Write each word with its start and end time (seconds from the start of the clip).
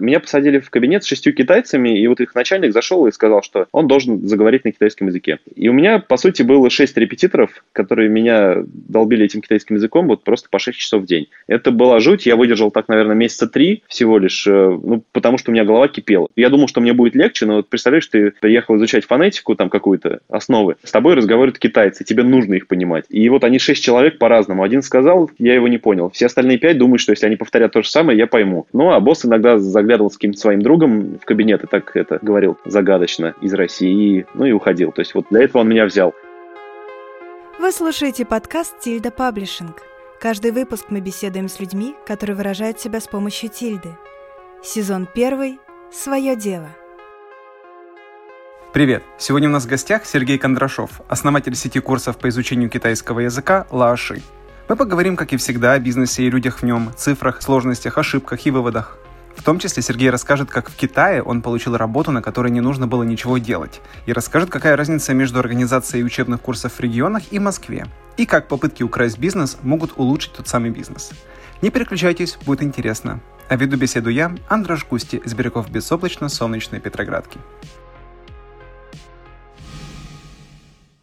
Меня 0.00 0.20
посадили 0.20 0.58
в 0.58 0.70
кабинет 0.70 1.04
с 1.04 1.06
шестью 1.06 1.32
китайцами, 1.32 1.98
и 1.98 2.06
вот 2.06 2.20
их 2.20 2.34
начальник 2.34 2.72
зашел 2.72 3.06
и 3.06 3.12
сказал, 3.12 3.42
что 3.42 3.66
он 3.72 3.86
должен 3.88 4.26
заговорить 4.26 4.64
на 4.64 4.72
китайском 4.72 5.08
языке. 5.08 5.38
И 5.54 5.68
у 5.68 5.72
меня, 5.72 5.98
по 5.98 6.16
сути, 6.16 6.42
было 6.42 6.70
шесть 6.70 6.96
репетиторов, 6.96 7.64
которые 7.72 8.08
меня 8.08 8.56
долбили 8.64 9.24
этим 9.24 9.40
китайским 9.40 9.76
языком 9.76 10.06
вот 10.06 10.24
просто 10.24 10.48
по 10.50 10.58
шесть 10.58 10.78
часов 10.78 11.02
в 11.02 11.06
день. 11.06 11.28
Это 11.46 11.70
была 11.70 12.00
жуть, 12.00 12.26
я 12.26 12.36
выдержал 12.36 12.70
так, 12.70 12.88
наверное, 12.88 13.16
месяца 13.16 13.46
три 13.46 13.82
всего 13.88 14.18
лишь, 14.18 14.46
э, 14.46 14.50
ну, 14.50 15.02
потому 15.12 15.38
что 15.38 15.50
у 15.50 15.54
меня 15.54 15.64
голова 15.64 15.88
кипела. 15.88 16.28
Я 16.36 16.48
думал, 16.48 16.68
что 16.68 16.80
мне 16.80 16.92
будет 16.92 17.14
легче, 17.14 17.46
но 17.46 17.56
вот 17.56 17.68
представляешь, 17.68 18.06
ты 18.06 18.32
приехал 18.40 18.76
изучать 18.76 19.04
фонетику, 19.04 19.54
там 19.54 19.68
какую-то 19.68 20.20
основы, 20.28 20.76
с 20.82 20.90
тобой 20.90 21.14
разговаривают 21.14 21.58
китайцы, 21.58 22.04
тебе 22.04 22.22
нужно 22.22 22.54
их 22.54 22.66
понимать. 22.66 23.04
И 23.08 23.28
вот 23.28 23.44
они 23.44 23.58
шесть 23.58 23.82
человек 23.82 24.18
по-разному. 24.18 24.62
Один 24.62 24.82
сказал, 24.82 25.30
я 25.38 25.54
его 25.54 25.68
не 25.68 25.78
понял. 25.78 26.10
Все 26.10 26.26
остальные 26.26 26.58
пять 26.58 26.78
думают, 26.78 27.00
что 27.00 27.12
если 27.12 27.26
они 27.26 27.36
повторят 27.36 27.72
то 27.72 27.82
же 27.82 27.88
самое, 27.88 28.18
я 28.18 28.26
пойму. 28.26 28.66
Ну, 28.72 28.90
а 28.90 29.00
босс 29.00 29.24
иногда 29.24 29.58
заглядывал 29.90 30.10
с 30.10 30.14
каким-то 30.14 30.38
своим 30.38 30.62
другом 30.62 31.18
в 31.18 31.24
кабинет 31.24 31.64
и 31.64 31.66
так 31.66 31.96
это 31.96 32.20
говорил 32.22 32.56
загадочно 32.64 33.34
из 33.40 33.52
России, 33.54 34.24
ну 34.34 34.44
и 34.44 34.52
уходил. 34.52 34.92
То 34.92 35.00
есть 35.00 35.14
вот 35.14 35.26
для 35.30 35.42
этого 35.42 35.62
он 35.62 35.68
меня 35.68 35.84
взял. 35.84 36.14
Вы 37.58 37.72
слушаете 37.72 38.24
подкаст 38.24 38.78
«Тильда 38.78 39.10
Паблишинг». 39.10 39.82
Каждый 40.20 40.52
выпуск 40.52 40.86
мы 40.90 41.00
беседуем 41.00 41.48
с 41.48 41.58
людьми, 41.58 41.96
которые 42.06 42.36
выражают 42.36 42.78
себя 42.78 43.00
с 43.00 43.08
помощью 43.08 43.50
тильды. 43.50 43.96
Сезон 44.62 45.08
первый 45.12 45.58
«Свое 45.90 46.36
дело». 46.36 46.68
Привет! 48.72 49.02
Сегодня 49.18 49.48
у 49.48 49.52
нас 49.52 49.64
в 49.64 49.68
гостях 49.68 50.06
Сергей 50.06 50.38
Кондрашов, 50.38 51.00
основатель 51.08 51.56
сети 51.56 51.80
курсов 51.80 52.16
по 52.16 52.28
изучению 52.28 52.70
китайского 52.70 53.20
языка 53.20 53.66
Лаоши. 53.72 54.22
Мы 54.68 54.76
поговорим, 54.76 55.16
как 55.16 55.32
и 55.32 55.36
всегда, 55.36 55.72
о 55.72 55.80
бизнесе 55.80 56.22
и 56.22 56.30
людях 56.30 56.60
в 56.60 56.62
нем, 56.62 56.90
цифрах, 56.96 57.42
сложностях, 57.42 57.98
ошибках 57.98 58.46
и 58.46 58.52
выводах. 58.52 59.00
В 59.40 59.42
том 59.42 59.58
числе 59.58 59.82
Сергей 59.82 60.10
расскажет, 60.10 60.50
как 60.50 60.68
в 60.68 60.76
Китае 60.76 61.22
он 61.22 61.40
получил 61.40 61.74
работу, 61.74 62.12
на 62.12 62.20
которой 62.20 62.50
не 62.50 62.60
нужно 62.60 62.86
было 62.86 63.04
ничего 63.04 63.38
делать, 63.38 63.80
и 64.04 64.12
расскажет, 64.12 64.50
какая 64.50 64.76
разница 64.76 65.14
между 65.14 65.38
организацией 65.38 66.04
учебных 66.04 66.42
курсов 66.42 66.74
в 66.74 66.80
регионах 66.80 67.22
и 67.30 67.38
Москве, 67.38 67.86
и 68.18 68.26
как 68.26 68.48
попытки 68.48 68.82
украсть 68.82 69.18
бизнес 69.18 69.56
могут 69.62 69.92
улучшить 69.96 70.34
тот 70.34 70.46
самый 70.46 70.68
бизнес. 70.68 71.12
Не 71.62 71.70
переключайтесь, 71.70 72.36
будет 72.44 72.62
интересно. 72.62 73.22
А 73.48 73.56
веду 73.56 73.78
беседу 73.78 74.10
я, 74.10 74.36
Андраш 74.50 74.86
Густи, 74.86 75.16
из 75.16 75.32
берегов 75.32 75.70
безоблачно-солнечной 75.70 76.78
Петроградки. 76.78 77.38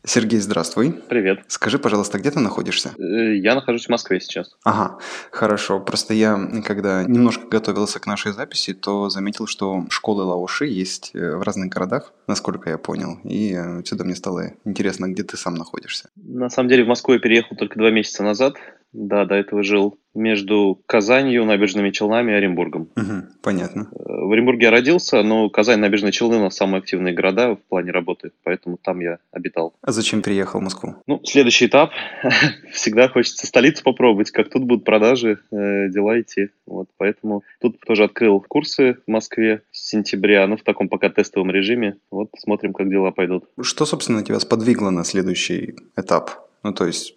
Сергей, 0.08 0.40
здравствуй. 0.40 0.94
Привет. 1.10 1.42
Скажи, 1.50 1.78
пожалуйста, 1.78 2.18
где 2.18 2.32
ты 2.32 2.40
находишься? 2.40 2.94
Э, 2.98 3.36
я 3.36 3.56
нахожусь 3.56 3.88
в 3.88 3.90
Москве 3.90 4.22
сейчас. 4.22 4.56
Ага, 4.64 5.00
хорошо. 5.32 5.82
Просто 5.82 6.14
я, 6.14 6.40
когда 6.64 7.04
немножко 7.04 7.46
готовился 7.48 8.00
к 8.00 8.08
нашей 8.08 8.32
записи, 8.32 8.74
то 8.74 9.10
заметил, 9.10 9.48
что 9.48 9.84
школы 9.90 10.24
Лаоши 10.24 10.66
есть 10.66 11.12
э, 11.14 11.36
в 11.36 11.42
разных 11.42 11.68
городах, 11.68 12.14
насколько 12.26 12.70
я 12.70 12.78
понял. 12.78 13.20
И 13.26 13.54
отсюда 13.54 14.06
мне 14.06 14.16
стало 14.16 14.54
интересно, 14.64 15.10
где 15.10 15.24
ты 15.24 15.36
сам 15.36 15.56
находишься. 15.56 16.10
На 16.16 16.50
самом 16.50 16.70
деле 16.70 16.86
в 16.86 16.88
Москву 16.88 17.14
я 17.14 17.20
переехал 17.20 17.58
только 17.58 17.78
два 17.78 17.92
месяца 17.92 18.24
назад. 18.24 18.56
Да, 18.94 19.26
до 19.26 19.36
этого 19.36 19.64
жил 19.64 20.00
между 20.18 20.82
Казанью, 20.88 21.46
Набережными 21.46 21.92
Челнами 21.92 22.32
и 22.32 22.36
Оренбургом. 22.36 22.90
Угу, 22.96 23.42
понятно. 23.44 23.90
Э, 23.92 24.26
в 24.26 24.32
Оренбурге 24.32 24.66
я 24.66 24.72
родился, 24.72 25.22
но 25.22 25.50
Казань, 25.50 25.80
Набережные 25.80 26.12
Челны 26.12 26.38
у 26.38 26.42
нас 26.42 26.56
самые 26.56 26.80
активные 26.80 27.14
города 27.14 27.56
в 27.56 27.60
плане 27.70 27.92
работы, 27.92 28.32
поэтому 28.44 28.78
там 28.78 29.00
я 29.00 29.20
обитал. 29.32 29.76
А 29.82 29.92
зачем 29.92 30.22
переехал 30.22 30.60
в 30.60 30.64
Москву? 30.64 30.96
Ну, 31.06 31.22
следующий 31.24 31.68
этап. 31.68 31.92
Всегда 32.72 33.08
хочется 33.08 33.46
столицу 33.46 33.84
попробовать, 33.84 34.32
как 34.32 34.50
тут 34.50 34.64
будут 34.64 34.84
продажи, 34.84 35.40
э, 35.52 35.90
дела 35.90 36.20
идти. 36.20 36.50
Вот, 36.66 36.90
поэтому 36.98 37.44
тут 37.62 37.80
тоже 37.82 38.04
открыл 38.04 38.44
курсы 38.48 38.98
в 39.06 39.12
Москве 39.12 39.62
с 39.72 39.90
сентября, 39.90 40.48
ну, 40.48 40.58
в 40.58 40.64
таком 40.64 40.90
пока 40.90 41.10
тестовом 41.10 41.52
режиме. 41.52 41.98
Вот, 42.12 42.30
смотрим, 42.38 42.74
как 42.74 42.90
дела 42.90 43.12
пойдут. 43.12 43.46
Что, 43.62 43.86
собственно, 43.86 44.24
тебя 44.24 44.40
сподвигло 44.40 44.90
на 44.90 45.04
следующий 45.04 45.76
этап? 45.96 46.47
Ну, 46.68 46.74
то 46.74 46.86
есть, 46.86 47.14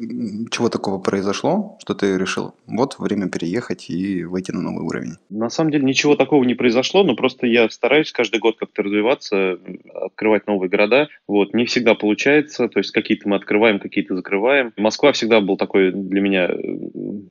чего 0.52 0.68
такого 0.68 1.00
произошло, 1.00 1.76
что 1.80 1.94
ты 1.94 2.16
решил, 2.16 2.54
вот 2.68 3.00
время 3.00 3.28
переехать 3.28 3.90
и 3.90 4.22
выйти 4.22 4.52
на 4.52 4.62
новый 4.62 4.84
уровень? 4.84 5.16
На 5.28 5.50
самом 5.50 5.72
деле 5.72 5.84
ничего 5.84 6.14
такого 6.14 6.44
не 6.44 6.54
произошло, 6.54 7.02
но 7.02 7.16
просто 7.16 7.48
я 7.48 7.68
стараюсь 7.68 8.12
каждый 8.12 8.38
год 8.38 8.58
как-то 8.60 8.84
развиваться, 8.84 9.58
открывать 9.92 10.46
новые 10.46 10.70
города. 10.70 11.08
Вот, 11.26 11.52
не 11.52 11.64
всегда 11.64 11.96
получается, 11.96 12.68
то 12.68 12.78
есть 12.78 12.92
какие-то 12.92 13.28
мы 13.28 13.34
открываем, 13.34 13.80
какие-то 13.80 14.14
закрываем. 14.14 14.72
Москва 14.76 15.10
всегда 15.10 15.40
был 15.40 15.56
такой 15.56 15.90
для 15.90 16.20
меня, 16.20 16.48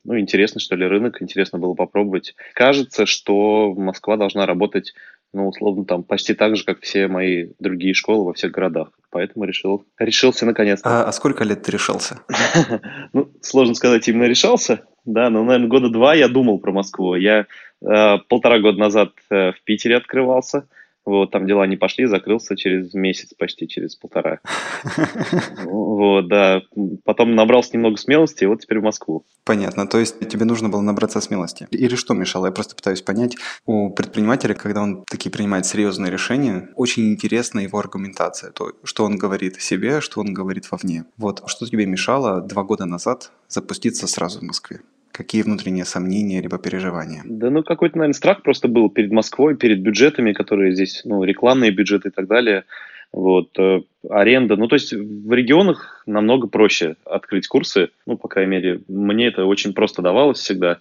ну, 0.03 0.19
интересный, 0.19 0.59
что 0.59 0.75
ли, 0.75 0.85
рынок, 0.85 1.21
интересно 1.21 1.57
было 1.57 1.73
попробовать. 1.73 2.35
Кажется, 2.53 3.05
что 3.05 3.73
Москва 3.77 4.17
должна 4.17 4.45
работать 4.45 4.93
ну, 5.33 5.47
условно, 5.47 5.85
там 5.85 6.03
почти 6.03 6.33
так 6.33 6.55
же, 6.55 6.63
как 6.63 6.81
все 6.81 7.07
мои 7.07 7.49
другие 7.59 7.93
школы 7.93 8.25
во 8.25 8.33
всех 8.33 8.51
городах. 8.51 8.89
Поэтому 9.11 9.45
решил, 9.45 9.85
решился 9.97 10.45
наконец-то. 10.45 10.89
А, 10.89 11.03
а 11.03 11.11
сколько 11.11 11.43
лет 11.43 11.63
ты 11.63 11.71
решался? 11.71 12.21
ну, 13.13 13.31
сложно 13.41 13.75
сказать, 13.75 14.07
именно 14.07 14.25
решался. 14.25 14.81
Да, 15.05 15.29
но, 15.29 15.43
наверное, 15.43 15.69
года 15.69 15.89
два 15.89 16.13
я 16.13 16.27
думал 16.27 16.59
про 16.59 16.71
Москву. 16.71 17.15
Я 17.15 17.45
э, 17.81 18.17
полтора 18.27 18.59
года 18.59 18.79
назад 18.79 19.11
э, 19.29 19.51
в 19.51 19.61
Питере 19.63 19.97
открывался. 19.97 20.67
Вот, 21.09 21.31
там 21.31 21.47
дела 21.47 21.65
не 21.65 21.75
пошли, 21.75 22.05
закрылся 22.05 22.55
через 22.55 22.93
месяц, 22.93 23.33
почти 23.33 23.67
через 23.67 23.95
полтора. 23.95 24.39
Вот, 25.65 26.27
да. 26.27 26.61
Потом 27.03 27.35
набрался 27.35 27.71
немного 27.73 27.97
смелости, 27.97 28.43
и 28.43 28.47
вот 28.47 28.61
теперь 28.61 28.79
в 28.79 28.83
Москву. 28.83 29.25
Понятно. 29.43 29.87
То 29.87 29.97
есть 29.97 30.19
тебе 30.29 30.45
нужно 30.45 30.69
было 30.69 30.81
набраться 30.81 31.19
смелости. 31.19 31.67
Или 31.71 31.95
что 31.95 32.13
мешало? 32.13 32.45
Я 32.45 32.51
просто 32.51 32.75
пытаюсь 32.75 33.01
понять. 33.01 33.35
У 33.65 33.89
предпринимателя, 33.89 34.53
когда 34.53 34.83
он 34.83 35.03
такие 35.09 35.31
принимает 35.31 35.65
серьезные 35.65 36.11
решения, 36.11 36.69
очень 36.75 37.11
интересна 37.11 37.59
его 37.59 37.79
аргументация. 37.79 38.51
То, 38.51 38.73
что 38.83 39.03
он 39.03 39.17
говорит 39.17 39.57
о 39.57 39.61
себе, 39.61 39.99
что 39.99 40.21
он 40.21 40.33
говорит 40.33 40.69
вовне. 40.71 41.05
Вот, 41.17 41.41
что 41.47 41.65
тебе 41.65 41.85
мешало 41.87 42.41
два 42.41 42.63
года 42.63 42.85
назад 42.85 43.31
запуститься 43.47 44.07
сразу 44.07 44.39
в 44.39 44.43
Москве? 44.43 44.81
Какие 45.11 45.41
внутренние 45.41 45.85
сомнения 45.85 46.41
либо 46.41 46.57
переживания? 46.57 47.21
Да 47.25 47.49
ну 47.49 47.63
какой-то, 47.63 47.97
наверное, 47.97 48.13
страх 48.13 48.43
просто 48.43 48.67
был 48.67 48.89
перед 48.89 49.11
Москвой, 49.11 49.55
перед 49.55 49.81
бюджетами, 49.81 50.33
которые 50.33 50.73
здесь, 50.73 51.01
ну, 51.03 51.23
рекламные 51.23 51.71
бюджеты 51.71 52.09
и 52.09 52.11
так 52.11 52.27
далее. 52.27 52.63
Вот, 53.11 53.57
э, 53.57 53.81
аренда. 54.07 54.55
Ну, 54.55 54.67
то 54.67 54.75
есть 54.75 54.93
в 54.93 55.33
регионах 55.33 56.03
намного 56.05 56.47
проще 56.47 56.95
открыть 57.05 57.47
курсы. 57.47 57.89
Ну, 58.05 58.17
по 58.17 58.27
крайней 58.27 58.51
мере, 58.51 58.81
мне 58.87 59.27
это 59.27 59.45
очень 59.45 59.73
просто 59.73 60.01
давалось 60.01 60.39
всегда 60.39 60.77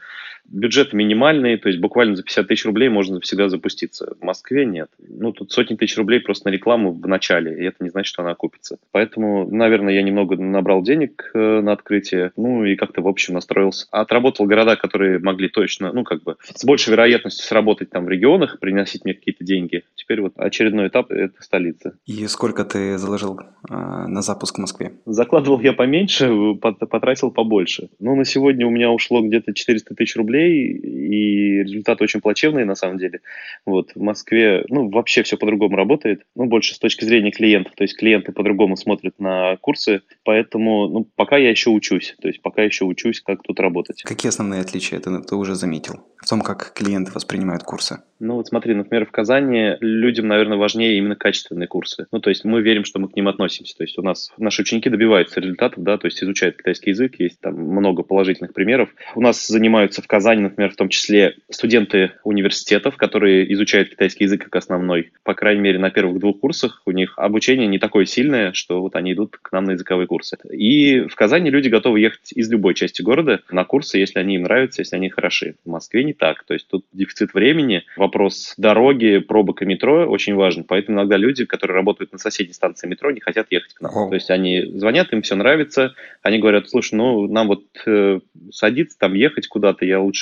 бюджет 0.48 0.92
минимальный, 0.92 1.56
то 1.58 1.68
есть 1.68 1.80
буквально 1.80 2.16
за 2.16 2.22
50 2.22 2.48
тысяч 2.48 2.64
рублей 2.64 2.88
можно 2.88 3.20
всегда 3.20 3.48
запуститься. 3.48 4.14
В 4.20 4.24
Москве 4.24 4.64
нет. 4.64 4.88
Ну, 4.98 5.32
тут 5.32 5.52
сотни 5.52 5.76
тысяч 5.76 5.96
рублей 5.96 6.20
просто 6.20 6.48
на 6.48 6.52
рекламу 6.52 6.92
в 6.92 7.06
начале, 7.06 7.56
и 7.58 7.64
это 7.64 7.84
не 7.84 7.90
значит, 7.90 8.08
что 8.08 8.22
она 8.22 8.32
окупится. 8.32 8.78
Поэтому, 8.92 9.48
наверное, 9.50 9.94
я 9.94 10.02
немного 10.02 10.36
набрал 10.36 10.82
денег 10.82 11.30
э, 11.34 11.60
на 11.60 11.72
открытие, 11.72 12.32
ну 12.36 12.64
и 12.64 12.76
как-то, 12.76 13.02
в 13.02 13.08
общем, 13.08 13.34
настроился. 13.34 13.86
Отработал 13.90 14.46
города, 14.46 14.76
которые 14.76 15.18
могли 15.18 15.48
точно, 15.48 15.92
ну, 15.92 16.04
как 16.04 16.22
бы, 16.22 16.36
с 16.42 16.64
большей 16.64 16.90
вероятностью 16.90 17.44
сработать 17.46 17.90
там 17.90 18.06
в 18.06 18.08
регионах, 18.08 18.58
приносить 18.58 19.04
мне 19.04 19.14
какие-то 19.14 19.44
деньги. 19.44 19.84
Теперь 19.94 20.20
вот 20.20 20.32
очередной 20.36 20.88
этап– 20.88 21.10
это 21.10 21.42
столица. 21.42 21.98
И 22.06 22.26
сколько 22.26 22.64
ты 22.64 22.96
заложил 22.98 23.38
э, 23.38 23.74
на 23.74 24.22
запуск 24.22 24.56
в 24.56 24.60
Москве? 24.60 24.92
Закладывал 25.04 25.60
я 25.60 25.72
поменьше, 25.72 26.54
потратил 26.54 27.30
побольше. 27.30 27.90
Ну, 27.98 28.16
на 28.16 28.24
сегодня 28.24 28.66
у 28.66 28.70
меня 28.70 28.90
ушло 28.90 29.20
где-то 29.20 29.52
400 29.52 29.94
тысяч 29.94 30.16
рублей 30.16 30.37
рублей, 30.38 30.72
и 30.72 31.62
результаты 31.62 32.04
очень 32.04 32.20
плачевные 32.20 32.64
на 32.64 32.74
самом 32.74 32.98
деле. 32.98 33.20
Вот, 33.66 33.92
в 33.94 34.00
Москве, 34.00 34.64
ну, 34.68 34.88
вообще 34.90 35.22
все 35.22 35.36
по-другому 35.36 35.76
работает, 35.76 36.22
ну, 36.34 36.46
больше 36.46 36.74
с 36.74 36.78
точки 36.78 37.04
зрения 37.04 37.30
клиентов, 37.30 37.74
то 37.76 37.84
есть 37.84 37.96
клиенты 37.96 38.32
по-другому 38.32 38.76
смотрят 38.76 39.18
на 39.18 39.56
курсы, 39.56 40.02
поэтому, 40.24 40.88
ну, 40.88 41.08
пока 41.16 41.36
я 41.36 41.50
еще 41.50 41.70
учусь, 41.70 42.14
то 42.20 42.28
есть 42.28 42.40
пока 42.42 42.62
еще 42.62 42.84
учусь, 42.84 43.20
как 43.20 43.42
тут 43.42 43.60
работать. 43.60 44.02
Какие 44.02 44.30
основные 44.30 44.60
отличия 44.60 45.00
ты, 45.00 45.22
ты 45.22 45.34
уже 45.34 45.54
заметил 45.54 46.00
в 46.18 46.28
том, 46.28 46.40
как 46.40 46.72
клиенты 46.74 47.12
воспринимают 47.12 47.62
курсы? 47.62 48.02
Ну, 48.20 48.34
вот 48.34 48.48
смотри, 48.48 48.74
например, 48.74 49.06
в 49.06 49.12
Казани 49.12 49.76
людям, 49.80 50.26
наверное, 50.26 50.58
важнее 50.58 50.98
именно 50.98 51.14
качественные 51.14 51.68
курсы. 51.68 52.06
Ну, 52.10 52.20
то 52.20 52.30
есть 52.30 52.44
мы 52.44 52.60
верим, 52.60 52.84
что 52.84 52.98
мы 52.98 53.08
к 53.08 53.14
ним 53.14 53.28
относимся. 53.28 53.76
То 53.76 53.84
есть 53.84 53.96
у 53.98 54.02
нас 54.02 54.32
наши 54.38 54.62
ученики 54.62 54.90
добиваются 54.90 55.40
результатов, 55.40 55.84
да, 55.84 55.98
то 55.98 56.06
есть 56.06 56.22
изучают 56.22 56.56
китайский 56.56 56.90
язык, 56.90 57.14
есть 57.20 57.40
там 57.40 57.54
много 57.54 58.02
положительных 58.02 58.52
примеров. 58.52 58.88
У 59.14 59.20
нас 59.20 59.46
занимаются 59.46 60.02
в 60.02 60.06
Казани, 60.06 60.27
например, 60.36 60.70
в 60.70 60.76
том 60.76 60.88
числе 60.88 61.36
студенты 61.50 62.12
университетов, 62.24 62.96
которые 62.96 63.52
изучают 63.52 63.90
китайский 63.90 64.24
язык 64.24 64.44
как 64.44 64.56
основной. 64.56 65.12
По 65.24 65.34
крайней 65.34 65.60
мере, 65.60 65.78
на 65.78 65.90
первых 65.90 66.18
двух 66.18 66.40
курсах 66.40 66.82
у 66.86 66.90
них 66.90 67.14
обучение 67.16 67.66
не 67.66 67.78
такое 67.78 68.04
сильное, 68.04 68.52
что 68.52 68.80
вот 68.80 68.96
они 68.96 69.12
идут 69.12 69.36
к 69.40 69.52
нам 69.52 69.64
на 69.64 69.72
языковые 69.72 70.06
курсы. 70.06 70.36
И 70.50 71.00
в 71.00 71.14
Казани 71.14 71.50
люди 71.50 71.68
готовы 71.68 72.00
ехать 72.00 72.32
из 72.32 72.50
любой 72.50 72.74
части 72.74 73.02
города 73.02 73.40
на 73.50 73.64
курсы, 73.64 73.98
если 73.98 74.18
они 74.18 74.36
им 74.36 74.42
нравятся, 74.42 74.82
если 74.82 74.96
они 74.96 75.08
хороши. 75.08 75.54
В 75.64 75.70
Москве 75.70 76.04
не 76.04 76.12
так. 76.12 76.44
То 76.44 76.54
есть 76.54 76.68
тут 76.68 76.84
дефицит 76.92 77.34
времени. 77.34 77.84
Вопрос 77.96 78.54
дороги, 78.56 79.18
пробок 79.18 79.62
и 79.62 79.66
метро 79.66 80.06
очень 80.06 80.34
важен. 80.34 80.64
Поэтому 80.64 80.98
иногда 80.98 81.16
люди, 81.16 81.44
которые 81.44 81.74
работают 81.74 82.12
на 82.12 82.18
соседней 82.18 82.54
станции 82.54 82.88
метро, 82.88 83.10
не 83.10 83.20
хотят 83.20 83.46
ехать 83.50 83.74
к 83.74 83.80
нам. 83.80 83.92
Oh. 83.92 84.08
То 84.08 84.14
есть 84.14 84.30
они 84.30 84.64
звонят, 84.74 85.12
им 85.12 85.22
все 85.22 85.36
нравится, 85.36 85.94
они 86.22 86.38
говорят, 86.38 86.68
слушай, 86.68 86.94
ну 86.94 87.26
нам 87.28 87.48
вот 87.48 87.64
э, 87.86 88.20
садиться 88.50 88.98
там, 88.98 89.14
ехать 89.14 89.46
куда-то, 89.48 89.84
я 89.84 90.00
лучше 90.00 90.17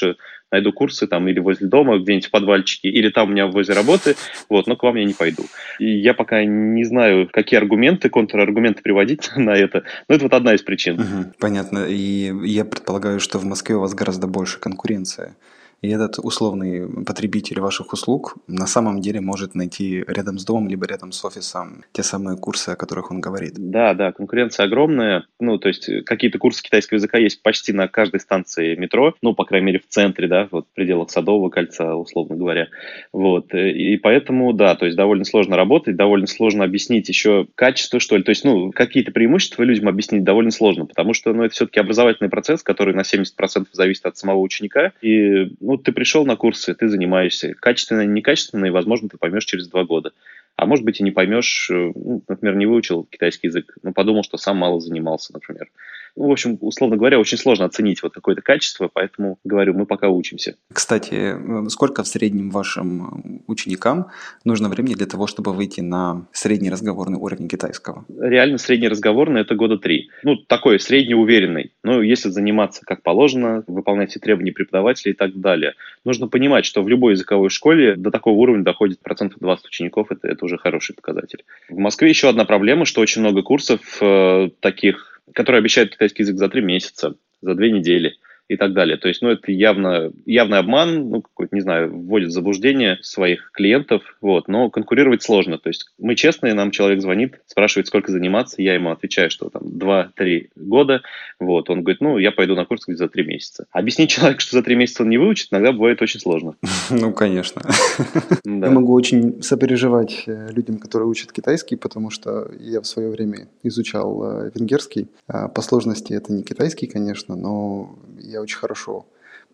найду 0.53 0.73
курсы 0.73 1.07
там 1.07 1.29
или 1.29 1.41
возле 1.41 1.67
дома, 1.67 1.99
где-нибудь 1.99 2.27
в 2.27 2.31
подвальчике, 2.31 2.89
или 2.89 3.09
там 3.09 3.29
у 3.29 3.33
меня 3.33 3.47
возле 3.47 3.75
работы, 3.75 4.17
вот, 4.49 4.67
но 4.67 4.77
к 4.77 4.83
вам 4.83 4.97
я 4.97 5.05
не 5.05 5.15
пойду. 5.15 5.45
И 5.79 5.87
я 5.99 6.15
пока 6.15 6.45
не 6.45 6.85
знаю, 6.85 7.29
какие 7.33 7.59
аргументы, 7.59 8.09
контраргументы 8.09 8.83
приводить 8.83 9.31
на 9.37 9.51
это, 9.51 9.85
но 10.09 10.15
это 10.15 10.25
вот 10.25 10.35
одна 10.35 10.55
из 10.55 10.63
причин. 10.63 11.01
Угу, 11.01 11.33
понятно. 11.39 11.87
И 11.89 12.33
я 12.45 12.65
предполагаю, 12.65 13.21
что 13.21 13.39
в 13.39 13.45
Москве 13.45 13.77
у 13.77 13.81
вас 13.81 13.95
гораздо 13.95 14.27
больше 14.27 14.61
конкуренция. 14.61 15.37
И 15.87 15.89
этот 15.89 16.19
условный 16.19 17.05
потребитель 17.05 17.61
ваших 17.61 17.93
услуг 17.93 18.35
на 18.49 18.67
самом 18.67 19.01
деле 19.01 19.21
может 19.21 19.55
найти 19.55 20.03
рядом 20.09 20.37
с 20.37 20.45
домом, 20.45 20.69
либо 20.69 20.85
рядом 20.85 21.13
с 21.13 21.25
офисом 21.25 21.85
те 21.93 22.03
самые 22.03 22.37
курсы, 22.37 22.71
о 22.71 22.77
которых 22.77 23.13
он 23.13 23.21
говорит. 23.21 23.53
Да, 23.57 23.95
да, 23.95 24.11
конкуренция 24.11 24.67
огромная. 24.67 25.27
Ну, 25.39 25.59
то 25.59 25.69
есть 25.69 25.89
какие-то 26.05 26.39
курсы 26.39 26.61
китайского 26.61 26.97
языка 26.97 27.19
есть 27.19 27.41
почти 27.41 27.73
на 27.73 27.87
каждой 27.87 28.19
станции 28.19 28.75
метро, 28.75 29.15
ну, 29.23 29.33
по 29.33 29.45
крайней 29.45 29.67
мере, 29.67 29.79
в 29.79 29.87
центре, 29.87 30.27
да, 30.27 30.49
вот 30.51 30.67
в 30.67 30.75
пределах 30.75 31.09
Садового 31.11 31.51
кольца, 31.51 31.95
условно 31.95 32.35
говоря. 32.35 32.67
Вот. 33.13 33.55
И 33.55 33.97
поэтому, 33.99 34.53
да, 34.53 34.75
то 34.75 34.87
есть 34.87 34.97
довольно 34.97 35.25
сложно 35.25 35.55
работать, 35.55 35.95
довольно 35.95 36.27
сложно 36.27 36.65
объяснить 36.65 37.09
еще 37.09 37.47
качество, 37.55 38.01
что 38.01 38.17
ли. 38.17 38.25
То 38.25 38.31
есть, 38.31 38.43
ну, 38.43 38.73
какие-то 38.73 39.13
преимущества 39.13 39.63
людям 39.63 39.87
объяснить 39.87 40.25
довольно 40.25 40.51
сложно, 40.51 40.87
потому 40.87 41.15
что, 41.15 41.33
ну, 41.33 41.45
это 41.45 41.55
все-таки 41.55 41.79
образовательный 41.79 42.29
процесс, 42.29 42.65
который 42.65 42.93
на 42.93 43.03
70% 43.03 43.67
зависит 43.71 44.05
от 44.05 44.17
самого 44.17 44.41
ученика. 44.41 44.93
И 45.01 45.55
ну, 45.61 45.76
ты 45.79 45.93
пришел 45.93 46.25
на 46.25 46.37
курсы, 46.37 46.75
ты 46.75 46.89
занимаешься. 46.89 47.55
Качественно, 47.55 48.05
некачественно, 48.05 48.67
и, 48.67 48.71
возможно, 48.71 49.09
ты 49.09 49.19
поймешь 49.19 49.45
через 49.45 49.69
два 49.69 49.85
года. 49.85 50.13
А 50.57 50.67
может 50.67 50.85
быть, 50.85 51.01
и 51.01 51.05
не 51.05 51.11
поймешь, 51.11 51.69
э, 51.71 51.93
ну, 51.95 52.23
например, 52.27 52.57
не 52.57 52.67
выучил 52.67 53.05
китайский 53.05 53.49
язык, 53.49 53.77
но 53.83 53.93
подумал, 53.93 54.25
что 54.25 54.39
сам 54.39 54.57
мало 54.57 54.81
занимался, 54.81 55.33
например. 55.33 55.69
Ну, 56.17 56.29
в 56.29 56.33
общем, 56.33 56.57
условно 56.61 56.97
говоря, 56.97 57.21
очень 57.21 57.39
сложно 57.39 57.67
оценить 57.67 58.03
вот 58.03 58.15
какое-то 58.15 58.43
качество, 58.43 58.91
поэтому, 58.93 59.39
говорю, 59.45 59.75
мы 59.75 59.87
пока 59.87 60.09
учимся. 60.09 60.57
Кстати, 60.73 61.37
сколько 61.69 62.03
в 62.03 62.09
среднем 62.09 62.51
вашим 62.51 63.43
ученикам 63.47 64.07
нужно 64.45 64.69
времени 64.69 64.95
для 64.95 65.07
того, 65.07 65.27
чтобы 65.27 65.53
выйти 65.53 65.81
на 65.81 66.27
средний 66.33 66.71
разговорный 66.71 67.19
уровень 67.19 67.49
китайского? 67.49 68.05
Реально 68.19 68.59
средний 68.59 68.89
разговорный– 68.89 69.41
это 69.43 69.55
года 69.55 69.79
три. 69.79 70.11
Ну, 70.23 70.37
такой 70.37 70.81
среднеуверенный. 70.81 71.73
Ну, 71.83 72.01
если 72.01 72.31
заниматься 72.31 72.85
как 72.87 73.03
положено, 73.03 73.63
выполнять 73.67 74.11
все 74.11 74.21
требования 74.21 74.53
преподавателя 74.53 75.13
и 75.13 75.15
так 75.15 75.39
далее. 75.39 75.75
Нужно 76.05 76.29
понимать, 76.29 76.65
что 76.65 76.83
в 76.83 76.89
любой 76.89 77.13
языковой 77.13 77.51
школе 77.51 77.95
до 77.97 78.11
такого 78.11 78.37
уровня 78.37 78.65
доходит 78.65 79.01
процентов 79.01 79.39
20 79.41 79.67
учеников, 79.67 80.11
это, 80.11 80.29
это 80.29 80.45
уже 80.45 80.57
хороший 80.57 80.95
показатель. 80.95 81.45
В 81.69 81.79
Москве 81.79 82.09
еще 82.09 82.29
одна 82.29 82.45
проблема, 82.45 82.87
что 82.87 83.01
очень 83.01 83.21
много 83.21 83.43
курсов 83.43 83.81
э, 84.01 84.49
таких 84.61 85.16
которые 85.35 85.61
обещают 85.61 85.93
китайский 85.93 86.23
язык 86.23 86.37
за 86.37 86.49
три 86.49 86.63
месяца, 86.63 87.17
за 87.41 87.55
две 87.55 87.71
недели 87.71 88.17
и 88.49 88.57
так 88.57 88.73
далее. 88.73 88.97
То 88.97 89.09
есть, 89.09 89.23
ну, 89.23 89.31
это 89.31 89.51
явно, 89.51 90.13
явный 90.25 90.59
обман, 90.59 91.11
ну, 91.11 91.23
какой-то, 91.23 91.55
не 91.55 91.61
знаю, 91.61 91.93
вводит 91.93 92.29
в 92.29 92.33
заблуждение 92.33 92.99
своих 93.03 93.51
клиентов, 93.53 94.03
вот, 94.21 94.49
но 94.49 94.71
конкурировать 94.71 95.23
сложно. 95.23 95.59
То 95.59 95.69
есть, 95.69 95.87
мы 95.99 96.15
честные, 96.15 96.55
нам 96.55 96.71
человек 96.71 97.01
звонит, 97.01 97.41
спрашивает, 97.47 97.89
сколько 97.89 98.13
заниматься, 98.13 98.63
я 98.63 98.75
ему 98.75 98.91
отвечаю, 98.91 99.31
что 99.31 99.49
там 99.49 99.63
2-3 99.63 100.51
года, 100.57 101.03
вот, 101.41 101.71
он 101.71 101.83
говорит, 101.83 102.01
ну, 102.01 102.19
я 102.19 102.31
пойду 102.31 102.55
на 102.55 102.65
курс 102.65 102.85
за 102.87 103.09
3 103.09 103.25
месяца. 103.25 103.67
Объяснить 103.73 104.11
человеку, 104.11 104.41
что 104.41 104.57
за 104.57 104.63
3 104.63 104.77
месяца 104.77 105.03
он 105.03 105.11
не 105.11 105.19
выучит, 105.19 105.49
иногда 105.51 105.73
бывает 105.73 106.01
очень 106.03 106.21
сложно. 106.21 106.57
Ну, 106.89 107.13
конечно. 107.13 107.63
Я 108.45 108.71
могу 108.71 108.93
очень 108.95 109.43
сопереживать 109.43 110.25
э, 110.27 110.51
людям, 110.53 110.79
которые 110.79 111.09
учат 111.09 111.33
китайский, 111.33 111.77
потому 111.77 112.11
что 112.11 112.51
я 112.61 112.81
в 112.81 112.87
свое 112.87 113.11
время 113.11 113.49
изучал 113.63 114.25
э, 114.25 114.51
венгерский. 114.55 115.09
А 115.27 115.49
по 115.49 115.63
сложности 115.63 116.13
это 116.13 116.33
не 116.33 116.43
китайский, 116.43 116.87
конечно, 116.87 117.37
но 117.37 117.99
я 118.31 118.41
очень 118.41 118.59
хорошо 118.59 119.07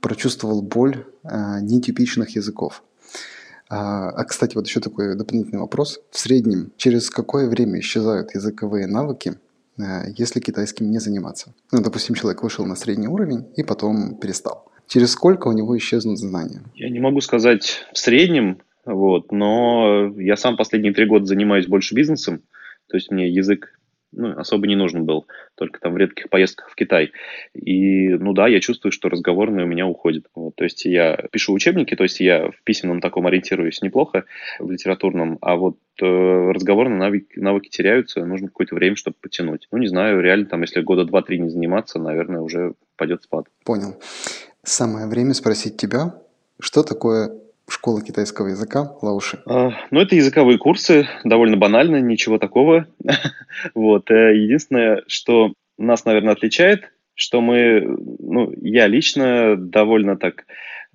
прочувствовал 0.02 0.60
боль 0.62 1.06
а, 1.22 1.60
нетипичных 1.60 2.30
языков. 2.36 2.82
А, 3.70 4.10
а, 4.10 4.24
кстати, 4.24 4.54
вот 4.54 4.66
еще 4.66 4.80
такой 4.80 5.16
дополнительный 5.16 5.60
вопрос. 5.60 6.00
В 6.10 6.18
среднем, 6.18 6.72
через 6.76 7.08
какое 7.08 7.48
время 7.48 7.80
исчезают 7.80 8.34
языковые 8.34 8.86
навыки, 8.86 9.34
а, 9.78 10.02
если 10.14 10.40
китайским 10.40 10.90
не 10.90 10.98
заниматься? 10.98 11.54
Ну, 11.70 11.80
допустим, 11.80 12.14
человек 12.14 12.42
вышел 12.42 12.66
на 12.66 12.74
средний 12.74 13.08
уровень 13.08 13.46
и 13.56 13.62
потом 13.62 14.16
перестал. 14.16 14.66
Через 14.88 15.12
сколько 15.12 15.48
у 15.48 15.52
него 15.52 15.78
исчезнут 15.78 16.18
знания? 16.18 16.62
Я 16.74 16.90
не 16.90 17.00
могу 17.00 17.20
сказать 17.20 17.86
в 17.94 17.98
среднем, 17.98 18.60
вот, 18.84 19.30
но 19.32 20.12
я 20.18 20.36
сам 20.36 20.56
последние 20.56 20.92
три 20.92 21.06
года 21.06 21.24
занимаюсь 21.24 21.66
больше 21.66 21.94
бизнесом, 21.94 22.42
то 22.88 22.96
есть 22.96 23.10
мне 23.10 23.32
язык 23.32 23.78
ну, 24.12 24.38
особо 24.38 24.66
не 24.66 24.76
нужен 24.76 25.04
был, 25.04 25.26
только 25.54 25.80
там 25.80 25.94
в 25.94 25.96
редких 25.96 26.28
поездках 26.28 26.70
в 26.70 26.74
Китай. 26.74 27.12
И, 27.54 28.08
ну 28.08 28.32
да, 28.32 28.48
я 28.48 28.60
чувствую, 28.60 28.92
что 28.92 29.08
разговорный 29.08 29.64
у 29.64 29.66
меня 29.66 29.86
уходит. 29.86 30.26
Вот, 30.34 30.54
то 30.56 30.64
есть 30.64 30.84
я 30.84 31.16
пишу 31.30 31.52
учебники, 31.52 31.94
то 31.94 32.04
есть 32.04 32.20
я 32.20 32.50
в 32.50 32.62
письменном 32.64 33.00
таком 33.00 33.26
ориентируюсь 33.26 33.82
неплохо, 33.82 34.24
в 34.58 34.70
литературном, 34.70 35.38
а 35.40 35.56
вот 35.56 35.76
э, 36.00 36.04
разговорные 36.04 36.98
навыки, 36.98 37.38
навыки 37.38 37.68
теряются, 37.68 38.24
нужно 38.24 38.48
какое-то 38.48 38.74
время, 38.74 38.96
чтобы 38.96 39.16
потянуть. 39.20 39.68
Ну, 39.72 39.78
не 39.78 39.88
знаю, 39.88 40.20
реально 40.20 40.46
там, 40.46 40.62
если 40.62 40.80
года 40.80 41.04
два-три 41.04 41.38
не 41.38 41.48
заниматься, 41.48 41.98
наверное, 41.98 42.40
уже 42.40 42.74
пойдет 42.96 43.22
спад. 43.22 43.46
Понял. 43.64 43.96
Самое 44.64 45.08
время 45.08 45.34
спросить 45.34 45.76
тебя, 45.76 46.14
что 46.60 46.82
такое 46.82 47.32
школа 47.68 48.02
китайского 48.02 48.48
языка 48.48 48.96
Лауши? 49.02 49.42
А, 49.46 49.70
ну, 49.90 50.00
это 50.00 50.14
языковые 50.14 50.58
курсы, 50.58 51.08
довольно 51.24 51.56
банально, 51.56 52.00
ничего 52.00 52.38
такого. 52.38 52.86
вот. 53.74 54.10
Э, 54.10 54.36
единственное, 54.36 55.02
что 55.06 55.54
нас, 55.78 56.04
наверное, 56.04 56.32
отличает, 56.34 56.92
что 57.14 57.40
мы, 57.40 57.80
ну, 58.18 58.52
я 58.60 58.86
лично 58.86 59.56
довольно 59.56 60.16
так 60.16 60.44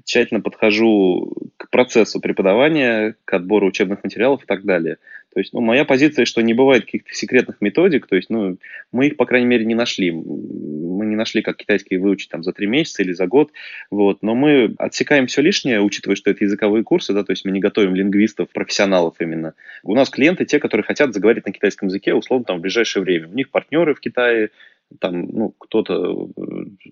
тщательно 0.04 0.42
подхожу 0.42 1.34
к 1.58 1.70
процессу 1.70 2.22
преподавания, 2.22 3.16
к 3.26 3.34
отбору 3.34 3.68
учебных 3.68 4.04
материалов 4.04 4.44
и 4.44 4.46
так 4.46 4.64
далее. 4.64 4.98
То 5.38 5.42
есть, 5.42 5.54
ну, 5.54 5.62
моя 5.62 5.86
позиция, 5.86 6.26
что 6.26 6.42
не 6.42 6.56
бывает 6.56 6.86
каких-то 6.86 7.14
секретных 7.14 7.62
методик, 7.62 8.08
то 8.08 8.16
есть, 8.16 8.32
ну, 8.32 8.58
мы 8.92 9.06
их, 9.06 9.18
по 9.18 9.28
крайней 9.28 9.46
мере, 9.46 9.66
не 9.66 9.76
нашли. 9.76 10.10
Мы 10.10 11.06
не 11.06 11.16
нашли, 11.16 11.44
как 11.44 11.58
китайский 11.58 11.98
выучить 11.98 12.32
там 12.32 12.42
за 12.42 12.54
три 12.54 12.66
месяца 12.66 13.04
или 13.04 13.12
за 13.12 13.28
год, 13.28 13.52
вот, 13.92 14.24
но 14.24 14.34
мы 14.34 14.74
отсекаем 14.80 15.28
все 15.28 15.44
лишнее, 15.44 15.80
учитывая, 15.80 16.16
что 16.16 16.32
это 16.32 16.44
языковые 16.44 16.84
курсы, 16.84 17.14
да, 17.14 17.24
то 17.24 17.34
есть 17.34 17.46
мы 17.46 17.52
не 17.52 17.60
готовим 17.60 17.94
лингвистов, 17.94 18.50
профессионалов 18.50 19.18
именно. 19.20 19.54
У 19.84 19.94
нас 19.94 20.10
клиенты 20.10 20.44
те, 20.46 20.60
которые 20.60 20.84
хотят 20.84 21.14
заговорить 21.14 21.46
на 21.46 21.52
китайском 21.52 21.90
языке, 21.90 22.16
условно, 22.16 22.46
там, 22.46 22.58
в 22.58 22.62
ближайшее 22.62 23.04
время. 23.04 23.28
У 23.28 23.36
них 23.36 23.52
партнеры 23.52 23.94
в 23.94 24.00
Китае, 24.00 24.50
там, 25.00 25.28
ну, 25.28 25.54
кто-то 25.58 26.30
э, 26.38 26.42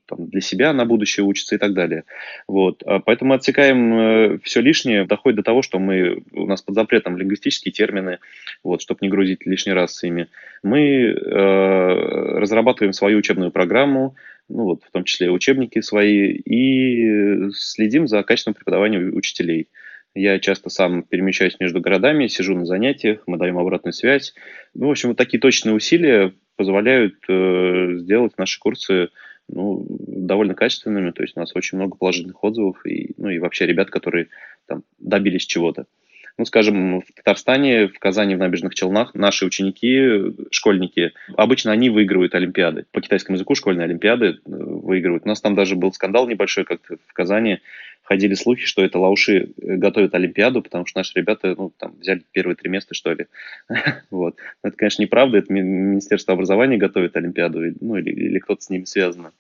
там, 0.06 0.28
для 0.28 0.42
себя 0.42 0.74
на 0.74 0.86
будущее 0.86 1.26
учится 1.26 1.56
и 1.56 1.58
так 1.58 1.74
далее. 1.74 2.04
Вот. 2.48 2.84
А 2.86 3.00
поэтому 3.00 3.34
отсекаем 3.34 3.94
э, 3.94 4.40
все 4.44 4.62
лишнее, 4.62 5.06
доходит 5.06 5.38
до 5.38 5.44
того, 5.44 5.62
что 5.62 5.80
мы, 5.80 6.24
у 6.32 6.46
нас 6.46 6.62
под 6.62 6.76
запретом 6.76 7.18
лингвистические 7.18 7.72
термины, 7.72 8.20
вот, 8.64 8.82
чтобы 8.82 9.00
не 9.02 9.10
грузить 9.10 9.46
лишний 9.46 9.74
раз 9.74 10.04
ими. 10.04 10.28
Мы 10.64 10.80
э, 10.80 12.40
разрабатываем 12.40 12.94
свою 12.94 13.20
учебную 13.20 13.52
программу, 13.52 14.16
ну, 14.50 14.64
вот, 14.64 14.84
в 14.84 14.92
том 14.92 15.04
числе 15.04 15.32
учебники 15.32 15.82
свои, 15.82 16.32
и 16.32 17.50
следим 17.52 18.08
за 18.08 18.24
качеством 18.24 18.54
преподавания 18.54 19.00
учителей. 19.00 19.68
Я 20.16 20.40
часто 20.40 20.70
сам 20.70 21.04
перемещаюсь 21.04 21.60
между 21.60 21.82
городами, 21.82 22.28
сижу 22.28 22.56
на 22.56 22.66
занятиях, 22.66 23.24
мы 23.28 23.38
даем 23.38 23.58
обратную 23.58 23.92
связь. 23.94 24.34
Ну, 24.74 24.88
в 24.88 24.92
общем, 24.92 25.10
вот 25.10 25.18
такие 25.18 25.40
точные 25.40 25.76
усилия 25.76 26.34
позволяют 26.56 27.16
э, 27.28 27.96
сделать 27.98 28.38
наши 28.38 28.58
курсы 28.58 29.10
ну, 29.50 29.86
довольно 29.90 30.56
качественными. 30.56 31.12
То 31.12 31.22
есть 31.22 31.36
у 31.36 31.42
нас 31.42 31.54
очень 31.54 31.78
много 31.78 31.98
положительных 31.98 32.42
отзывов 32.44 32.86
и, 32.86 33.12
ну, 33.18 33.30
и 33.30 33.40
вообще 33.40 33.66
ребят, 33.66 33.90
которые 33.90 34.30
там 34.68 34.84
добились 35.00 35.46
чего-то. 35.46 35.86
Ну, 36.38 36.46
скажем, 36.46 37.02
в 37.02 37.06
Татарстане, 37.16 37.88
в 37.88 37.98
Казани, 37.98 38.36
в 38.36 38.40
Набережных 38.40 38.76
Челнах 38.76 39.16
наши 39.16 39.46
ученики, 39.46 40.34
школьники, 40.52 41.14
обычно 41.36 41.72
они 41.72 41.90
выигрывают 41.90 42.36
Олимпиады. 42.36 42.86
По 42.92 43.00
китайскому 43.00 43.36
языку 43.36 43.56
школьные 43.56 43.86
Олимпиады 43.86 44.26
э, 44.26 44.36
выигрывают. 44.46 45.26
У 45.26 45.28
нас 45.30 45.42
там 45.42 45.56
даже 45.56 45.76
был 45.76 45.94
скандал 45.94 46.28
небольшой, 46.28 46.66
как 46.66 46.82
в 46.90 47.14
Казани 47.14 47.60
ходили 48.06 48.36
слухи, 48.36 48.66
что 48.66 48.84
это 48.84 49.00
лауши 49.00 49.50
э, 49.62 49.76
готовят 49.76 50.14
Олимпиаду, 50.14 50.62
потому 50.62 50.86
что 50.86 51.00
наши 51.00 51.12
ребята, 51.16 51.56
ну, 51.58 51.74
там, 51.78 51.96
взяли 52.00 52.24
первые 52.32 52.56
три 52.56 52.70
места, 52.70 52.94
что 52.94 53.12
ли. 53.12 53.26
вот. 54.12 54.38
Но 54.64 54.70
это, 54.70 54.78
конечно, 54.78 55.02
неправда, 55.02 55.40
это 55.40 55.52
Министерство 55.52 56.34
образования 56.34 56.78
готовит 56.78 57.18
Олимпиаду, 57.18 57.60
ну, 57.82 57.98
или, 57.98 58.12
или 58.12 58.40
кто-то 58.40 58.62
с 58.62 58.70
ними 58.70 58.86
связан. 58.86 59.32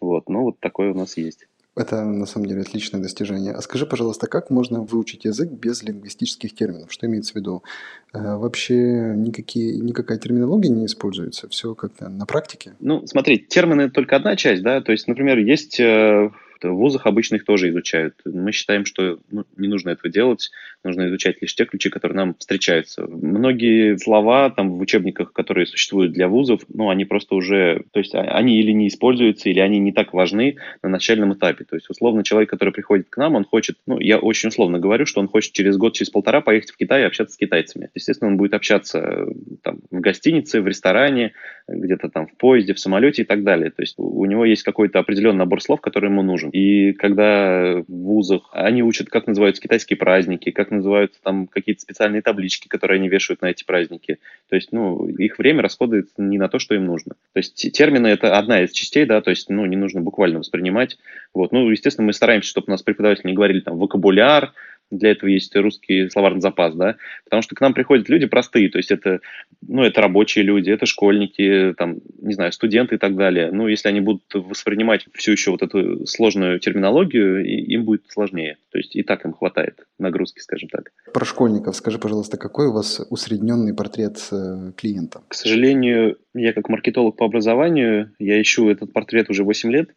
Вот, 0.00 0.28
ну, 0.28 0.42
вот 0.42 0.60
такое 0.60 0.92
у 0.92 0.94
нас 0.94 1.16
есть. 1.16 1.46
Это 1.76 2.04
на 2.04 2.26
самом 2.26 2.46
деле 2.46 2.60
отличное 2.60 3.00
достижение. 3.00 3.52
А 3.52 3.60
скажи, 3.60 3.84
пожалуйста, 3.84 4.28
как 4.28 4.48
можно 4.48 4.80
выучить 4.82 5.24
язык 5.24 5.50
без 5.50 5.82
лингвистических 5.82 6.54
терминов? 6.54 6.92
Что 6.92 7.06
имеется 7.06 7.32
в 7.32 7.36
виду? 7.36 7.64
Э, 8.12 8.36
вообще 8.36 9.12
никакие, 9.16 9.78
никакая 9.78 10.18
терминология 10.18 10.68
не 10.68 10.86
используется? 10.86 11.48
Все 11.48 11.74
как-то 11.74 12.08
на 12.08 12.26
практике? 12.26 12.74
Ну, 12.78 13.04
смотри, 13.08 13.38
термины 13.38 13.90
только 13.90 14.14
одна 14.14 14.36
часть, 14.36 14.62
да. 14.62 14.80
То 14.82 14.92
есть, 14.92 15.08
например, 15.08 15.38
есть 15.38 15.80
э, 15.80 16.30
В 16.70 16.76
вузах 16.76 17.06
обычно 17.06 17.36
их 17.36 17.44
тоже 17.44 17.68
изучают. 17.70 18.14
Мы 18.24 18.52
считаем, 18.52 18.84
что 18.84 19.18
ну, 19.30 19.44
не 19.56 19.68
нужно 19.68 19.90
этого 19.90 20.10
делать, 20.10 20.50
нужно 20.82 21.08
изучать 21.08 21.40
лишь 21.40 21.54
те 21.54 21.64
ключи, 21.64 21.90
которые 21.90 22.16
нам 22.16 22.34
встречаются. 22.34 23.06
Многие 23.06 23.96
слова 23.98 24.50
там 24.50 24.72
в 24.72 24.80
учебниках, 24.80 25.32
которые 25.32 25.66
существуют 25.66 26.12
для 26.12 26.28
вузов, 26.28 26.62
ну, 26.68 26.90
они 26.90 27.04
просто 27.04 27.34
уже, 27.34 27.84
то 27.92 28.00
есть 28.00 28.14
а, 28.14 28.20
они 28.20 28.58
или 28.58 28.72
не 28.72 28.88
используются, 28.88 29.48
или 29.48 29.60
они 29.60 29.78
не 29.78 29.92
так 29.92 30.12
важны 30.12 30.56
на 30.82 30.88
начальном 30.88 31.34
этапе. 31.34 31.64
То 31.64 31.76
есть, 31.76 31.88
условно, 31.88 32.22
человек, 32.24 32.50
который 32.50 32.72
приходит 32.72 33.08
к 33.08 33.16
нам, 33.16 33.34
он 33.34 33.44
хочет, 33.44 33.76
ну, 33.86 33.98
я 33.98 34.18
очень 34.18 34.48
условно 34.48 34.78
говорю, 34.78 35.06
что 35.06 35.20
он 35.20 35.28
хочет 35.28 35.52
через 35.52 35.76
год, 35.76 35.94
через 35.94 36.10
полтора 36.10 36.40
поехать 36.40 36.70
в 36.70 36.76
Китай 36.76 37.02
и 37.02 37.06
общаться 37.06 37.34
с 37.34 37.38
китайцами. 37.38 37.90
Естественно, 37.94 38.30
он 38.30 38.36
будет 38.36 38.54
общаться 38.54 39.26
там, 39.62 39.80
в 39.90 40.00
гостинице, 40.00 40.60
в 40.60 40.66
ресторане, 40.68 41.32
где-то 41.66 42.08
там 42.08 42.26
в 42.26 42.36
поезде, 42.36 42.74
в 42.74 42.80
самолете 42.80 43.22
и 43.22 43.24
так 43.24 43.42
далее. 43.42 43.70
То 43.70 43.82
есть 43.82 43.94
у 43.98 44.24
него 44.24 44.44
есть 44.44 44.62
какой-то 44.62 44.98
определенный 44.98 45.38
набор 45.38 45.62
слов, 45.62 45.80
который 45.80 46.10
ему 46.10 46.22
нужен. 46.22 46.50
И 46.54 46.92
когда 46.92 47.82
в 47.82 47.84
вузах 47.88 48.48
они 48.52 48.84
учат, 48.84 49.08
как 49.08 49.26
называются 49.26 49.60
китайские 49.60 49.96
праздники, 49.96 50.52
как 50.52 50.70
называются 50.70 51.20
там 51.20 51.48
какие-то 51.48 51.80
специальные 51.80 52.22
таблички, 52.22 52.68
которые 52.68 52.98
они 52.98 53.08
вешают 53.08 53.42
на 53.42 53.46
эти 53.46 53.64
праздники. 53.64 54.20
То 54.48 54.54
есть, 54.54 54.70
ну, 54.70 55.08
их 55.08 55.36
время 55.38 55.62
расходуется 55.62 56.22
не 56.22 56.38
на 56.38 56.48
то, 56.48 56.60
что 56.60 56.76
им 56.76 56.86
нужно. 56.86 57.16
То 57.32 57.38
есть 57.38 57.72
термины 57.72 58.06
это 58.06 58.38
одна 58.38 58.62
из 58.62 58.70
частей, 58.70 59.04
да, 59.04 59.20
то 59.20 59.30
есть, 59.30 59.50
ну, 59.50 59.66
не 59.66 59.74
нужно 59.74 60.00
буквально 60.00 60.38
воспринимать. 60.38 60.96
Вот. 61.34 61.50
Ну, 61.50 61.68
естественно, 61.68 62.06
мы 62.06 62.12
стараемся, 62.12 62.50
чтобы 62.50 62.66
у 62.68 62.70
нас 62.70 62.84
преподаватели 62.84 63.26
не 63.26 63.34
говорили 63.34 63.58
там 63.58 63.76
вокабуляр, 63.76 64.52
для 64.90 65.10
этого 65.10 65.28
есть 65.28 65.54
русский 65.56 66.08
словарный 66.08 66.40
запас, 66.40 66.74
да, 66.74 66.96
потому 67.24 67.42
что 67.42 67.54
к 67.54 67.60
нам 67.60 67.74
приходят 67.74 68.08
люди 68.08 68.26
простые, 68.26 68.68
то 68.70 68.78
есть 68.78 68.90
это, 68.90 69.20
ну, 69.62 69.82
это 69.82 70.00
рабочие 70.00 70.44
люди, 70.44 70.70
это 70.70 70.86
школьники, 70.86 71.74
там, 71.76 71.98
не 72.20 72.34
знаю, 72.34 72.52
студенты 72.52 72.96
и 72.96 72.98
так 72.98 73.16
далее. 73.16 73.50
Ну, 73.52 73.68
если 73.68 73.88
они 73.88 74.00
будут 74.00 74.22
воспринимать 74.34 75.06
всю 75.14 75.32
еще 75.32 75.50
вот 75.50 75.62
эту 75.62 76.06
сложную 76.06 76.58
терминологию, 76.60 77.44
им 77.44 77.84
будет 77.84 78.04
сложнее. 78.08 78.56
То 78.70 78.78
есть 78.78 78.94
и 78.96 79.02
так 79.02 79.24
им 79.24 79.32
хватает 79.32 79.86
нагрузки, 79.98 80.40
скажем 80.40 80.68
так. 80.68 80.90
Про 81.12 81.24
школьников 81.24 81.76
скажи, 81.76 81.98
пожалуйста, 81.98 82.36
какой 82.36 82.68
у 82.68 82.72
вас 82.72 83.00
усредненный 83.10 83.74
портрет 83.74 84.18
э, 84.32 84.72
клиента? 84.76 85.22
К 85.28 85.34
сожалению, 85.34 86.18
я 86.34 86.52
как 86.52 86.68
маркетолог 86.68 87.16
по 87.16 87.26
образованию, 87.26 88.12
я 88.18 88.40
ищу 88.40 88.68
этот 88.68 88.92
портрет 88.92 89.30
уже 89.30 89.44
8 89.44 89.70
лет, 89.70 89.90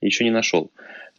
еще 0.00 0.24
не 0.24 0.30
нашел. 0.30 0.70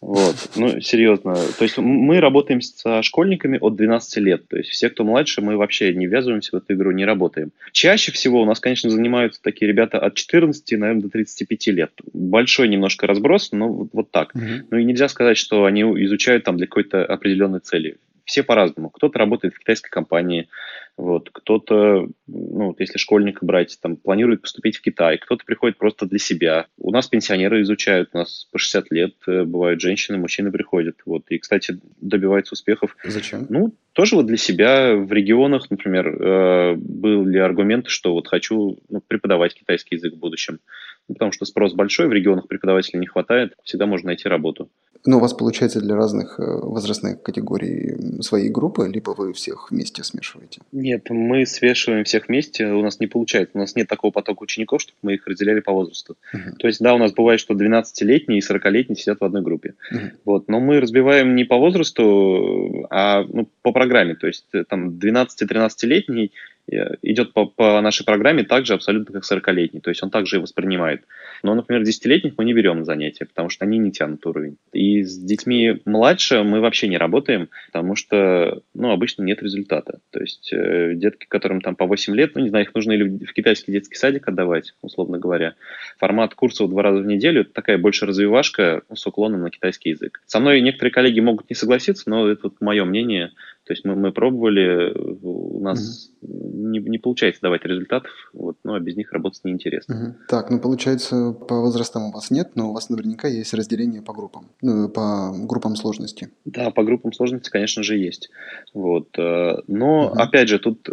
Вот, 0.05 0.35
ну, 0.55 0.79
серьезно. 0.81 1.33
То 1.33 1.63
есть 1.63 1.79
мы 1.79 2.19
работаем 2.19 2.61
со 2.61 3.01
школьниками 3.01 3.57
от 3.59 3.75
12 3.75 4.17
лет. 4.17 4.47
То 4.47 4.57
есть 4.57 4.69
все, 4.69 4.91
кто 4.91 5.03
младше, 5.03 5.41
мы 5.41 5.57
вообще 5.57 5.95
не 5.95 6.05
ввязываемся 6.05 6.51
в 6.51 6.61
эту 6.61 6.75
игру, 6.75 6.91
не 6.91 7.05
работаем. 7.05 7.51
Чаще 7.71 8.11
всего 8.11 8.43
у 8.43 8.45
нас, 8.45 8.59
конечно, 8.59 8.91
занимаются 8.91 9.41
такие 9.41 9.67
ребята 9.67 9.97
от 9.97 10.13
14, 10.13 10.79
наверное, 10.79 11.01
до 11.01 11.09
35 11.09 11.67
лет. 11.67 11.91
Большой 12.13 12.67
немножко 12.67 13.07
разброс, 13.07 13.51
но 13.51 13.89
вот, 13.91 14.11
так. 14.11 14.35
Угу. 14.35 14.43
Ну 14.69 14.77
и 14.77 14.83
нельзя 14.83 15.09
сказать, 15.09 15.37
что 15.37 15.65
они 15.65 15.81
изучают 15.81 16.43
там 16.43 16.57
для 16.57 16.67
какой-то 16.67 17.03
определенной 17.03 17.61
цели 17.61 17.97
все 18.25 18.43
по-разному. 18.43 18.89
Кто-то 18.89 19.19
работает 19.19 19.53
в 19.53 19.59
китайской 19.59 19.89
компании, 19.89 20.49
вот, 20.97 21.29
кто-то, 21.31 22.07
ну, 22.27 22.67
вот 22.67 22.79
если 22.79 22.97
школьника 22.97 23.45
брать, 23.45 23.77
там, 23.81 23.97
планирует 23.97 24.41
поступить 24.41 24.77
в 24.77 24.81
Китай, 24.81 25.17
кто-то 25.17 25.43
приходит 25.45 25.77
просто 25.77 26.05
для 26.05 26.19
себя. 26.19 26.67
У 26.77 26.91
нас 26.91 27.07
пенсионеры 27.07 27.61
изучают, 27.61 28.09
у 28.13 28.17
нас 28.19 28.47
по 28.51 28.57
60 28.57 28.91
лет 28.91 29.13
э, 29.27 29.43
бывают 29.43 29.81
женщины, 29.81 30.17
мужчины 30.17 30.51
приходят, 30.51 30.97
вот, 31.05 31.25
и, 31.29 31.37
кстати, 31.37 31.79
добиваются 32.01 32.53
успехов. 32.53 32.95
Зачем? 33.03 33.45
Ну, 33.49 33.73
тоже 33.93 34.15
вот 34.15 34.25
для 34.25 34.37
себя 34.37 34.95
в 34.95 35.11
регионах, 35.11 35.69
например, 35.69 36.07
э, 36.07 36.75
были 36.75 37.37
аргументы, 37.37 37.89
что 37.89 38.13
вот 38.13 38.27
хочу 38.27 38.79
ну, 38.89 39.01
преподавать 39.05 39.53
китайский 39.53 39.95
язык 39.95 40.13
в 40.13 40.19
будущем. 40.19 40.59
Ну, 41.07 41.15
потому 41.15 41.31
что 41.31 41.45
спрос 41.45 41.73
большой, 41.73 42.07
в 42.07 42.13
регионах 42.13 42.47
преподавателей 42.47 42.99
не 42.99 43.07
хватает, 43.07 43.53
всегда 43.63 43.85
можно 43.85 44.07
найти 44.07 44.27
работу. 44.27 44.69
Ну, 45.05 45.17
у 45.17 45.19
вас 45.19 45.33
получается 45.33 45.81
для 45.81 45.95
разных 45.95 46.39
э, 46.39 46.43
возрастных 46.43 47.21
категорий 47.21 48.21
свои 48.21 48.49
группы, 48.49 48.89
либо 48.91 49.11
вы 49.11 49.33
всех 49.33 49.71
вместе 49.71 50.03
смешиваете? 50.03 50.61
Нет, 50.71 51.09
мы 51.09 51.45
смешиваем 51.45 52.03
всех 52.05 52.27
вместе, 52.27 52.65
у 52.67 52.81
нас 52.81 52.99
не 52.99 53.07
получается. 53.07 53.51
У 53.55 53.59
нас 53.59 53.75
нет 53.75 53.87
такого 53.87 54.11
потока 54.11 54.43
учеников, 54.43 54.81
чтобы 54.81 54.97
мы 55.03 55.13
их 55.15 55.27
разделяли 55.27 55.59
по 55.59 55.71
возрасту. 55.71 56.15
Uh-huh. 56.33 56.55
То 56.57 56.67
есть, 56.67 56.81
да, 56.81 56.95
у 56.95 56.97
нас 56.97 57.13
бывает, 57.13 57.39
что 57.39 57.53
12-летние 57.53 58.39
и 58.39 58.41
40-летние 58.41 58.95
сидят 58.95 59.19
в 59.19 59.23
одной 59.23 59.43
группе. 59.43 59.75
Uh-huh. 59.93 60.11
Вот, 60.25 60.47
но 60.47 60.59
мы 60.59 60.79
разбиваем 60.79 61.35
не 61.35 61.43
по 61.43 61.57
возрасту, 61.57 62.87
а 62.89 63.23
ну, 63.23 63.47
по 63.61 63.71
программе. 63.71 64.15
То 64.15 64.27
есть, 64.27 64.45
э, 64.53 64.63
там 64.63 64.89
12-13-летний 64.89 66.31
Э, 66.71 66.95
идет 67.03 67.33
по, 67.33 67.45
по 67.45 67.79
нашей 67.81 68.05
программе 68.05 68.43
так 68.43 68.65
же 68.65 68.73
абсолютно 68.73 69.13
как 69.13 69.23
40-летний, 69.23 69.81
то 69.81 69.91
есть 69.91 70.01
он 70.01 70.09
также 70.09 70.37
и 70.37 70.39
воспринимает. 70.39 71.03
Но, 71.43 71.53
например, 71.53 71.83
10-летних 71.83 72.33
мы 72.37 72.45
не 72.45 72.53
берем 72.53 72.79
на 72.79 72.85
занятия, 72.85 73.25
потому 73.25 73.49
что 73.49 73.65
они 73.65 73.77
не 73.77 73.91
тянут 73.91 74.25
уровень. 74.25 74.57
И 74.73 74.94
с 75.03 75.17
детьми 75.17 75.81
младше 75.85 76.43
мы 76.43 76.61
вообще 76.61 76.87
не 76.87 76.97
работаем, 76.97 77.49
потому 77.67 77.95
что, 77.95 78.61
ну, 78.73 78.91
обычно 78.91 79.23
нет 79.23 79.41
результата. 79.41 79.99
То 80.11 80.19
есть 80.19 80.51
э, 80.53 80.93
детки, 80.95 81.25
которым 81.27 81.61
там 81.61 81.75
по 81.75 81.85
8 81.85 82.15
лет, 82.15 82.31
ну, 82.35 82.41
не 82.41 82.49
знаю, 82.49 82.65
их 82.65 82.73
нужно 82.73 82.93
или 82.93 83.25
в 83.25 83.33
китайский 83.33 83.71
детский 83.71 83.95
садик 83.95 84.27
отдавать, 84.27 84.73
условно 84.81 85.17
говоря. 85.17 85.55
Формат 85.97 86.33
курсов 86.35 86.69
два 86.69 86.83
раза 86.83 87.01
в 87.01 87.05
неделю, 87.05 87.41
это 87.41 87.53
такая 87.53 87.77
больше 87.77 88.05
развивашка 88.05 88.83
с 88.93 89.05
уклоном 89.05 89.41
на 89.41 89.49
китайский 89.49 89.89
язык. 89.89 90.21
Со 90.25 90.39
мной 90.39 90.61
некоторые 90.61 90.91
коллеги 90.91 91.19
могут 91.19 91.49
не 91.49 91.55
согласиться, 91.55 92.09
но 92.09 92.27
это 92.27 92.41
вот 92.43 92.61
мое 92.61 92.85
мнение. 92.85 93.31
То 93.65 93.73
есть 93.73 93.83
мы, 93.83 93.95
мы 93.95 94.11
пробовали, 94.11 94.93
у 95.23 95.59
нас 95.59 96.11
mm-hmm. 96.21 96.71
не, 96.71 96.79
не 96.79 96.97
получается 96.99 97.41
давать 97.41 97.65
результатов, 97.65 98.11
вот, 98.31 98.57
ну 98.63 98.75
а 98.75 98.79
без 98.79 98.95
них 98.95 99.11
работать 99.11 99.43
неинтересно. 99.43 99.93
Mm-hmm. 99.93 100.27
Так, 100.29 100.51
ну 100.51 100.59
получается 100.59 101.31
по 101.31 101.61
возрастам 101.61 102.09
у 102.09 102.11
вас 102.11 102.29
нет, 102.29 102.51
но 102.55 102.69
у 102.69 102.73
вас 102.73 102.89
наверняка 102.89 103.27
есть 103.27 103.53
разделение 103.53 104.03
по 104.03 104.13
группам, 104.13 104.49
ну 104.61 104.87
по 104.87 105.31
группам 105.35 105.75
сложности. 105.75 106.29
Да, 106.45 106.69
по 106.69 106.83
группам 106.83 107.11
сложности, 107.11 107.49
конечно 107.49 107.81
же, 107.81 107.97
есть. 107.97 108.29
Вот, 108.73 109.17
э, 109.17 109.57
но 109.67 110.13
mm-hmm. 110.13 110.21
опять 110.21 110.49
же 110.49 110.59
тут 110.59 110.89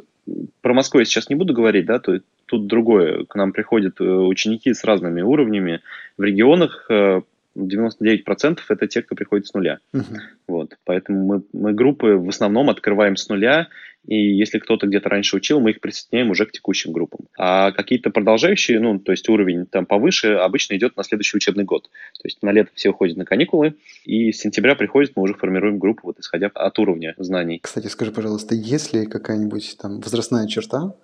про 0.60 0.72
Москву 0.72 1.00
я 1.00 1.04
сейчас 1.04 1.28
не 1.28 1.34
буду 1.34 1.52
говорить, 1.52 1.86
да, 1.86 1.98
то 1.98 2.20
тут 2.46 2.66
другое. 2.66 3.24
К 3.24 3.34
нам 3.34 3.52
приходят 3.52 4.00
э, 4.00 4.04
ученики 4.04 4.72
с 4.72 4.84
разными 4.84 5.20
уровнями. 5.20 5.80
В 6.16 6.22
регионах 6.22 6.86
э, 6.90 7.22
99% 7.56 8.60
это 8.68 8.86
те, 8.86 9.02
кто 9.02 9.14
приходит 9.14 9.46
с 9.46 9.54
нуля. 9.54 9.78
Uh-huh. 9.94 10.18
Вот. 10.48 10.76
Поэтому 10.84 11.24
мы, 11.24 11.42
мы 11.52 11.72
группы 11.72 12.16
в 12.16 12.28
основном 12.28 12.70
открываем 12.70 13.16
с 13.16 13.28
нуля, 13.28 13.68
и 14.06 14.16
если 14.16 14.58
кто-то 14.58 14.86
где-то 14.86 15.08
раньше 15.08 15.36
учил, 15.36 15.60
мы 15.60 15.70
их 15.70 15.80
присоединяем 15.80 16.30
уже 16.30 16.44
к 16.46 16.52
текущим 16.52 16.92
группам. 16.92 17.26
А 17.38 17.70
какие-то 17.70 18.10
продолжающие, 18.10 18.80
ну, 18.80 18.98
то 18.98 19.12
есть 19.12 19.28
уровень 19.28 19.66
там 19.66 19.86
повыше, 19.86 20.34
обычно 20.34 20.76
идет 20.76 20.96
на 20.96 21.04
следующий 21.04 21.36
учебный 21.36 21.64
год. 21.64 21.84
То 21.84 22.24
есть 22.24 22.42
на 22.42 22.50
лето 22.50 22.70
все 22.74 22.90
уходят 22.90 23.16
на 23.16 23.24
каникулы, 23.24 23.74
и 24.04 24.32
с 24.32 24.40
сентября 24.40 24.74
приходит, 24.74 25.12
мы 25.14 25.22
уже 25.22 25.34
формируем 25.34 25.78
группу, 25.78 26.00
вот 26.04 26.18
исходя 26.18 26.50
от 26.52 26.78
уровня 26.78 27.14
знаний. 27.16 27.60
Кстати, 27.62 27.86
скажи, 27.86 28.10
пожалуйста, 28.10 28.54
есть 28.54 28.92
ли 28.92 29.06
какая-нибудь 29.06 29.76
там 29.80 30.00
возрастная 30.00 30.48
черта, 30.48 30.94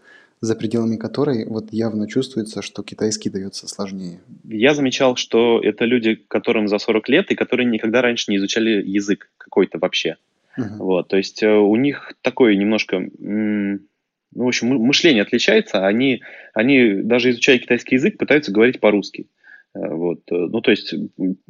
за 0.41 0.55
пределами 0.55 0.97
которой 0.97 1.47
вот 1.47 1.73
явно 1.73 2.09
чувствуется, 2.09 2.63
что 2.63 2.83
китайский 2.83 3.31
дается 3.31 3.67
сложнее. 3.69 4.21
Я 4.45 4.75
замечал, 4.75 5.17
что 5.17 5.61
это 5.63 5.85
люди, 5.85 6.15
которым 6.29 6.69
за 6.69 6.79
40 6.79 7.09
лет 7.09 7.31
и 7.31 7.35
которые 7.35 7.67
никогда 7.67 8.03
раньше 8.03 8.31
не 8.31 8.37
изучали 8.37 8.83
язык 8.83 9.31
какой-то 9.37 9.79
вообще. 9.79 10.17
Uh-huh. 10.59 10.77
Вот, 10.79 11.09
то 11.09 11.17
есть 11.17 11.43
э, 11.43 11.53
у 11.53 11.77
них 11.77 12.13
такое 12.23 12.57
немножко, 12.57 12.99
ну, 12.99 13.79
в 14.33 14.47
общем, 14.47 14.69
мышление 14.69 15.23
отличается, 15.23 15.87
они, 15.87 16.23
они 16.53 17.03
даже 17.03 17.31
изучая 17.31 17.59
китайский 17.59 17.97
язык 17.97 18.19
пытаются 18.19 18.53
говорить 18.53 18.81
по-русски. 18.81 19.27
Э, 19.79 19.95
вот. 19.95 20.21
Э, 20.31 20.35
ну, 20.35 20.61
то 20.61 20.71
есть, 20.71 20.95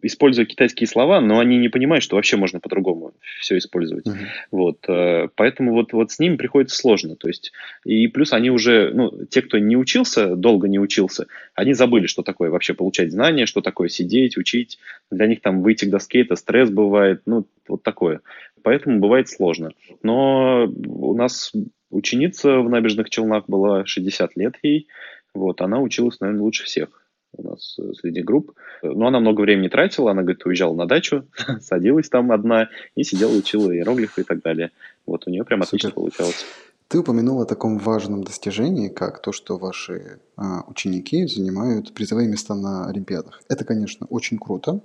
используя 0.03 0.45
китайские 0.45 0.87
слова, 0.87 1.21
но 1.21 1.39
они 1.39 1.59
не 1.59 1.69
понимают, 1.69 2.05
что 2.05 2.17
вообще 2.17 2.37
можно 2.37 2.61
по-другому 2.61 3.13
все 3.41 3.57
использовать. 3.59 4.07
Uh-huh. 4.07 4.27
Вот. 4.51 4.89
Э, 4.89 5.29
поэтому 5.35 5.73
вот, 5.73 5.93
вот 5.93 6.11
с 6.13 6.19
ними 6.19 6.37
приходится 6.37 6.77
сложно. 6.77 7.17
То 7.17 7.29
есть, 7.29 7.53
и 7.85 8.07
плюс 8.09 8.33
они 8.33 8.51
уже, 8.51 8.93
ну, 8.93 9.25
те, 9.27 9.43
кто 9.43 9.59
не 9.59 9.77
учился, 9.77 10.37
долго 10.37 10.69
не 10.69 10.79
учился, 10.79 11.27
они 11.55 11.73
забыли, 11.73 12.07
что 12.07 12.23
такое 12.23 12.51
вообще 12.51 12.75
получать 12.75 13.13
знания, 13.13 13.47
что 13.47 13.61
такое 13.61 13.89
сидеть, 13.89 14.37
учить. 14.37 14.79
Для 15.11 15.27
них 15.27 15.41
там 15.41 15.63
выйти 15.63 15.87
к 15.87 15.91
доске, 15.91 16.21
это 16.21 16.37
стресс 16.37 16.71
бывает, 16.71 17.23
ну, 17.27 17.47
вот 17.67 17.83
такое. 17.83 18.21
Поэтому 18.63 18.99
бывает 18.99 19.29
сложно. 19.29 19.71
Но 20.03 20.65
у 20.67 21.15
нас 21.15 21.53
ученица 21.91 22.59
в 22.59 22.69
набережных 22.69 23.09
Челнах 23.09 23.45
была 23.47 23.87
60 23.87 24.37
лет 24.37 24.57
ей, 24.63 24.89
вот, 25.35 25.61
она 25.61 25.79
училась, 25.81 26.21
наверное, 26.21 26.43
лучше 26.43 26.65
всех 26.65 27.08
у 27.37 27.43
нас 27.43 27.77
э, 27.79 27.93
среди 28.01 28.23
групп. 28.23 28.53
Но 28.83 29.07
она 29.07 29.21
много 29.21 29.43
времени 29.43 29.69
тратила, 29.69 30.11
она, 30.11 30.23
говорит, 30.23 30.45
уезжала 30.47 30.75
на 30.75 30.87
дачу, 30.87 31.27
садилась 31.61 32.09
там 32.09 32.33
одна 32.33 32.69
и 32.95 33.05
сидела, 33.05 33.37
учила 33.37 33.73
иероглифы 33.73 34.23
и 34.23 34.25
так 34.25 34.43
далее. 34.43 34.71
Вот 35.07 35.27
у 35.27 35.31
нее 35.31 35.45
прям 35.45 35.63
отлично 35.63 35.91
Супер. 35.91 36.01
получалось. 36.01 36.45
Ты 36.89 37.01
упомянул 37.01 37.43
о 37.43 37.45
таком 37.45 37.79
важном 37.79 38.25
достижении, 38.25 38.89
как 38.89 39.21
то, 39.21 39.31
что 39.31 39.59
ваши 39.59 40.21
а, 40.37 40.65
ученики 40.69 41.27
занимают 41.27 41.93
призовые 41.93 42.29
места 42.29 42.55
на 42.55 42.89
Олимпиадах. 42.89 43.43
Это, 43.49 43.67
конечно, 43.67 44.07
очень 44.07 44.39
круто, 44.39 44.81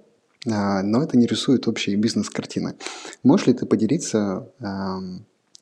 а, 0.46 0.84
но 0.84 1.02
это 1.02 1.18
не 1.18 1.28
рисует 1.28 1.66
общей 1.70 1.96
бизнес-картины. 1.96 2.76
Можешь 3.24 3.48
ли 3.48 3.54
ты 3.54 3.66
поделиться 3.66 4.52
а, 4.60 5.00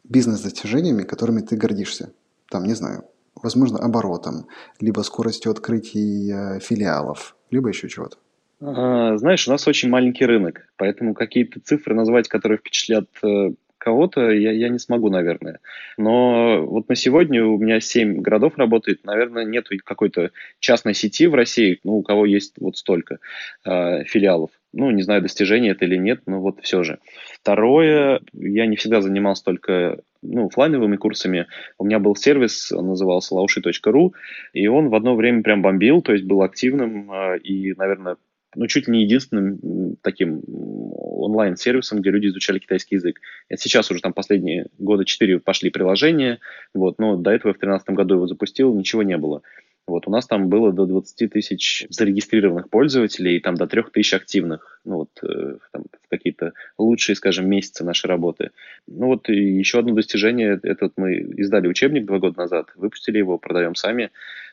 бизнес-достижениями, 0.03 1.03
которыми 1.03 1.41
ты 1.41 1.55
гордишься? 1.57 2.11
Там, 2.49 2.65
не 2.65 2.73
знаю, 2.73 3.05
возможно, 3.35 3.79
оборотом, 3.79 4.47
либо 4.79 5.01
скоростью 5.01 5.51
открытия 5.51 6.59
филиалов, 6.59 7.35
либо 7.49 7.69
еще 7.69 7.89
чего-то. 7.89 8.17
А, 8.61 9.17
знаешь, 9.17 9.47
у 9.47 9.51
нас 9.51 9.67
очень 9.67 9.89
маленький 9.89 10.25
рынок, 10.25 10.67
поэтому 10.77 11.13
какие-то 11.13 11.59
цифры 11.59 11.95
назвать, 11.95 12.27
которые 12.27 12.59
впечатлят 12.59 13.07
э, 13.23 13.51
кого-то, 13.81 14.29
я, 14.29 14.51
я 14.51 14.69
не 14.69 14.77
смогу, 14.77 15.09
наверное. 15.09 15.59
Но 15.97 16.65
вот 16.65 16.87
на 16.87 16.95
сегодня 16.95 17.43
у 17.43 17.57
меня 17.57 17.81
7 17.81 18.21
городов 18.21 18.57
работает, 18.57 19.03
наверное, 19.03 19.43
нет 19.43 19.67
какой-то 19.83 20.29
частной 20.59 20.93
сети 20.93 21.25
в 21.25 21.33
России, 21.33 21.79
ну, 21.83 21.97
у 21.97 22.03
кого 22.03 22.25
есть 22.27 22.53
вот 22.59 22.77
столько 22.77 23.17
э, 23.65 24.03
филиалов. 24.03 24.51
Ну, 24.73 24.89
не 24.91 25.01
знаю, 25.01 25.21
достижение 25.21 25.73
это 25.73 25.85
или 25.85 25.97
нет, 25.97 26.21
но 26.25 26.39
вот 26.39 26.61
все 26.61 26.83
же. 26.83 26.99
Второе, 27.41 28.21
я 28.33 28.65
не 28.67 28.77
всегда 28.77 29.01
занимался 29.01 29.43
только 29.43 30.01
ну, 30.21 30.47
офлайновыми 30.47 30.95
курсами. 30.95 31.47
У 31.77 31.85
меня 31.85 31.99
был 31.99 32.15
сервис, 32.15 32.71
он 32.71 32.87
назывался 32.87 33.35
laushi.ru, 33.35 34.11
и 34.53 34.67
он 34.67 34.89
в 34.89 34.95
одно 34.95 35.15
время 35.15 35.43
прям 35.43 35.61
бомбил, 35.61 36.01
то 36.01 36.13
есть 36.13 36.25
был 36.25 36.41
активным, 36.41 37.11
э, 37.11 37.39
и, 37.39 37.73
наверное, 37.73 38.15
ну, 38.55 38.67
чуть 38.67 38.87
ли 38.87 38.93
не 38.93 39.03
единственным 39.03 39.95
таким 40.01 40.41
онлайн-сервисом, 40.47 42.01
где 42.01 42.09
люди 42.09 42.27
изучали 42.27 42.59
китайский 42.59 42.95
язык. 42.95 43.19
Это 43.47 43.61
сейчас 43.61 43.89
уже 43.91 44.01
там 44.01 44.13
последние 44.13 44.67
года 44.77 45.05
четыре 45.05 45.39
пошли 45.39 45.69
приложения, 45.69 46.39
вот, 46.73 46.99
но 46.99 47.15
до 47.15 47.31
этого 47.31 47.53
в 47.53 47.59
2013 47.59 47.89
году 47.91 48.15
его 48.15 48.27
запустил, 48.27 48.73
ничего 48.73 49.03
не 49.03 49.17
было. 49.17 49.41
Вот, 49.87 50.07
у 50.07 50.11
нас 50.11 50.27
там 50.27 50.47
было 50.47 50.71
до 50.71 50.85
20 50.85 51.31
тысяч 51.31 51.85
зарегистрированных 51.89 52.69
пользователей 52.69 53.35
и 53.35 53.39
там 53.39 53.55
до 53.55 53.67
3 53.67 53.83
тысяч 53.91 54.13
активных, 54.13 54.79
ну 54.85 54.97
вот 54.97 55.09
э, 55.23 55.57
там, 55.71 55.83
в 56.03 56.09
какие-то 56.09 56.53
лучшие, 56.77 57.15
скажем, 57.15 57.49
месяцы 57.49 57.83
нашей 57.83 58.05
работы. 58.05 58.51
Ну 58.87 59.07
вот 59.07 59.29
и 59.29 59.35
еще 59.35 59.79
одно 59.79 59.93
достижение, 59.93 60.59
этот 60.61 60.93
мы 60.97 61.15
издали 61.15 61.67
учебник 61.67 62.05
два 62.05 62.19
года 62.19 62.37
назад, 62.37 62.67
выпустили 62.75 63.17
его, 63.17 63.37
продаем 63.37 63.75
сами. 63.75 64.11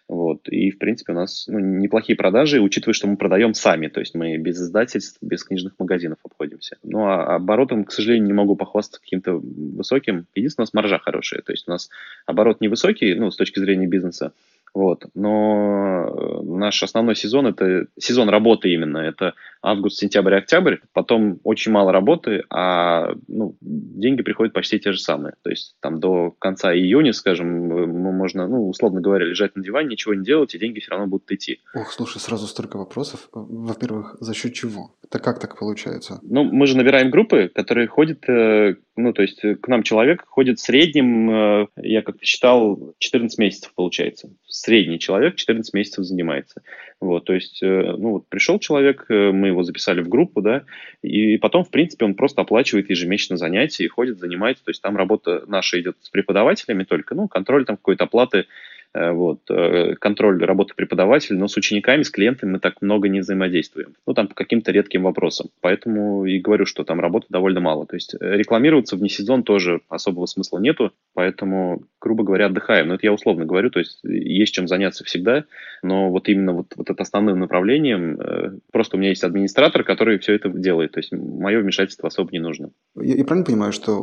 Вот. 0.08 0.48
И, 0.48 0.70
в 0.70 0.78
принципе, 0.78 1.12
у 1.12 1.16
нас 1.16 1.44
ну, 1.48 1.58
неплохие 1.58 2.16
продажи, 2.16 2.60
учитывая, 2.60 2.94
что 2.94 3.06
мы 3.06 3.18
продаем 3.18 3.52
сами, 3.52 3.88
то 3.88 4.00
есть 4.00 4.14
мы 4.14 4.38
без 4.38 4.58
издательств, 4.58 5.18
без 5.20 5.44
книжных 5.44 5.74
магазинов 5.78 6.18
обходимся. 6.24 6.78
Ну, 6.82 7.04
а 7.04 7.36
оборотом, 7.36 7.84
к 7.84 7.92
сожалению, 7.92 8.26
не 8.26 8.32
могу 8.32 8.56
похвастаться 8.56 9.02
каким-то 9.02 9.34
высоким. 9.34 10.26
Единственное, 10.34 10.64
у 10.64 10.66
нас 10.66 10.72
маржа 10.72 10.98
хорошая, 10.98 11.42
то 11.42 11.52
есть 11.52 11.68
у 11.68 11.70
нас 11.70 11.90
оборот 12.24 12.62
невысокий, 12.62 13.14
ну, 13.14 13.30
с 13.30 13.36
точки 13.36 13.58
зрения 13.58 13.86
бизнеса, 13.86 14.32
вот. 14.74 15.06
Но 15.14 16.06
э, 16.08 16.42
наш 16.42 16.82
основной 16.82 17.16
сезон– 17.16 17.46
это 17.48 17.86
сезон 17.98 18.28
работы 18.28 18.72
именно. 18.72 18.98
Это 18.98 19.34
август, 19.62 19.98
сентябрь, 19.98 20.34
октябрь. 20.34 20.76
Потом 20.92 21.40
очень 21.42 21.72
мало 21.72 21.92
работы, 21.92 22.44
а 22.50 23.14
ну, 23.26 23.56
деньги 23.60 24.22
приходят 24.22 24.52
почти 24.52 24.78
те 24.78 24.92
же 24.92 24.98
самые. 25.00 25.34
То 25.42 25.50
есть 25.50 25.76
там 25.80 26.00
до 26.00 26.30
конца 26.38 26.74
июня, 26.74 27.12
скажем, 27.12 27.72
э, 27.72 27.86
мы 27.86 28.12
можно, 28.12 28.46
ну, 28.46 28.68
условно 28.68 29.00
говоря, 29.00 29.26
лежать 29.26 29.56
на 29.56 29.62
диване, 29.62 29.90
ничего 29.90 30.14
не 30.14 30.24
делать, 30.24 30.54
и 30.54 30.58
деньги 30.58 30.80
все 30.80 30.92
равно 30.92 31.06
будут 31.06 31.30
идти. 31.32 31.60
Ох, 31.74 31.92
слушай, 31.92 32.18
сразу 32.18 32.46
столько 32.46 32.76
вопросов. 32.76 33.28
Во-первых, 33.32 34.16
за 34.20 34.34
счет 34.34 34.54
чего? 34.54 34.94
Это 35.02 35.18
как 35.18 35.40
так 35.40 35.58
получается? 35.58 36.20
Ну, 36.22 36.44
мы 36.44 36.66
же 36.66 36.76
набираем 36.76 37.10
группы, 37.10 37.50
которые 37.54 37.88
ходят, 37.88 38.28
э, 38.28 38.76
ну, 38.96 39.12
то 39.12 39.22
есть 39.22 39.40
к 39.40 39.68
нам 39.68 39.82
человек 39.82 40.24
ходит 40.26 40.58
в 40.58 40.62
среднем, 40.62 41.68
я 41.76 42.02
как-то 42.02 42.24
считал, 42.24 42.94
14 42.98 43.38
месяцев 43.38 43.72
получается 43.74 44.30
средний 44.48 44.98
человек 44.98 45.36
14 45.36 45.72
месяцев 45.74 46.04
занимается. 46.04 46.62
Вот, 47.00 47.24
то 47.24 47.34
есть, 47.34 47.62
э, 47.62 47.94
ну, 47.96 48.12
вот 48.12 48.28
пришел 48.28 48.58
человек, 48.58 49.06
э, 49.08 49.30
мы 49.30 49.48
его 49.48 49.62
записали 49.62 50.00
в 50.00 50.08
группу, 50.08 50.40
да, 50.40 50.64
и 51.02 51.36
потом, 51.36 51.64
в 51.64 51.70
принципе, 51.70 52.04
он 52.04 52.14
просто 52.14 52.42
оплачивает 52.42 52.90
ежемесячно 52.90 53.36
занятия 53.36 53.84
и 53.84 53.88
ходит, 53.88 54.18
занимается, 54.18 54.64
то 54.64 54.70
есть 54.70 54.82
там 54.82 54.96
работа 54.96 55.44
наша 55.46 55.80
идет 55.80 55.96
с 56.00 56.10
преподавателями 56.10 56.84
только, 56.84 57.14
ну, 57.14 57.28
контроль 57.28 57.64
там 57.64 57.76
какой-то 57.76 58.04
оплаты 58.04 58.46
вот, 58.94 59.40
э, 59.50 59.94
контроль 59.96 60.42
работы 60.44 60.74
преподавателя, 60.74 61.38
но 61.38 61.48
с 61.48 61.56
учениками, 61.56 62.02
с 62.02 62.10
клиентами 62.10 62.52
мы 62.52 62.58
так 62.58 62.80
много 62.80 63.08
не 63.08 63.20
взаимодействуем. 63.20 63.94
Ну, 64.06 64.14
там 64.14 64.28
по 64.28 64.34
каким-то 64.34 64.72
редким 64.72 65.02
вопросам. 65.02 65.48
Поэтому 65.60 66.24
и 66.24 66.38
говорю, 66.38 66.66
что 66.66 66.84
там 66.84 67.00
работы 67.00 67.26
довольно 67.28 67.60
мало. 67.60 67.86
То 67.86 67.96
есть 67.96 68.14
э, 68.14 68.36
рекламироваться 68.36 68.96
вне 68.96 69.08
сезон 69.08 69.42
тоже 69.42 69.82
особого 69.88 70.26
смысла 70.26 70.58
нету, 70.58 70.92
поэтому, 71.14 71.82
грубо 72.00 72.24
говоря, 72.24 72.46
отдыхаем. 72.46 72.88
Но 72.88 72.94
это 72.94 73.06
я 73.06 73.12
условно 73.12 73.44
говорю, 73.44 73.70
то 73.70 73.78
есть 73.78 74.00
есть 74.02 74.54
чем 74.54 74.66
заняться 74.68 75.04
всегда, 75.04 75.44
но 75.82 76.10
вот 76.10 76.28
именно 76.28 76.52
вот, 76.52 76.72
вот 76.76 76.90
это 76.90 77.02
основным 77.02 77.38
направлением, 77.38 78.60
просто 78.72 78.96
у 78.96 78.98
меня 78.98 79.10
есть 79.10 79.24
администратор, 79.24 79.84
который 79.84 80.18
все 80.18 80.34
это 80.34 80.48
делает, 80.48 80.92
то 80.92 81.00
есть 81.00 81.12
мое 81.12 81.60
вмешательство 81.60 82.08
особо 82.08 82.30
не 82.32 82.38
нужно. 82.38 82.70
Я, 82.96 83.14
я 83.14 83.24
правильно 83.24 83.44
понимаю, 83.44 83.72
что 83.72 83.98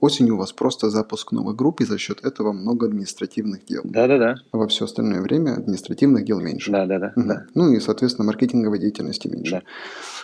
осенью 0.00 0.34
у 0.34 0.38
вас 0.38 0.52
просто 0.52 0.90
запуск 0.90 1.32
новой 1.32 1.54
группы, 1.54 1.84
и 1.84 1.86
за 1.86 1.98
счет 1.98 2.24
этого 2.24 2.52
много 2.52 2.86
административных 2.86 3.64
дел? 3.64 3.82
Да, 3.84 4.07
да-да. 4.08 4.36
А 4.50 4.56
во 4.56 4.66
все 4.66 4.86
остальное 4.86 5.20
время 5.20 5.54
административных 5.54 6.24
дел 6.24 6.40
меньше. 6.40 6.72
Да-да-да. 6.72 7.12
Угу. 7.14 7.28
Да. 7.28 7.46
Ну 7.54 7.72
и, 7.72 7.80
соответственно, 7.80 8.26
маркетинговой 8.26 8.78
деятельности 8.78 9.28
меньше. 9.28 9.52
Да. 9.52 9.62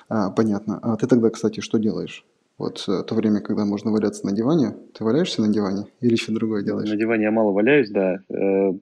А, 0.08 0.30
понятно. 0.30 0.78
А 0.82 0.96
ты 0.96 1.06
тогда, 1.06 1.30
кстати, 1.30 1.60
что 1.60 1.78
делаешь? 1.78 2.24
Вот 2.56 2.84
э, 2.86 3.02
то 3.02 3.14
время, 3.16 3.40
когда 3.40 3.64
можно 3.64 3.90
валяться 3.90 4.24
на 4.24 4.32
диване, 4.32 4.76
ты 4.96 5.02
валяешься 5.02 5.42
на 5.42 5.52
диване 5.52 5.86
или 6.00 6.12
еще 6.12 6.30
другое 6.30 6.62
делаешь? 6.62 6.88
На 6.88 6.96
диване 6.96 7.24
я 7.24 7.32
мало 7.32 7.50
валяюсь, 7.50 7.90
да. 7.90 8.18
Э, 8.30 8.72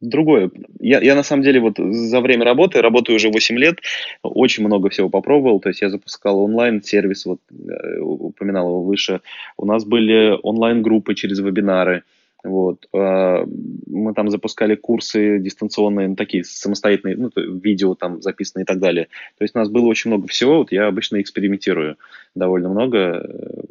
другое. 0.00 0.50
Я, 0.80 1.00
я 1.00 1.14
на 1.14 1.22
самом 1.22 1.44
деле 1.44 1.60
вот 1.60 1.76
за 1.78 2.20
время 2.20 2.44
работы, 2.44 2.82
работаю 2.82 3.14
уже 3.14 3.30
8 3.30 3.56
лет, 3.56 3.78
очень 4.22 4.64
много 4.64 4.88
всего 4.88 5.08
попробовал. 5.08 5.60
То 5.60 5.68
есть 5.68 5.80
я 5.80 5.90
запускал 5.90 6.40
онлайн-сервис, 6.40 7.26
вот 7.26 7.38
э, 7.52 8.00
упоминал 8.00 8.66
его 8.68 8.82
выше. 8.82 9.20
У 9.56 9.64
нас 9.64 9.84
были 9.84 10.36
онлайн-группы 10.42 11.14
через 11.14 11.38
вебинары. 11.38 12.02
Вот. 12.44 12.86
А, 12.92 13.44
мы 13.86 14.12
там 14.12 14.30
запускали 14.30 14.74
курсы 14.74 15.38
дистанционные, 15.38 16.08
ну, 16.08 16.14
такие 16.14 16.44
самостоятельные, 16.44 17.16
ну, 17.16 17.30
видео 17.34 17.94
там 17.94 18.20
записанные 18.20 18.64
и 18.64 18.66
так 18.66 18.78
далее. 18.78 19.08
То 19.38 19.44
есть 19.44 19.56
у 19.56 19.58
нас 19.58 19.70
было 19.70 19.86
очень 19.86 20.10
много 20.10 20.28
всего. 20.28 20.58
Вот 20.58 20.70
я 20.70 20.86
обычно 20.86 21.20
экспериментирую 21.20 21.96
довольно 22.34 22.68
много. 22.68 23.26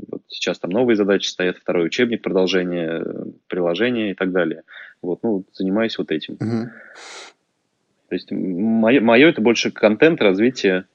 Вот 0.10 0.24
сейчас 0.28 0.58
там 0.58 0.72
новые 0.72 0.96
задачи 0.96 1.28
стоят, 1.28 1.58
второй 1.58 1.86
учебник, 1.86 2.24
продолжение, 2.24 3.06
приложения 3.48 4.12
и 4.12 4.16
так 4.16 4.32
далее. 4.32 4.64
Вот, 5.04 5.20
ну, 5.22 5.46
занимаюсь 5.54 5.98
вот 6.00 6.12
этим. 6.12 6.34
Угу. 6.34 6.70
То 8.10 8.16
есть 8.16 8.32
мое, 8.32 9.02
мое 9.02 9.30
это 9.30 9.42
больше 9.42 9.72
контент, 9.72 10.22
развитие, 10.22 10.86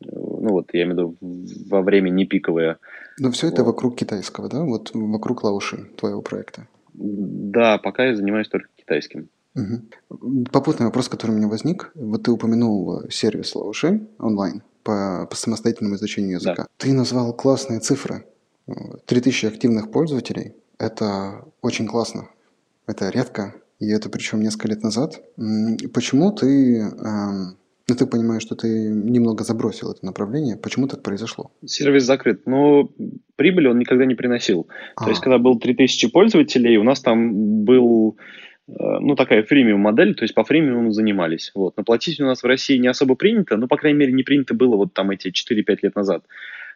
ну 0.00 0.50
вот 0.50 0.70
я 0.72 0.82
имею 0.84 0.94
в 0.94 0.98
виду 0.98 1.16
во 1.68 1.82
время 1.82 2.10
не 2.10 2.24
пиковое. 2.24 2.78
Но 3.18 3.30
все 3.30 3.48
это 3.48 3.62
вот. 3.62 3.72
вокруг 3.72 3.96
китайского, 3.96 4.48
да? 4.48 4.62
Вот 4.62 4.90
вокруг 4.94 5.44
Лауши, 5.44 5.86
твоего 5.96 6.22
проекта. 6.22 6.66
Да, 6.98 7.78
пока 7.78 8.06
я 8.06 8.16
занимаюсь 8.16 8.48
только 8.48 8.68
китайским. 8.76 9.28
Угу. 9.54 10.44
Попутный 10.52 10.86
вопрос, 10.86 11.08
который 11.08 11.32
у 11.32 11.34
меня 11.34 11.48
возник. 11.48 11.90
Вот 11.94 12.24
ты 12.24 12.30
упомянул 12.30 13.02
сервис 13.10 13.54
Лауши 13.54 14.06
онлайн 14.18 14.62
по, 14.82 15.26
по 15.28 15.36
самостоятельному 15.36 15.96
изучению 15.96 16.36
языка. 16.36 16.62
Да. 16.62 16.68
Ты 16.76 16.92
назвал 16.92 17.32
классные 17.32 17.80
цифры. 17.80 18.24
3000 19.06 19.46
активных 19.46 19.90
пользователей. 19.90 20.54
Это 20.78 21.44
очень 21.62 21.86
классно. 21.86 22.28
Это 22.86 23.08
редко. 23.08 23.54
И 23.78 23.88
это 23.88 24.10
причем 24.10 24.40
несколько 24.40 24.68
лет 24.68 24.82
назад. 24.82 25.22
Почему 25.94 26.32
ты 26.32 26.80
эм, 26.80 27.56
ну, 27.88 27.94
ты 27.94 28.06
понимаешь, 28.06 28.42
что 28.42 28.54
ты 28.54 28.68
немного 28.68 29.44
забросил 29.44 29.90
это 29.90 30.04
направление. 30.04 30.56
Почему 30.56 30.86
так 30.88 31.02
произошло? 31.02 31.50
Сервис 31.64 32.04
закрыт. 32.04 32.46
Но 32.46 32.90
прибыли 33.36 33.68
он 33.68 33.78
никогда 33.78 34.04
не 34.04 34.14
приносил. 34.14 34.68
А. 34.94 35.04
То 35.04 35.10
есть, 35.10 35.22
когда 35.22 35.38
был 35.38 35.58
3000 35.58 36.10
пользователей, 36.10 36.76
у 36.76 36.82
нас 36.82 37.00
там 37.00 37.64
был 37.64 38.18
э, 38.68 38.72
ну, 38.76 39.14
такая 39.16 39.42
фримиум 39.42 39.80
модель, 39.80 40.14
то 40.14 40.24
есть 40.24 40.34
по 40.34 40.44
фримиуму 40.44 40.90
занимались. 40.90 41.50
Вот. 41.54 41.78
Но 41.78 41.82
платить 41.82 42.20
у 42.20 42.26
нас 42.26 42.42
в 42.42 42.46
России 42.46 42.76
не 42.76 42.88
особо 42.88 43.14
принято, 43.14 43.56
ну, 43.56 43.68
по 43.68 43.78
крайней 43.78 43.98
мере, 43.98 44.12
не 44.12 44.22
принято 44.22 44.52
было 44.52 44.76
вот 44.76 44.92
там 44.92 45.10
эти 45.10 45.28
4-5 45.28 45.78
лет 45.80 45.96
назад. 45.96 46.24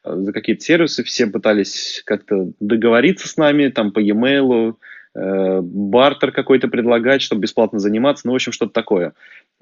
Э, 0.05 0.17
за 0.17 0.33
какие-то 0.33 0.63
сервисы 0.63 1.05
все 1.05 1.27
пытались 1.27 2.03
как-то 2.07 2.53
договориться 2.59 3.29
с 3.29 3.37
нами, 3.37 3.69
там 3.69 3.93
по 3.93 3.99
e-mail, 3.99 4.77
э, 5.15 5.61
бартер 5.61 6.33
какой-то 6.33 6.69
предлагать, 6.69 7.21
чтобы 7.21 7.43
бесплатно 7.43 7.79
заниматься, 7.79 8.27
ну, 8.27 8.33
в 8.33 8.37
общем, 8.37 8.53
что-то 8.53 8.73
такое. 8.73 9.13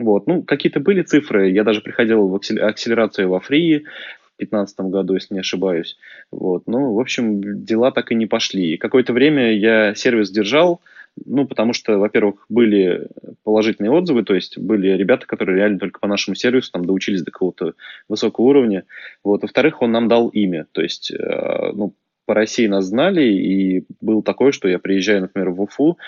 Вот, 0.00 0.26
ну, 0.26 0.42
какие-то 0.42 0.80
были 0.80 1.02
цифры, 1.02 1.50
я 1.50 1.62
даже 1.62 1.82
приходил 1.82 2.26
в 2.26 2.34
акселерацию 2.34 3.28
во 3.28 3.38
фри 3.38 3.80
в 3.80 4.38
2015 4.38 4.80
году, 4.80 5.14
если 5.14 5.34
не 5.34 5.40
ошибаюсь. 5.40 5.98
Вот, 6.30 6.62
ну, 6.66 6.94
в 6.94 7.00
общем, 7.00 7.64
дела 7.64 7.90
так 7.90 8.10
и 8.10 8.14
не 8.14 8.24
пошли. 8.24 8.78
Какое-то 8.78 9.12
время 9.12 9.52
я 9.52 9.94
сервис 9.94 10.30
держал, 10.30 10.80
ну, 11.26 11.46
потому 11.46 11.74
что, 11.74 11.98
во-первых, 11.98 12.46
были 12.48 13.08
положительные 13.44 13.90
отзывы, 13.90 14.22
то 14.24 14.34
есть 14.34 14.56
были 14.56 14.88
ребята, 14.88 15.26
которые 15.26 15.58
реально 15.58 15.78
только 15.78 16.00
по 16.00 16.08
нашему 16.08 16.34
сервису 16.34 16.72
там 16.72 16.86
доучились 16.86 17.22
до 17.22 17.30
какого-то 17.30 17.74
высокого 18.08 18.46
уровня. 18.46 18.84
Вот. 19.22 19.42
Во-вторых, 19.42 19.82
он 19.82 19.92
нам 19.92 20.08
дал 20.08 20.28
имя, 20.28 20.66
то 20.72 20.80
есть, 20.80 21.12
э, 21.12 21.72
ну, 21.74 21.94
по 22.24 22.34
России 22.34 22.68
нас 22.68 22.84
знали, 22.84 23.24
и 23.24 23.84
было 24.00 24.22
такое, 24.22 24.52
что 24.52 24.68
я 24.68 24.78
приезжаю, 24.78 25.20
например, 25.22 25.50
в 25.50 25.60
Уфу, 25.60 25.98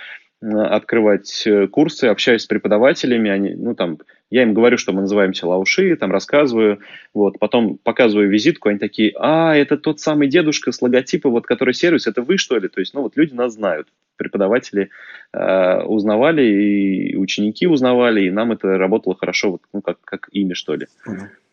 открывать 0.43 1.47
э, 1.47 1.69
курсы, 1.69 2.07
общаюсь 2.07 2.43
с 2.43 2.47
преподавателями, 2.47 3.31
они, 3.31 3.55
ну, 3.55 3.75
там, 3.75 3.99
я 4.31 4.43
им 4.43 4.55
говорю, 4.55 4.77
что 4.77 4.93
мы 4.93 5.03
называемся 5.03 5.47
лауши, 5.47 5.95
там 5.97 6.11
рассказываю, 6.11 6.81
вот, 7.15 7.39
потом 7.39 7.79
показываю 7.79 8.29
визитку, 8.29 8.69
они 8.69 8.79
такие, 8.79 9.13
а, 9.19 9.55
это 9.55 9.77
тот 9.77 10.01
самый 10.01 10.29
дедушка 10.29 10.73
с 10.73 10.83
логотипа, 10.83 11.31
вот, 11.31 11.47
который 11.47 11.75
сервис, 11.75 12.07
это 12.07 12.23
вы, 12.23 12.39
что 12.39 12.59
ли? 12.59 12.69
То 12.69 12.81
есть, 12.81 12.93
ну, 12.95 13.03
вот 13.03 13.17
люди 13.17 13.35
нас 13.35 13.55
знают, 13.55 13.89
преподаватели 14.17 14.91
э, 15.33 15.83
узнавали, 15.83 16.43
и 16.43 17.17
ученики 17.17 17.67
узнавали, 17.67 18.23
и 18.23 18.31
нам 18.31 18.53
это 18.53 18.79
работало 18.79 19.15
хорошо, 19.15 19.53
вот, 19.53 19.63
ну, 19.73 19.81
как, 19.81 19.99
как 20.05 20.29
имя, 20.33 20.55
что 20.55 20.75
ли. 20.75 20.87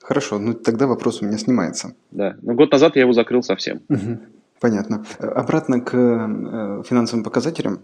Хорошо, 0.01 0.39
ну 0.39 0.53
тогда 0.53 0.87
вопрос 0.87 1.21
у 1.21 1.25
меня 1.25 1.37
снимается. 1.37 1.93
Да, 2.09 2.37
но 2.41 2.53
год 2.53 2.71
назад 2.71 2.95
я 2.95 3.01
его 3.01 3.13
закрыл 3.13 3.43
совсем. 3.43 3.81
Угу. 3.89 4.19
Понятно. 4.59 5.05
Обратно 5.19 5.79
к 5.79 5.93
э, 5.93 6.83
финансовым 6.85 7.23
показателям. 7.23 7.79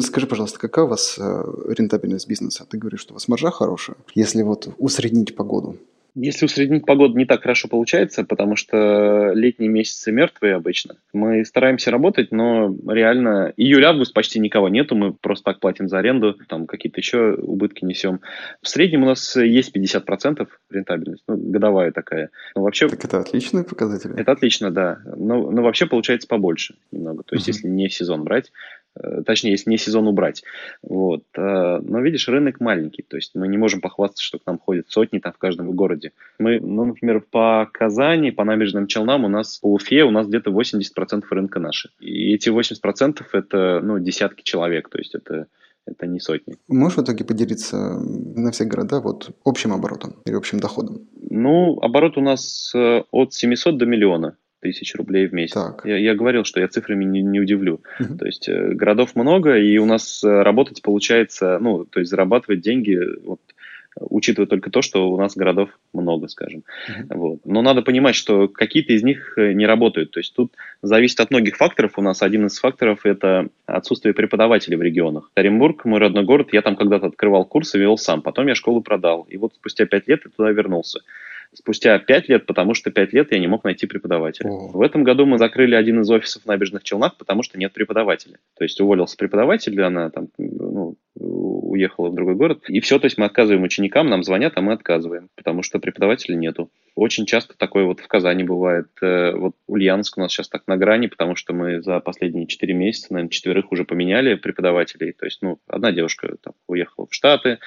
Скажи, 0.00 0.26
пожалуйста, 0.26 0.58
какая 0.58 0.84
у 0.84 0.88
вас 0.88 1.16
э, 1.18 1.44
рентабельность 1.68 2.28
бизнеса? 2.28 2.64
Ты 2.68 2.78
говоришь, 2.78 3.00
что 3.00 3.12
у 3.12 3.16
вас 3.16 3.28
маржа 3.28 3.50
хорошая. 3.50 3.96
Если 4.14 4.42
вот 4.42 4.68
усреднить 4.78 5.34
погоду, 5.34 5.76
если 6.14 6.46
усреднить 6.46 6.86
погоду 6.86 7.16
не 7.16 7.24
так 7.24 7.42
хорошо 7.42 7.68
получается, 7.68 8.24
потому 8.24 8.56
что 8.56 9.32
летние 9.34 9.68
месяцы 9.68 10.12
мертвые 10.12 10.54
обычно. 10.54 10.96
Мы 11.12 11.44
стараемся 11.44 11.90
работать, 11.90 12.30
но 12.30 12.74
реально 12.88 13.52
июль-август 13.56 14.14
почти 14.14 14.38
никого 14.38 14.68
нету, 14.68 14.94
мы 14.94 15.12
просто 15.12 15.44
так 15.44 15.60
платим 15.60 15.88
за 15.88 15.98
аренду, 15.98 16.34
там 16.48 16.66
какие-то 16.66 17.00
еще 17.00 17.34
убытки 17.34 17.84
несем. 17.84 18.20
В 18.62 18.68
среднем 18.68 19.02
у 19.02 19.06
нас 19.06 19.36
есть 19.36 19.76
50% 19.76 20.46
рентабельность, 20.70 21.24
ну, 21.26 21.36
годовая 21.36 21.90
такая. 21.90 22.30
Но 22.54 22.62
вообще... 22.62 22.88
Так 22.88 23.04
это 23.04 23.18
отличные 23.18 23.64
показатели. 23.64 24.18
Это 24.18 24.32
отлично, 24.32 24.70
да. 24.70 25.00
Но, 25.16 25.50
но 25.50 25.62
вообще 25.62 25.86
получается 25.86 26.28
побольше 26.28 26.76
немного. 26.92 27.24
То 27.24 27.34
есть, 27.34 27.48
uh-huh. 27.48 27.52
если 27.52 27.68
не 27.68 27.88
сезон 27.88 28.22
брать, 28.22 28.52
точнее, 29.26 29.52
если 29.52 29.70
не 29.70 29.78
сезон 29.78 30.06
убрать. 30.06 30.44
Вот. 30.82 31.24
Э, 31.36 31.80
но 31.80 32.00
видишь, 32.00 32.28
рынок 32.28 32.60
маленький, 32.60 33.02
то 33.02 33.16
есть 33.16 33.32
мы 33.34 33.48
не 33.48 33.58
можем 33.58 33.80
похвастаться, 33.80 34.24
что 34.24 34.38
к 34.38 34.46
нам 34.46 34.58
ходят 34.58 34.90
сотни 34.90 35.18
там 35.18 35.32
в 35.32 35.38
каждом 35.38 35.72
городе. 35.72 36.12
Мы, 36.38 36.60
ну, 36.60 36.84
например, 36.84 37.20
по 37.20 37.68
Казани, 37.72 38.30
по 38.30 38.44
набережным 38.44 38.86
Челнам 38.86 39.24
у 39.24 39.28
нас, 39.28 39.58
по 39.58 39.72
Уфе 39.72 40.04
у 40.04 40.10
нас 40.10 40.26
где-то 40.28 40.50
80% 40.50 41.24
рынка 41.30 41.60
наши. 41.60 41.90
И 42.00 42.34
эти 42.34 42.48
80% 42.48 43.22
это, 43.32 43.80
ну, 43.82 43.98
десятки 43.98 44.42
человек, 44.42 44.88
то 44.88 44.98
есть 44.98 45.14
это 45.14 45.46
это 45.86 46.06
не 46.06 46.18
сотни. 46.18 46.56
Можешь 46.66 46.96
в 46.96 47.02
итоге 47.02 47.24
поделиться 47.24 47.76
на 47.76 48.50
все 48.52 48.64
города 48.64 49.00
вот 49.00 49.36
общим 49.44 49.72
оборотом 49.72 50.16
или 50.24 50.34
общим 50.34 50.58
доходом? 50.58 51.06
Ну, 51.28 51.78
оборот 51.80 52.16
у 52.16 52.22
нас 52.22 52.72
э, 52.74 53.02
от 53.10 53.34
700 53.34 53.76
до 53.76 53.84
миллиона 53.84 54.36
тысяч 54.64 54.94
рублей 54.94 55.26
в 55.26 55.34
месяц. 55.34 55.52
Так. 55.52 55.82
Я, 55.84 55.98
я 55.98 56.14
говорил, 56.14 56.44
что 56.44 56.58
я 56.58 56.68
цифрами 56.68 57.04
не, 57.04 57.20
не 57.20 57.38
удивлю. 57.38 57.82
Uh-huh. 58.00 58.16
То 58.16 58.24
есть 58.24 58.48
э, 58.48 58.70
городов 58.70 59.14
много, 59.14 59.58
и 59.58 59.76
у 59.76 59.84
нас 59.84 60.24
э, 60.24 60.42
работать 60.42 60.80
получается, 60.80 61.58
ну, 61.60 61.84
то 61.84 62.00
есть 62.00 62.10
зарабатывать 62.10 62.62
деньги, 62.62 62.98
вот, 63.24 63.40
учитывая 64.00 64.46
только 64.46 64.70
то, 64.70 64.80
что 64.80 65.10
у 65.10 65.18
нас 65.18 65.36
городов 65.36 65.68
много, 65.92 66.28
скажем. 66.28 66.62
Uh-huh. 66.88 67.04
Вот. 67.10 67.40
Но 67.44 67.60
надо 67.60 67.82
понимать, 67.82 68.14
что 68.14 68.48
какие-то 68.48 68.94
из 68.94 69.02
них 69.02 69.34
э, 69.36 69.52
не 69.52 69.66
работают. 69.66 70.12
То 70.12 70.20
есть 70.20 70.34
тут 70.34 70.52
зависит 70.80 71.20
от 71.20 71.30
многих 71.30 71.56
факторов. 71.56 71.98
У 71.98 72.02
нас 72.02 72.22
один 72.22 72.46
из 72.46 72.58
факторов– 72.58 73.00
это 73.04 73.48
отсутствие 73.66 74.14
преподавателей 74.14 74.78
в 74.78 74.82
регионах. 74.82 75.30
Оренбург, 75.34 75.84
мой 75.84 76.00
родной 76.00 76.24
город, 76.24 76.48
я 76.52 76.62
там 76.62 76.76
когда-то 76.76 77.08
открывал 77.08 77.44
курсы, 77.44 77.78
вел 77.78 77.98
сам. 77.98 78.22
Потом 78.22 78.46
я 78.46 78.54
школу 78.54 78.80
продал. 78.80 79.26
И 79.28 79.36
вот 79.36 79.52
спустя 79.56 79.84
пять 79.84 80.08
лет 80.08 80.22
я 80.24 80.30
туда 80.30 80.50
вернулся 80.50 81.00
спустя 81.54 81.98
пять 81.98 82.28
лет, 82.28 82.46
потому 82.46 82.74
что 82.74 82.90
пять 82.90 83.12
лет 83.12 83.32
я 83.32 83.38
не 83.38 83.46
мог 83.46 83.64
найти 83.64 83.86
преподавателя. 83.86 84.50
О. 84.50 84.68
В 84.68 84.82
этом 84.82 85.04
году 85.04 85.26
мы 85.26 85.38
закрыли 85.38 85.74
один 85.74 86.00
из 86.00 86.10
офисов 86.10 86.42
в 86.42 86.46
набережных 86.46 86.82
Челнах, 86.82 87.16
потому 87.16 87.42
что 87.42 87.58
нет 87.58 87.72
преподавателя. 87.72 88.38
То 88.56 88.64
есть 88.64 88.80
уволился 88.80 89.16
преподаватель, 89.16 89.80
она 89.82 90.10
там 90.10 90.28
ну, 90.38 90.96
уехала 91.16 92.08
в 92.08 92.14
другой 92.14 92.34
город, 92.34 92.64
и 92.68 92.80
все, 92.80 92.98
то 92.98 93.06
есть 93.06 93.18
мы 93.18 93.26
отказываем 93.26 93.62
ученикам, 93.62 94.08
нам 94.08 94.22
звонят, 94.24 94.52
а 94.56 94.60
мы 94.60 94.72
отказываем, 94.72 95.28
потому 95.36 95.62
что 95.62 95.78
преподавателя 95.78 96.36
нету. 96.36 96.70
Очень 96.94 97.26
часто 97.26 97.56
такое 97.56 97.84
вот 97.84 98.00
в 98.00 98.06
Казани 98.06 98.44
бывает. 98.44 98.86
Э, 99.02 99.32
вот 99.34 99.54
Ульяновск 99.66 100.16
у 100.16 100.20
нас 100.20 100.32
сейчас 100.32 100.48
так 100.48 100.62
на 100.68 100.76
грани, 100.76 101.08
потому 101.08 101.34
что 101.34 101.52
мы 101.52 101.82
за 101.82 101.98
последние 102.00 102.46
четыре 102.46 102.74
месяца, 102.74 103.12
наверное, 103.12 103.30
четверых 103.30 103.72
уже 103.72 103.84
поменяли 103.84 104.34
преподавателей. 104.34 105.12
То 105.12 105.24
есть, 105.24 105.42
ну, 105.42 105.58
одна 105.66 105.90
девушка 105.90 106.36
там 106.40 106.54
уехала 106.68 107.06
в 107.10 107.14
Штаты, 107.14 107.58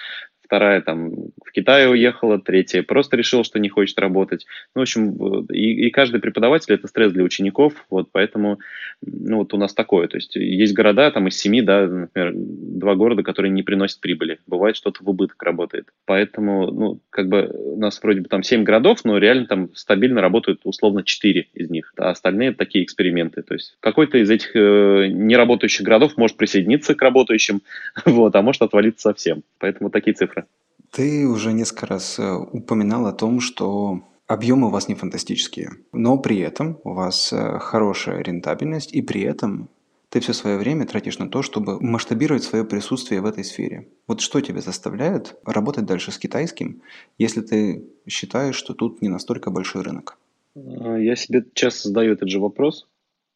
вторая 0.47 0.81
там 0.81 1.11
в 1.45 1.51
Китай 1.51 1.89
уехала, 1.89 2.39
третья 2.39 2.81
просто 2.81 3.17
решила, 3.17 3.43
что 3.43 3.59
не 3.59 3.69
хочет 3.69 3.99
работать. 3.99 4.45
Ну, 4.73 4.81
в 4.81 4.83
общем, 4.83 5.45
и, 5.51 5.87
и 5.87 5.91
каждый 5.91 6.21
преподаватель 6.21 6.73
это 6.73 6.87
стресс 6.87 7.11
для 7.11 7.23
учеников, 7.23 7.85
вот 7.89 8.09
поэтому, 8.11 8.59
ну, 9.01 9.37
вот 9.37 9.53
у 9.53 9.57
нас 9.57 9.73
такое, 9.73 10.07
то 10.07 10.17
есть 10.17 10.35
есть 10.35 10.73
города, 10.73 11.11
там 11.11 11.27
из 11.27 11.37
семи, 11.37 11.61
да, 11.61 11.85
например, 11.85 12.31
два 12.35 12.95
города, 12.95 13.23
которые 13.23 13.51
не 13.51 13.63
приносят 13.63 13.99
прибыли, 13.99 14.39
бывает 14.47 14.77
что-то 14.77 15.03
в 15.03 15.09
убыток 15.09 15.41
работает, 15.43 15.89
поэтому, 16.05 16.71
ну, 16.71 17.01
как 17.09 17.27
бы 17.27 17.51
у 17.53 17.77
нас 17.77 18.01
вроде 18.01 18.21
бы 18.21 18.29
там 18.29 18.43
семь 18.43 18.63
городов, 18.63 19.03
но 19.03 19.17
реально 19.17 19.47
там 19.47 19.75
стабильно 19.75 20.21
работают 20.21 20.61
условно 20.63 21.03
четыре 21.03 21.47
из 21.53 21.69
них, 21.69 21.93
а 21.97 22.11
остальные 22.11 22.53
такие 22.53 22.85
эксперименты, 22.85 23.41
то 23.41 23.53
есть 23.53 23.75
какой-то 23.81 24.17
из 24.17 24.29
этих 24.29 24.55
э, 24.55 25.07
неработающих 25.09 25.85
городов 25.85 26.15
может 26.15 26.37
присоединиться 26.37 26.95
к 26.95 27.01
работающим, 27.01 27.61
вот, 28.05 28.35
а 28.35 28.41
может 28.41 28.61
отвалиться 28.61 29.09
совсем, 29.09 29.43
поэтому 29.59 29.89
такие 29.89 30.13
цифры. 30.13 30.36
Ты 30.97 31.27
уже 31.27 31.53
несколько 31.53 31.85
раз 31.85 32.17
э, 32.17 32.33
упоминал 32.33 33.05
о 33.05 33.13
том, 33.13 33.39
что 33.39 34.01
объемы 34.25 34.65
у 34.65 34.69
вас 34.71 34.87
не 34.87 34.95
фантастические, 34.95 35.73
но 35.93 36.17
при 36.17 36.39
этом 36.39 36.79
у 36.83 36.93
вас 36.93 37.31
э, 37.31 37.59
хорошая 37.59 38.23
рентабельность, 38.23 38.95
и 38.95 39.03
при 39.03 39.21
этом 39.21 39.69
ты 40.09 40.21
все 40.21 40.33
свое 40.33 40.57
время 40.57 40.87
тратишь 40.87 41.19
на 41.19 41.29
то, 41.29 41.43
чтобы 41.43 41.79
масштабировать 41.79 42.41
свое 42.41 42.65
присутствие 42.65 43.21
в 43.21 43.27
этой 43.27 43.43
сфере. 43.43 43.89
Вот 44.07 44.21
что 44.21 44.41
тебя 44.41 44.59
заставляет 44.59 45.35
работать 45.45 45.85
дальше 45.85 46.11
с 46.11 46.17
китайским, 46.17 46.81
если 47.19 47.41
ты 47.41 47.85
считаешь, 48.07 48.55
что 48.55 48.73
тут 48.73 48.99
не 49.03 49.09
настолько 49.09 49.51
большой 49.51 49.83
рынок? 49.83 50.17
Я 50.55 51.15
себе 51.15 51.45
часто 51.53 51.89
задаю 51.89 52.13
этот 52.13 52.29
же 52.29 52.39
вопрос. 52.39 52.87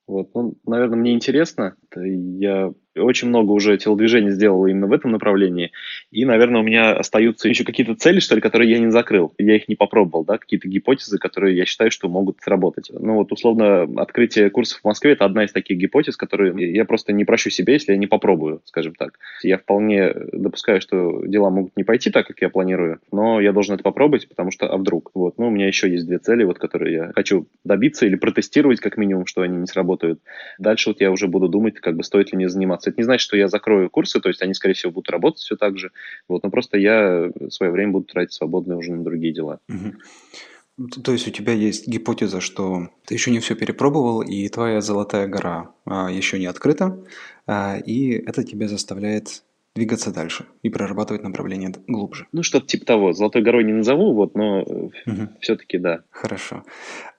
Вот. 0.07 0.31
Ну, 0.33 0.55
наверное, 0.65 0.97
мне 0.97 1.13
интересно. 1.13 1.75
Я 1.95 2.73
очень 2.95 3.29
много 3.29 3.51
уже 3.51 3.77
телодвижений 3.77 4.31
сделал 4.31 4.65
именно 4.65 4.87
в 4.87 4.93
этом 4.93 5.11
направлении. 5.11 5.71
И, 6.11 6.25
наверное, 6.25 6.61
у 6.61 6.63
меня 6.63 6.93
остаются 6.93 7.47
еще 7.47 7.63
какие-то 7.63 7.95
цели, 7.95 8.19
что 8.19 8.35
ли, 8.35 8.41
которые 8.41 8.71
я 8.71 8.79
не 8.79 8.91
закрыл. 8.91 9.33
Я 9.37 9.55
их 9.55 9.67
не 9.67 9.75
попробовал, 9.75 10.25
да, 10.25 10.37
какие-то 10.37 10.67
гипотезы, 10.67 11.17
которые 11.17 11.55
я 11.55 11.65
считаю, 11.65 11.91
что 11.91 12.09
могут 12.09 12.39
сработать. 12.41 12.91
Ну 12.91 13.15
вот, 13.15 13.31
условно, 13.31 13.83
открытие 13.97 14.49
курсов 14.49 14.81
в 14.81 14.85
Москве– 14.85 15.11
это 15.13 15.25
одна 15.25 15.45
из 15.45 15.51
таких 15.51 15.77
гипотез, 15.77 16.17
которые 16.17 16.73
я 16.73 16.85
просто 16.85 17.13
не 17.13 17.25
прощу 17.25 17.49
себе, 17.49 17.73
если 17.73 17.93
я 17.93 17.97
не 17.97 18.07
попробую, 18.07 18.61
скажем 18.65 18.95
так. 18.95 19.19
Я 19.43 19.57
вполне 19.57 20.13
допускаю, 20.33 20.81
что 20.81 21.25
дела 21.25 21.49
могут 21.49 21.77
не 21.77 21.83
пойти 21.83 22.11
так, 22.11 22.27
как 22.27 22.41
я 22.41 22.49
планирую, 22.49 22.99
но 23.11 23.39
я 23.39 23.53
должен 23.53 23.75
это 23.75 23.83
попробовать, 23.83 24.27
потому 24.27 24.51
что, 24.51 24.67
а 24.67 24.77
вдруг? 24.77 25.11
Вот, 25.13 25.37
ну, 25.37 25.47
у 25.47 25.51
меня 25.51 25.67
еще 25.67 25.89
есть 25.89 26.07
две 26.07 26.19
цели, 26.19 26.43
вот, 26.43 26.59
которые 26.59 26.93
я 26.93 27.11
хочу 27.13 27.47
добиться 27.63 28.05
или 28.05 28.15
протестировать, 28.15 28.79
как 28.79 28.97
минимум, 28.97 29.25
что 29.25 29.41
они 29.41 29.57
не 29.57 29.67
сработают. 29.67 30.19
Дальше 30.57 30.89
вот 30.89 31.01
я 31.01 31.11
уже 31.11 31.27
буду 31.27 31.47
думать, 31.47 31.75
как 31.75 31.95
бы 31.95 32.03
стоит 32.03 32.31
ли 32.31 32.37
мне 32.37 32.49
заниматься 32.49 32.80
заниматься. 32.81 32.89
Это 32.89 32.99
не 32.99 33.03
значит, 33.03 33.23
что 33.23 33.37
я 33.37 33.47
закрою 33.47 33.89
курсы, 33.89 34.19
то 34.19 34.29
есть 34.29 34.41
они, 34.41 34.53
скорее 34.53 34.73
всего, 34.73 34.91
будут 34.91 35.09
работать 35.09 35.41
все 35.41 35.55
так 35.55 35.77
же. 35.77 35.91
Вот, 36.27 36.43
но 36.43 36.49
просто 36.49 36.77
я 36.77 37.31
свое 37.49 37.71
время 37.71 37.93
буду 37.93 38.05
тратить 38.05 38.33
свободное 38.33 38.77
уже 38.77 38.93
на 38.93 39.03
другие 39.03 39.33
дела. 39.33 39.59
Угу. 39.69 40.91
То 41.03 41.11
есть 41.11 41.27
у 41.27 41.31
тебя 41.31 41.53
есть 41.53 41.87
гипотеза, 41.87 42.41
что 42.41 42.89
ты 43.05 43.13
еще 43.13 43.31
не 43.31 43.39
все 43.39 43.55
перепробовал, 43.55 44.21
и 44.21 44.47
твоя 44.49 44.81
золотая 44.81 45.27
гора 45.27 45.71
а, 45.85 46.09
еще 46.09 46.39
не 46.39 46.47
открыта, 46.47 47.03
а, 47.45 47.77
и 47.77 48.11
это 48.11 48.43
тебя 48.43 48.67
заставляет 48.67 49.43
двигаться 49.75 50.11
дальше 50.11 50.45
и 50.63 50.69
прорабатывать 50.69 51.23
направление 51.23 51.73
глубже. 51.87 52.27
Ну, 52.31 52.43
что-то 52.43 52.67
типа 52.67 52.85
того. 52.85 53.13
Золотой 53.13 53.41
горой 53.41 53.63
не 53.63 53.73
назову, 53.73 54.13
вот, 54.13 54.35
но 54.35 54.61
угу. 54.61 55.29
все-таки 55.39 55.77
да. 55.77 56.03
Хорошо. 56.09 56.63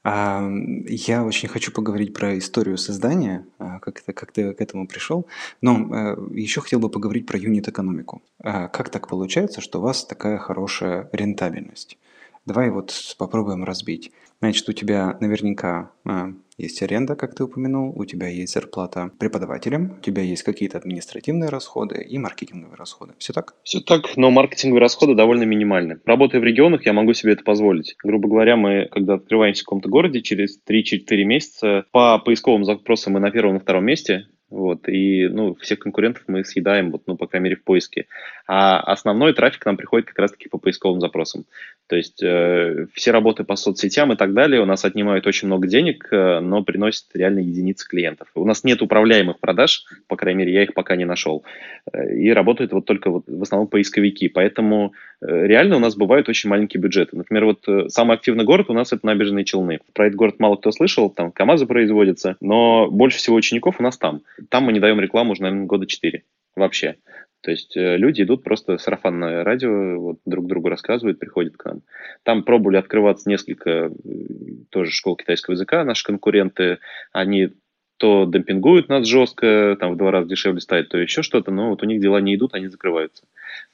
А, 0.05 0.47
я 0.87 1.25
очень 1.25 1.49
хочу 1.49 1.73
поговорить 1.73 2.13
про 2.13 2.37
историю 2.37 2.77
создания, 2.77 3.47
а, 3.59 3.79
как, 3.79 4.01
это, 4.01 4.13
как 4.13 4.33
ты 4.33 4.53
к 4.53 4.61
этому 4.61 4.87
пришел, 4.87 5.27
но 5.63 5.89
а, 5.91 6.17
еще 6.33 6.61
хотел 6.61 6.81
бы 6.81 6.91
поговорить 6.91 7.27
про 7.27 7.39
юнит-экономику. 7.39 8.23
А, 8.43 8.69
как 8.69 8.91
так 8.91 9.09
получается, 9.09 9.61
что 9.61 9.79
у 9.79 9.83
вас 9.83 10.05
такая 10.05 10.39
хорошая 10.39 11.09
рентабельность? 11.13 11.99
Давай 12.45 12.71
вот 12.71 12.93
попробуем 13.19 13.65
разбить. 13.65 14.13
Значит, 14.41 14.69
у 14.69 14.73
тебя 14.73 15.17
наверняка 15.21 15.93
а, 16.05 16.33
есть 16.59 16.83
аренда, 16.83 17.17
как 17.17 17.35
ты 17.35 17.45
упомянул, 17.45 17.93
у 17.97 18.05
тебя 18.05 18.29
есть 18.29 18.53
зарплата 18.53 19.11
преподавателям, 19.19 19.97
у 19.99 20.01
тебя 20.01 20.23
есть 20.23 20.43
какие-то 20.43 20.79
административные 20.79 21.51
расходы 21.51 22.03
и 22.03 22.19
маркетинговые 22.19 22.77
расходы. 22.77 23.15
Все 23.19 23.33
так? 23.33 23.55
Все 23.63 23.81
так, 23.81 24.17
но 24.17 24.31
маркетинговые 24.31 24.81
расходы 24.81 25.15
довольно 25.15 25.45
минимальны. 25.45 26.01
Работая 26.05 26.41
в 26.41 26.45
регионах, 26.45 26.87
я 26.87 26.93
могу 26.93 27.15
себе 27.15 27.33
это 27.33 27.45
позволить. 27.45 27.97
Грубо 28.03 28.29
говоря, 28.29 28.57
мы, 28.57 28.89
когда 28.91 29.15
открываемся 29.15 29.63
в 29.63 29.67
каком-то 29.67 29.89
городе, 29.89 30.23
через 30.23 30.59
3-4 30.69 31.25
месяца 31.25 31.85
по 31.93 32.19
поисковым 32.19 32.65
запросам 32.65 33.15
мы 33.15 33.21
на 33.21 33.31
первом 33.31 33.57
и 33.57 33.61
втором 33.61 33.85
месте, 33.85 34.27
вот, 34.53 34.87
и, 34.87 35.29
ну, 35.29 35.55
всех 35.55 35.79
конкурентов 35.79 36.25
мы 36.27 36.45
съедаем, 36.45 36.91
вот, 36.91 37.05
ну, 37.07 37.17
по 37.17 37.27
крайней 37.27 37.45
мере, 37.45 37.57
в 37.57 37.65
поиске. 37.65 38.07
А 38.47 38.81
основной 38.81 39.33
трафик 39.33 39.65
нам 39.65 39.79
приходит 39.79 40.09
как 40.09 40.19
раз-таки 40.19 40.51
по 40.51 40.59
поисковым 40.59 41.01
запросам. 41.01 41.47
То 41.87 41.97
есть 41.97 42.23
э, 42.23 42.87
все 42.93 43.11
работы 43.13 43.45
по 43.45 43.57
соцсетям 43.57 44.13
и 44.13 44.17
так 44.17 44.35
далее 44.35 44.61
у 44.61 44.67
нас 44.67 44.85
отнимают 44.85 45.27
очень 45.27 45.47
много 45.47 45.69
денег, 45.69 46.07
э, 46.11 46.41
но 46.41 46.63
приносят 46.63 47.07
реально 47.15 47.39
единицы 47.39 47.89
клиентов. 47.89 48.29
У 48.35 48.45
нас 48.45 48.63
нет 48.63 48.83
управляемых 48.83 49.41
продаж, 49.41 49.85
по 50.07 50.17
крайней 50.17 50.41
мере, 50.41 50.53
я 50.53 50.63
их 50.65 50.75
пока 50.75 50.97
не 50.97 51.05
нашел. 51.07 51.45
Э, 51.93 52.15
и 52.15 52.31
работают 52.31 52.73
вот 52.73 52.85
только 52.85 53.11
вот 53.11 53.25
в 53.27 53.43
основном 53.43 53.69
поисковики. 53.69 54.29
Поэтому 54.29 54.93
э, 55.21 55.47
реально 55.47 55.77
у 55.77 55.81
нас 55.81 55.97
бывают 55.97 56.29
очень 56.29 56.51
маленькие 56.51 56.81
бюджеты. 56.81 57.17
Например, 57.17 57.47
вот 57.47 57.67
э, 57.69 57.89
самый 57.89 58.17
активный 58.17 58.45
город 58.45 58.67
у 58.69 58.75
нас 58.75 58.93
это 58.93 59.07
набережные 59.07 59.45
Челны. 59.45 59.81
Про 59.95 60.07
этот 60.07 60.17
город 60.17 60.35
мало 60.39 60.57
кто 60.57 60.73
слышал, 60.73 61.11
там 61.11 61.33
КАМАЗы 61.33 61.67
производятся, 61.67 62.37
но 62.41 62.89
больше 62.91 63.19
всего 63.19 63.37
учеников 63.37 63.77
у 63.79 63.83
нас 63.83 63.99
там. 63.99 64.23
Там 64.51 64.65
мы 64.65 64.73
не 64.73 64.81
даем 64.81 65.01
рекламу 65.01 65.33
уже, 65.33 65.43
наверное, 65.43 65.67
года 65.67 65.87
четыре 65.87 66.25
вообще. 66.57 66.97
То 67.43 67.51
есть 67.51 67.77
э, 67.77 67.97
люди 67.97 68.23
идут 68.23 68.45
просто 68.45 68.79
сарафанное 68.79 69.43
радио, 69.43 69.99
вот, 69.99 70.19
друг 70.25 70.47
другу 70.47 70.69
рассказывают, 70.69 71.19
приходят 71.19 71.57
к 71.57 71.65
нам. 71.65 71.83
Там 72.23 72.45
пробовали 72.45 72.77
открываться 72.77 73.29
несколько 73.29 73.71
э, 73.71 73.91
тоже 74.71 74.93
школ 74.93 75.17
китайского 75.17 75.55
языка, 75.55 75.85
наши 75.85 76.05
конкуренты. 76.05 76.79
Они 77.13 77.51
то 78.03 78.25
демпингуют 78.25 78.89
нас 78.89 79.07
жестко, 79.07 79.77
там 79.79 79.93
в 79.93 79.97
два 79.97 80.11
раза 80.11 80.29
дешевле 80.29 80.61
ставят, 80.61 80.89
то 80.89 80.99
еще 80.99 81.23
что-то, 81.23 81.53
но 81.53 81.71
вот 81.71 81.83
у 81.85 81.87
них 81.87 82.01
дела 82.01 82.21
не 82.21 82.35
идут, 82.35 82.55
они 82.55 82.67
закрываются. 82.67 83.25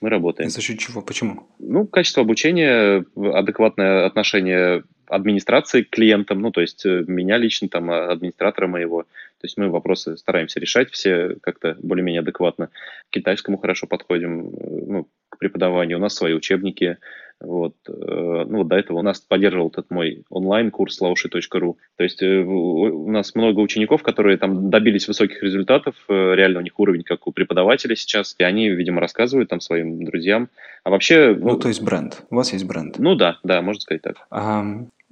Мы 0.02 0.10
работаем. 0.10 0.50
За 0.50 0.60
счет 0.60 0.78
чего? 0.78 1.00
Почему? 1.00 1.48
Ну, 1.58 1.86
качество 1.86 2.22
обучения, 2.22 3.06
адекватное 3.16 4.04
отношение 4.04 4.82
администрации 5.06 5.82
к 5.82 5.90
клиентам, 5.90 6.40
ну, 6.40 6.50
то 6.50 6.60
есть 6.60 6.84
э, 6.84 7.04
меня 7.06 7.38
лично, 7.38 7.68
там, 7.68 7.90
а, 7.90 8.10
администратора 8.10 8.66
моего. 8.66 9.06
То 9.40 9.44
есть 9.46 9.56
мы 9.56 9.68
вопросы 9.70 10.16
стараемся 10.16 10.58
решать 10.58 10.90
все 10.90 11.36
как-то 11.42 11.76
более-менее 11.80 12.20
адекватно. 12.20 12.68
К 13.08 13.10
китайскому 13.10 13.58
хорошо 13.58 13.86
подходим, 13.86 14.48
э, 14.48 14.52
ну, 14.86 15.08
к 15.28 15.38
преподаванию. 15.38 15.98
У 15.98 16.00
нас 16.00 16.14
свои 16.14 16.32
учебники. 16.32 16.98
Вот. 17.40 17.76
Э, 17.88 18.44
ну, 18.48 18.64
до 18.64 18.76
этого 18.76 18.98
у 18.98 19.02
нас 19.02 19.20
поддерживал 19.20 19.68
этот 19.68 19.90
мой 19.90 20.24
онлайн-курс 20.28 21.00
laushi.ru. 21.00 21.76
То 21.96 22.02
есть 22.02 22.20
у 22.20 23.08
нас 23.08 23.36
много 23.36 23.60
учеников, 23.60 24.02
которые 24.02 24.38
там 24.38 24.70
добились 24.70 25.06
высоких 25.06 25.40
результатов, 25.42 25.94
реально 26.08 26.58
у 26.58 26.62
них 26.62 26.78
уровень 26.80 27.04
как 27.04 27.28
у 27.28 27.32
преподавателя 27.32 27.94
сейчас, 27.94 28.34
и 28.38 28.42
они, 28.42 28.70
видимо, 28.70 29.00
рассказывают 29.00 29.50
там 29.50 29.60
своим 29.60 30.04
друзьям. 30.04 30.48
А 30.82 30.90
вообще... 30.90 31.36
Ну, 31.38 31.50
ну 31.50 31.58
то 31.58 31.68
есть 31.68 31.82
бренд. 31.82 32.22
У 32.30 32.34
вас 32.34 32.52
есть 32.52 32.64
бренд. 32.64 32.98
Ну 32.98 33.14
да, 33.14 33.38
да, 33.44 33.62
можно 33.62 33.80
сказать 33.80 34.02
так. 34.02 34.16
А, 34.30 34.64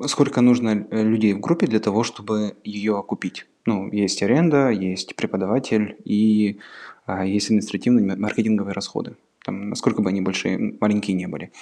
Сколько 0.05 0.43
нужно 0.43 0.87
э, 0.91 1.03
людей 1.03 1.33
в 1.33 1.41
группе 1.41 1.67
для 1.67 1.81
того, 1.81 2.03
чтобы 2.03 2.57
ее 2.65 2.99
окупить? 2.99 3.47
Ну, 3.65 3.91
есть 3.91 4.23
аренда, 4.23 4.71
есть 4.71 5.17
преподаватель 5.17 5.97
и 6.05 6.59
а, 7.07 7.25
есть 7.25 7.47
административные 7.47 8.17
маркетинговые 8.17 8.75
расходы 8.75 9.17
там, 9.47 9.69
насколько 9.69 10.03
бы 10.03 10.11
они 10.11 10.21
большие, 10.21 10.75
маленькие 10.81 11.15
не 11.15 11.29
были. 11.29 11.53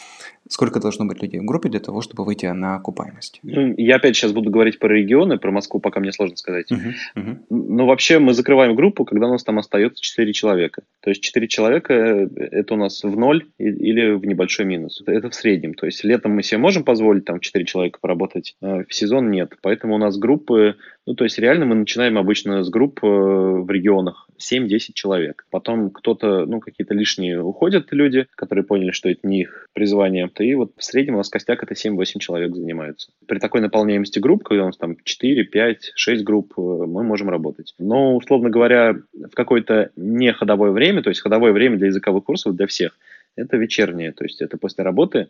Сколько 0.48 0.80
должно 0.80 1.04
быть 1.04 1.20
людей 1.22 1.38
в 1.38 1.44
группе 1.44 1.68
для 1.68 1.80
того, 1.80 2.00
чтобы 2.00 2.24
выйти 2.24 2.46
на 2.46 2.76
окупаемость? 2.76 3.40
Ну, 3.42 3.74
я 3.76 3.96
опять 3.96 4.16
сейчас 4.16 4.32
буду 4.32 4.50
говорить 4.50 4.78
про 4.78 4.88
регионы, 4.88 5.38
про 5.38 5.50
Москву 5.50 5.80
пока 5.80 6.00
мне 6.00 6.10
сложно 6.10 6.36
сказать. 6.36 6.72
Uh-huh, 6.72 6.94
uh-huh. 7.16 7.36
Но 7.50 7.86
вообще 7.86 8.18
мы 8.18 8.32
закрываем 8.32 8.74
группу, 8.74 9.04
когда 9.04 9.26
у 9.26 9.32
нас 9.32 9.44
там 9.44 9.58
остается 9.58 10.02
4 10.02 10.32
человека. 10.32 10.82
То 11.00 11.10
есть 11.10 11.22
4 11.22 11.46
человека 11.46 11.92
э, 11.92 12.28
это 12.36 12.72
у 12.74 12.76
нас 12.78 13.02
в 13.04 13.18
ноль 13.18 13.46
или 13.58 14.12
в 14.12 14.24
небольшой 14.24 14.64
минус. 14.64 15.02
Это 15.06 15.28
в 15.28 15.34
среднем. 15.34 15.74
То 15.74 15.84
есть 15.84 16.02
летом 16.04 16.32
мы 16.32 16.42
себе 16.42 16.58
можем 16.58 16.84
позволить 16.84 17.26
там 17.26 17.40
4 17.40 17.66
человека 17.66 17.98
поработать, 18.00 18.56
а 18.62 18.84
в 18.84 18.94
сезон 18.94 19.30
нет. 19.30 19.52
Поэтому 19.60 19.96
у 19.96 19.98
нас 19.98 20.16
группы, 20.16 20.76
ну 21.06 21.14
то 21.14 21.24
есть 21.24 21.38
реально 21.38 21.66
мы 21.66 21.74
начинаем 21.74 22.16
обычно 22.16 22.64
с 22.64 22.70
групп 22.70 23.00
э, 23.02 23.06
в 23.06 23.70
регионах 23.70 24.26
7-10 24.38 24.92
человек. 24.94 25.46
Потом 25.50 25.90
кто-то, 25.90 26.46
ну 26.46 26.60
какие-то 26.60 26.94
лишние 26.94 27.40
уходят 27.42 27.92
люди, 27.92 28.26
которые 28.34 28.64
поняли, 28.64 28.90
что 28.90 29.08
это 29.08 29.26
не 29.26 29.42
их 29.42 29.68
призвание 29.72 30.28
и 30.38 30.54
вот 30.54 30.72
в 30.76 30.84
среднем 30.84 31.14
у 31.14 31.18
нас 31.18 31.28
костяк 31.28 31.62
это 31.62 31.74
7-8 31.74 32.18
человек 32.18 32.54
занимаются. 32.54 33.10
При 33.26 33.38
такой 33.38 33.60
наполняемости 33.60 34.18
групп, 34.18 34.42
когда 34.42 34.64
у 34.64 34.66
нас 34.66 34.76
там 34.76 34.96
4, 35.02 35.44
5, 35.44 35.92
6 35.94 36.24
групп, 36.24 36.52
э, 36.56 36.60
мы 36.60 37.02
можем 37.02 37.30
работать. 37.30 37.74
Но, 37.78 38.16
условно 38.16 38.50
говоря, 38.50 38.96
в 39.12 39.34
какое-то 39.34 39.90
не 39.96 40.32
ходовое 40.32 40.70
время, 40.70 41.02
то 41.02 41.10
есть 41.10 41.20
ходовое 41.20 41.52
время 41.52 41.76
для 41.76 41.88
языковых 41.88 42.24
курсов 42.24 42.56
для 42.56 42.66
всех, 42.66 42.96
это 43.36 43.56
вечернее, 43.56 44.12
то 44.12 44.24
есть 44.24 44.40
это 44.40 44.58
после 44.58 44.84
работы 44.84 45.28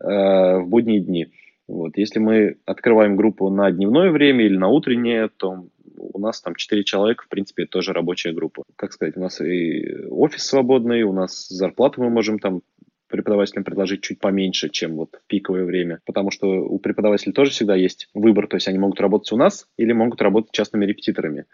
э, 0.00 0.58
в 0.58 0.66
будние 0.66 1.00
дни. 1.00 1.28
Вот. 1.68 1.96
Если 1.96 2.18
мы 2.18 2.56
открываем 2.64 3.16
группу 3.16 3.50
на 3.50 3.70
дневное 3.70 4.10
время 4.10 4.44
или 4.44 4.56
на 4.56 4.68
утреннее, 4.68 5.28
то 5.36 5.66
у 6.16 6.18
нас 6.18 6.40
там 6.40 6.54
4 6.54 6.82
человека, 6.84 7.24
в 7.24 7.28
принципе, 7.28 7.66
тоже 7.66 7.92
рабочая 7.92 8.32
группа. 8.32 8.64
Как 8.74 8.92
сказать, 8.92 9.16
у 9.16 9.20
нас 9.20 9.40
и 9.40 10.06
офис 10.08 10.46
свободный, 10.46 11.02
у 11.02 11.12
нас 11.12 11.46
зарплату 11.48 12.02
мы 12.02 12.10
можем 12.10 12.38
там 12.38 12.62
преподавателям 13.08 13.62
предложить 13.62 14.00
чуть 14.00 14.18
поменьше, 14.18 14.68
чем 14.68 14.96
вот 14.96 15.10
в 15.22 15.26
пиковое 15.28 15.64
время, 15.64 16.00
потому 16.04 16.30
что 16.30 16.48
у 16.48 16.78
преподавателей 16.78 17.32
тоже 17.32 17.52
всегда 17.52 17.76
есть 17.76 18.08
выбор, 18.14 18.48
то 18.48 18.56
есть 18.56 18.66
они 18.66 18.78
могут 18.78 19.00
работать 19.00 19.30
у 19.32 19.36
нас 19.36 19.68
или 19.76 19.92
могут 19.92 20.20
работать 20.22 20.50
частными 20.50 20.86
репетиторами. 20.86 21.44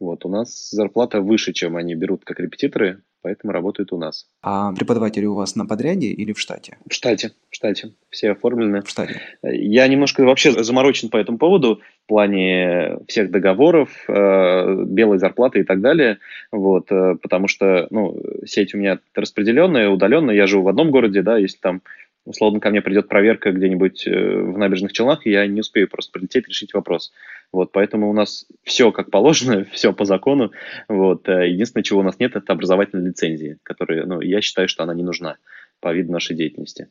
Вот, 0.00 0.24
у 0.24 0.30
нас 0.30 0.70
зарплата 0.70 1.20
выше, 1.20 1.52
чем 1.52 1.76
они 1.76 1.94
берут 1.94 2.24
как 2.24 2.40
репетиторы, 2.40 3.02
поэтому 3.22 3.52
работают 3.52 3.92
у 3.92 3.98
нас. 3.98 4.26
А 4.42 4.72
преподаватели 4.72 5.24
у 5.24 5.34
вас 5.34 5.56
на 5.56 5.64
подряде 5.64 6.08
или 6.08 6.32
в 6.32 6.40
штате? 6.40 6.78
В 6.88 6.92
штате, 6.92 7.32
в 7.50 7.54
штате. 7.54 7.92
Все 8.10 8.32
оформлены. 8.32 8.82
В 8.82 8.88
штате. 8.88 9.20
Я 9.42 9.88
немножко 9.88 10.24
вообще 10.24 10.62
заморочен 10.62 11.08
по 11.08 11.16
этому 11.16 11.38
поводу 11.38 11.80
в 12.04 12.08
плане 12.08 12.98
всех 13.08 13.30
договоров, 13.30 13.90
э, 14.08 14.84
белой 14.84 15.18
зарплаты 15.18 15.60
и 15.60 15.64
так 15.64 15.80
далее. 15.80 16.18
Вот, 16.50 16.90
э, 16.90 17.16
потому 17.22 17.48
что 17.48 17.86
ну, 17.90 18.20
сеть 18.44 18.74
у 18.74 18.78
меня 18.78 18.98
распределенная, 19.14 19.88
удаленная. 19.88 20.34
Я 20.34 20.46
живу 20.46 20.64
в 20.64 20.68
одном 20.68 20.90
городе, 20.90 21.22
да, 21.22 21.38
если 21.38 21.58
там 21.58 21.82
условно 22.24 22.60
ко 22.60 22.70
мне 22.70 22.82
придет 22.82 23.08
проверка 23.08 23.52
где-нибудь 23.52 24.06
э, 24.06 24.10
в 24.10 24.58
набережных 24.58 24.92
Челнах, 24.92 25.26
и 25.26 25.30
я 25.30 25.46
не 25.46 25.60
успею 25.60 25.88
просто 25.88 26.12
прилететь, 26.12 26.48
решить 26.48 26.74
вопрос. 26.74 27.12
Вот, 27.52 27.72
поэтому 27.72 28.08
у 28.10 28.12
нас 28.12 28.46
все 28.62 28.92
как 28.92 29.10
положено, 29.10 29.64
все 29.72 29.92
по 29.92 30.04
закону. 30.04 30.52
Вот, 30.88 31.28
э, 31.28 31.50
единственное, 31.50 31.84
чего 31.84 32.00
у 32.00 32.04
нас 32.04 32.18
нет, 32.18 32.36
это 32.36 32.52
образовательной 32.52 33.08
лицензии, 33.08 33.58
которая, 33.62 34.06
ну, 34.06 34.20
я 34.20 34.40
считаю, 34.40 34.68
что 34.68 34.82
она 34.82 34.94
не 34.94 35.02
нужна 35.02 35.36
по 35.80 35.92
виду 35.92 36.12
нашей 36.12 36.36
деятельности. 36.36 36.88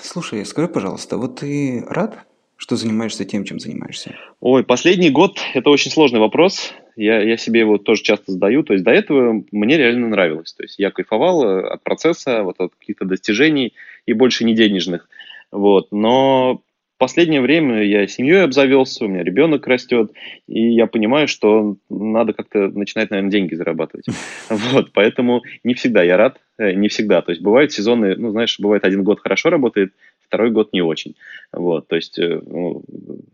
Слушай, 0.00 0.44
скажи, 0.44 0.68
пожалуйста, 0.68 1.16
вот 1.16 1.40
ты 1.40 1.84
рад, 1.88 2.18
что 2.56 2.76
занимаешься 2.76 3.24
тем, 3.24 3.44
чем 3.44 3.58
занимаешься? 3.58 4.14
Ой, 4.40 4.64
последний 4.64 5.10
год– 5.10 5.38
это 5.54 5.70
очень 5.70 5.90
сложный 5.90 6.20
вопрос. 6.20 6.74
Я, 6.94 7.22
я 7.22 7.38
себе 7.38 7.60
его 7.60 7.78
тоже 7.78 8.02
часто 8.02 8.32
задаю. 8.32 8.62
То 8.62 8.74
есть 8.74 8.84
до 8.84 8.90
этого 8.90 9.42
мне 9.50 9.78
реально 9.78 10.08
нравилось. 10.08 10.52
То 10.52 10.64
есть 10.64 10.78
я 10.78 10.90
кайфовал 10.90 11.42
э, 11.42 11.68
от 11.68 11.82
процесса, 11.82 12.42
вот 12.42 12.56
от 12.58 12.74
каких-то 12.74 13.06
достижений 13.06 13.72
и 14.10 14.12
больше 14.12 14.44
не 14.44 14.54
денежных. 14.54 15.08
Вот. 15.52 15.88
Но 15.92 16.62
в 16.96 16.98
последнее 16.98 17.40
время 17.40 17.82
я 17.82 18.06
семьей 18.06 18.42
обзавелся, 18.42 19.04
у 19.04 19.08
меня 19.08 19.22
ребенок 19.22 19.66
растет, 19.66 20.12
и 20.48 20.72
я 20.72 20.86
понимаю, 20.86 21.28
что 21.28 21.76
надо 21.88 22.32
как-то 22.32 22.68
начинать, 22.68 23.10
наверное, 23.10 23.30
деньги 23.30 23.54
зарабатывать. 23.54 24.06
Вот, 24.50 24.92
поэтому 24.92 25.42
не 25.64 25.74
всегда 25.74 26.02
я 26.02 26.16
рад, 26.16 26.40
э, 26.58 26.72
не 26.72 26.88
всегда. 26.88 27.22
То 27.22 27.30
есть 27.30 27.42
бывают 27.42 27.72
сезоны, 27.72 28.16
ну, 28.16 28.30
знаешь, 28.30 28.58
бывает 28.58 28.84
один 28.84 29.04
год 29.04 29.20
хорошо 29.20 29.48
работает, 29.50 29.92
второй 30.26 30.50
год 30.50 30.72
не 30.72 30.82
очень. 30.82 31.14
Вот, 31.52 31.86
то 31.88 31.96
есть 31.96 32.18
э, 32.18 32.40
ну, 32.44 32.82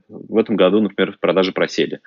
в 0.09 0.37
этом 0.37 0.57
году, 0.57 0.81
например, 0.81 1.17
продажи 1.19 1.53
просели. 1.53 2.01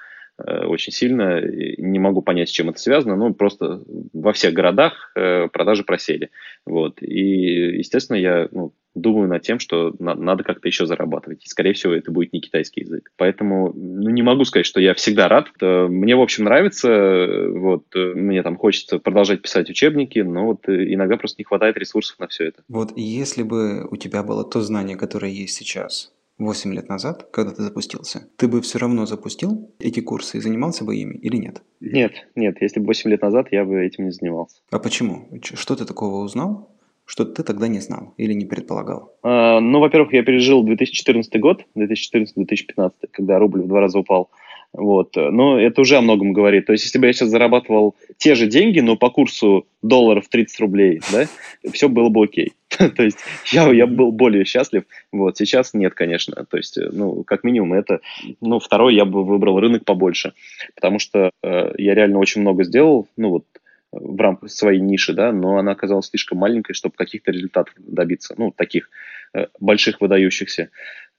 Очень 0.65 0.93
сильно. 0.93 1.41
Не 1.41 1.99
могу 1.99 2.21
понять, 2.21 2.49
с 2.49 2.51
чем 2.51 2.69
это 2.69 2.79
связано, 2.79 3.15
но 3.15 3.33
просто 3.33 3.83
во 4.13 4.33
всех 4.33 4.53
городах 4.53 5.11
э, 5.15 5.47
продажи 5.47 5.83
просели. 5.83 6.29
Вот. 6.65 7.01
И, 7.01 7.77
естественно, 7.77 8.17
я 8.17 8.47
ну, 8.51 8.73
думаю 8.95 9.27
над 9.27 9.41
тем, 9.41 9.59
что 9.59 9.95
на, 9.99 10.15
надо 10.15 10.43
как-то 10.43 10.67
еще 10.67 10.85
зарабатывать. 10.85 11.43
И, 11.45 11.47
скорее 11.47 11.73
всего, 11.73 11.93
это 11.93 12.11
будет 12.11 12.33
не 12.33 12.41
китайский 12.41 12.81
язык. 12.81 13.11
Поэтому 13.17 13.73
ну, 13.73 14.09
не 14.09 14.21
могу 14.21 14.45
сказать, 14.45 14.65
что 14.65 14.79
я 14.79 14.93
всегда 14.93 15.27
рад. 15.27 15.47
Э, 15.61 15.87
мне, 15.87 16.15
в 16.15 16.21
общем, 16.21 16.45
нравится. 16.45 17.47
Вот, 17.49 17.85
мне 17.95 18.43
там 18.43 18.57
хочется 18.57 18.99
продолжать 18.99 19.41
писать 19.41 19.69
учебники, 19.69 20.19
но 20.19 20.45
вот 20.45 20.67
иногда 20.67 21.17
просто 21.17 21.35
не 21.39 21.45
хватает 21.45 21.77
ресурсов 21.77 22.19
на 22.19 22.27
все 22.27 22.45
это. 22.47 22.63
Вот 22.67 22.91
если 22.95 23.43
бы 23.43 23.87
у 23.89 23.97
тебя 23.97 24.23
было 24.23 24.43
то 24.43 24.61
знание, 24.61 24.97
которое 24.97 25.31
есть 25.31 25.55
сейчас, 25.55 26.11
8 26.39 26.73
лет 26.73 26.89
назад, 26.89 27.27
когда 27.31 27.51
ты 27.51 27.61
запустился, 27.61 28.27
ты 28.37 28.47
бы 28.47 28.61
все 28.61 28.79
равно 28.79 29.05
запустил 29.05 29.71
эти 29.79 29.99
курсы 29.99 30.37
и 30.37 30.41
занимался 30.41 30.85
бы 30.85 30.95
ими 30.95 31.15
или 31.15 31.35
нет? 31.35 31.61
Нет, 31.81 32.27
нет, 32.35 32.57
если 32.61 32.79
бы 32.79 32.87
8 32.87 33.09
лет 33.11 33.21
назад 33.21 33.49
я 33.51 33.65
бы 33.65 33.85
этим 33.85 34.05
не 34.05 34.11
занимался. 34.11 34.61
А 34.71 34.79
почему? 34.79 35.27
Что 35.43 35.75
ты 35.75 35.85
такого 35.85 36.23
узнал, 36.23 36.71
что 37.05 37.25
ты 37.25 37.43
тогда 37.43 37.67
не 37.67 37.79
знал 37.79 38.13
или 38.17 38.33
не 38.33 38.45
предполагал? 38.45 39.15
А, 39.23 39.59
ну, 39.59 39.79
во-первых, 39.79 40.13
я 40.13 40.23
пережил 40.23 40.63
2014 40.63 41.39
год, 41.39 41.65
2014-2015, 41.75 42.91
когда 43.11 43.37
рубль 43.39 43.63
в 43.63 43.67
два 43.67 43.81
раза 43.81 43.99
упал. 43.99 44.29
Вот. 44.73 45.15
Но 45.15 45.59
это 45.59 45.81
уже 45.81 45.97
о 45.97 46.01
многом 46.01 46.31
говорит. 46.31 46.67
То 46.67 46.73
есть, 46.73 46.85
если 46.85 46.99
бы 46.99 47.07
я 47.07 47.13
сейчас 47.13 47.29
зарабатывал 47.29 47.95
те 48.17 48.35
же 48.35 48.47
деньги, 48.47 48.79
но 48.79 48.95
по 48.95 49.09
курсу 49.09 49.67
долларов 49.81 50.27
30 50.29 50.59
рублей, 50.59 51.01
да, 51.11 51.25
все 51.71 51.89
было 51.89 52.09
бы 52.09 52.23
окей. 52.23 52.53
То 52.69 53.03
есть 53.03 53.17
я, 53.47 53.71
я 53.71 53.87
был 53.87 54.11
более 54.11 54.45
счастлив. 54.45 54.83
Вот 55.11 55.37
сейчас 55.37 55.73
нет, 55.73 55.95
конечно. 55.95 56.45
То 56.45 56.57
есть, 56.57 56.77
ну, 56.77 57.23
как 57.23 57.43
минимум, 57.43 57.73
это, 57.73 58.01
ну, 58.41 58.59
второй 58.59 58.95
я 58.95 59.05
бы 59.05 59.23
выбрал 59.23 59.59
рынок 59.59 59.85
побольше, 59.85 60.33
потому 60.75 60.99
что 60.99 61.31
э, 61.41 61.71
я 61.77 61.95
реально 61.95 62.19
очень 62.19 62.41
много 62.41 62.63
сделал, 62.63 63.07
ну, 63.17 63.29
вот 63.29 63.45
в 63.91 64.21
рамках 64.21 64.51
своей 64.51 64.79
ниши, 64.79 65.13
да, 65.13 65.31
но 65.31 65.57
она 65.57 65.71
оказалась 65.71 66.07
слишком 66.07 66.37
маленькой, 66.37 66.73
чтобы 66.73 66.93
каких-то 66.95 67.31
результатов 67.31 67.73
добиться, 67.77 68.35
ну, 68.37 68.51
таких 68.51 68.89
э, 69.33 69.47
больших, 69.59 69.99
выдающихся. 69.99 70.69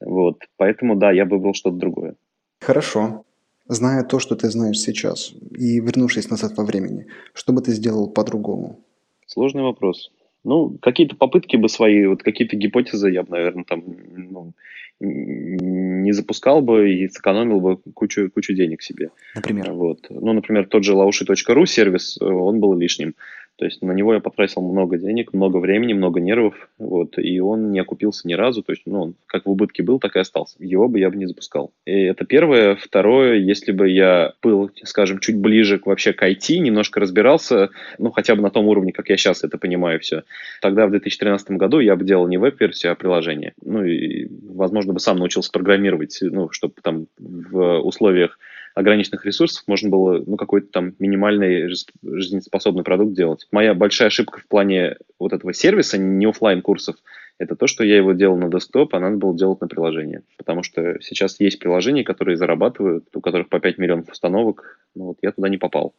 Вот, 0.01 0.45
поэтому, 0.57 0.95
да, 0.95 1.11
я 1.11 1.25
бы 1.25 1.37
выбрал 1.37 1.55
что-то 1.55 1.77
другое. 1.77 2.15
Хорошо. 2.61 3.25
Зная 3.71 4.03
то, 4.03 4.19
что 4.19 4.35
ты 4.35 4.51
знаешь 4.51 4.81
сейчас, 4.81 5.33
и 5.57 5.79
вернувшись 5.79 6.29
назад 6.29 6.57
во 6.57 6.65
времени, 6.65 7.07
что 7.35 7.53
бы 7.53 7.63
ты 7.63 7.71
сделал 7.71 8.09
по-другому? 8.11 8.81
Сложный 9.27 9.63
вопрос. 9.63 10.11
Ну, 10.43 10.77
какие-то 10.83 11.15
попытки 11.15 11.57
бы 11.57 11.69
свои, 11.69 12.07
вот 12.07 12.25
какие-то 12.25 12.57
гипотезы 12.57 13.11
я 13.11 13.23
бы, 13.23 13.31
наверное, 13.31 13.63
там 13.63 13.85
ну, 13.87 14.55
не 14.99 16.11
запускал 16.11 16.63
бы 16.63 16.93
и 16.93 17.09
сэкономил 17.09 17.61
бы 17.61 17.77
кучу, 17.95 18.29
кучу 18.31 18.55
денег 18.55 18.83
себе. 18.83 19.11
Например? 19.37 19.73
Вот. 19.73 20.07
Ну, 20.11 20.33
например, 20.33 20.67
тот 20.67 20.83
же 20.83 20.95
laushi.ru 20.95 21.65
сервис, 21.65 22.19
он 22.21 22.59
был 22.59 22.77
лишним. 22.77 23.15
То 23.61 23.67
есть 23.67 23.83
на 23.83 23.93
него 23.93 24.15
я 24.15 24.21
потратил 24.21 24.63
много 24.63 24.97
денег, 24.97 25.35
много 25.35 25.59
времени, 25.59 25.93
много 25.93 26.19
нервов, 26.19 26.71
вот, 26.79 27.19
и 27.19 27.41
он 27.41 27.73
не 27.73 27.79
окупился 27.79 28.27
ни 28.27 28.33
разу, 28.33 28.63
то 28.63 28.73
есть, 28.73 28.85
ну, 28.87 29.03
он 29.03 29.15
как 29.27 29.45
в 29.45 29.51
убытке 29.51 29.83
был, 29.83 30.01
так 30.01 30.17
и 30.17 30.19
остался. 30.19 30.57
Его 30.61 30.89
бы 30.89 30.99
я 30.99 31.11
бы 31.11 31.17
не 31.17 31.27
запускал. 31.27 31.71
И 31.85 31.93
это 31.93 32.25
первое. 32.25 32.75
Второе, 32.77 33.35
если 33.35 33.73
бы 33.73 33.91
я 33.91 34.33
был, 34.43 34.71
скажем, 34.85 35.19
чуть 35.19 35.37
ближе 35.37 35.79
к 35.79 35.85
вообще 35.85 36.15
к 36.15 36.23
IT, 36.23 36.57
немножко 36.57 37.01
разбирался, 37.01 37.69
ну, 37.99 38.11
хотя 38.11 38.35
бы 38.35 38.41
на 38.41 38.51
том 38.51 38.67
уровне, 38.67 38.93
как 38.93 39.11
я 39.11 39.19
сейчас 39.19 39.45
это 39.45 39.59
понимаю 39.59 40.01
все, 40.01 40.23
тогда 40.63 40.87
в 40.87 40.91
2013 40.91 41.51
году 41.51 41.81
я 41.81 41.97
бы 41.97 42.05
делал 42.07 42.27
не 42.29 42.39
веб-версию, 42.39 42.93
а 42.93 42.95
приложение. 42.95 43.53
Ну, 43.63 43.85
и, 43.85 44.27
возможно, 44.55 44.95
бы 44.95 45.01
сам 45.01 45.19
научился 45.19 45.53
программировать, 45.53 46.17
ну, 46.23 46.49
чтобы 46.49 46.77
там 46.83 47.09
в 47.19 47.81
условиях 47.81 48.39
ограниченных 48.75 49.25
ресурсов 49.25 49.65
можно 49.67 49.89
было 49.89 50.23
ну, 50.27 50.37
какой-то 50.37 50.69
там 50.69 50.95
минимальный 50.99 51.69
жизнеспособный 52.03 52.85
продукт 52.85 53.15
делать. 53.15 53.47
Моя 53.51 53.75
большая 53.75 54.09
ошибка 54.09 54.41
в 54.41 54.47
плане 54.47 54.97
вот 55.19 55.33
этого 55.33 55.53
сервиса, 55.53 55.99
не 55.99 56.27
офлайн 56.27 56.63
курсов, 56.63 56.97
это 57.39 57.57
то, 57.57 57.67
что 57.67 57.85
я 57.85 57.97
его 57.97 58.13
делал 58.13 58.37
на 58.37 58.51
десктоп, 58.51 58.95
а 58.95 59.01
надо 59.01 59.17
было 59.17 59.37
делать 59.37 59.63
на 59.63 59.67
приложение. 59.67 60.23
Потому 60.37 60.63
что 60.63 61.01
сейчас 61.01 61.41
есть 61.41 61.59
приложения, 61.59 62.05
которые 62.05 62.37
зарабатывают, 62.37 63.07
у 63.15 63.21
которых 63.23 63.49
по 63.49 63.61
5 63.61 63.79
миллионов 63.79 64.11
установок. 64.11 64.79
Ну, 64.95 65.07
вот 65.07 65.19
я 65.23 65.33
туда 65.33 65.49
не 65.49 65.57
попал. 65.57 65.95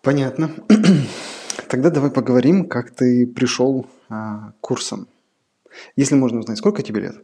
Понятно. 0.00 0.50
Тогда 1.68 1.90
давай 1.90 2.12
поговорим, 2.12 2.68
как 2.68 2.92
ты 2.92 3.26
пришел 3.26 3.86
а, 4.08 4.52
к 4.52 4.60
курсам. 4.60 5.08
Если 5.96 6.14
можно 6.14 6.38
узнать, 6.38 6.58
сколько 6.58 6.82
тебе 6.82 7.00
лет? 7.00 7.16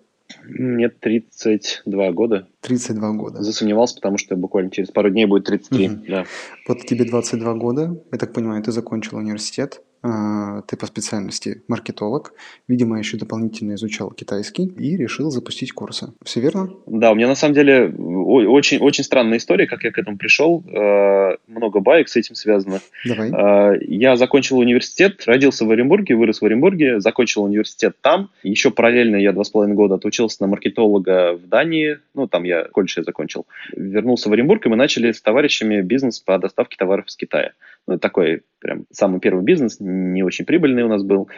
Мне 0.48 0.88
32 0.88 2.12
года. 2.12 2.48
32 2.62 3.12
года. 3.12 3.42
Засомневался, 3.42 3.96
потому 3.96 4.16
что 4.18 4.34
буквально 4.34 4.70
через 4.70 4.90
пару 4.90 5.10
дней 5.10 5.26
будет 5.26 5.44
33. 5.44 5.88
Угу. 5.88 5.96
Да. 6.08 6.24
Вот 6.66 6.86
тебе 6.86 7.04
22 7.04 7.54
года, 7.54 8.02
я 8.10 8.18
так 8.18 8.32
понимаю, 8.32 8.62
ты 8.62 8.72
закончил 8.72 9.18
университет. 9.18 9.82
А, 10.02 10.62
ты 10.62 10.76
по 10.76 10.86
специальности 10.86 11.62
маркетолог, 11.66 12.32
видимо, 12.68 12.98
еще 12.98 13.16
дополнительно 13.16 13.74
изучал 13.74 14.10
китайский 14.10 14.66
и 14.66 14.96
решил 14.96 15.30
запустить 15.30 15.72
курсы. 15.72 16.12
Все 16.22 16.40
верно? 16.40 16.70
Да, 16.86 17.10
у 17.10 17.14
меня 17.14 17.26
на 17.26 17.34
самом 17.34 17.54
деле 17.54 17.88
очень, 17.88 18.78
очень 18.78 19.04
странная 19.04 19.38
история, 19.38 19.66
как 19.66 19.84
я 19.84 19.90
к 19.90 19.98
этому 19.98 20.16
пришел. 20.16 20.64
А, 20.74 21.36
много 21.46 21.80
баек 21.80 22.08
с 22.08 22.16
этим 22.16 22.34
связано. 22.34 22.80
Давай. 23.04 23.30
А, 23.32 23.72
я 23.80 24.16
закончил 24.16 24.58
университет, 24.58 25.24
родился 25.26 25.64
в 25.64 25.70
Оренбурге, 25.70 26.14
вырос 26.14 26.40
в 26.40 26.44
Оренбурге, 26.44 27.00
закончил 27.00 27.42
университет 27.44 27.96
там. 28.00 28.30
Еще 28.42 28.70
параллельно 28.70 29.16
я 29.16 29.32
два 29.32 29.44
с 29.44 29.50
половиной 29.50 29.74
года 29.76 29.96
отучился 29.96 30.42
на 30.42 30.46
маркетолога 30.46 31.34
в 31.34 31.48
Дании. 31.48 31.98
Ну, 32.14 32.28
там 32.28 32.44
я 32.44 32.64
колледж 32.64 32.94
я 32.98 33.02
закончил. 33.02 33.46
Вернулся 33.72 34.28
в 34.28 34.32
Оренбург, 34.32 34.64
и 34.66 34.68
мы 34.68 34.76
начали 34.76 35.10
с 35.10 35.20
товарищами 35.20 35.80
бизнес 35.80 36.20
по 36.20 36.38
доставке 36.38 36.76
товаров 36.76 37.06
из 37.06 37.16
Китая. 37.16 37.52
Ну, 37.88 37.98
такой 37.98 38.42
прям 38.60 38.84
самый 38.90 39.18
первый 39.18 39.42
бизнес, 39.42 39.78
не 39.80 40.22
очень 40.22 40.44
прибыльный 40.44 40.82
у 40.82 40.88
нас 40.88 41.02
был. 41.02 41.28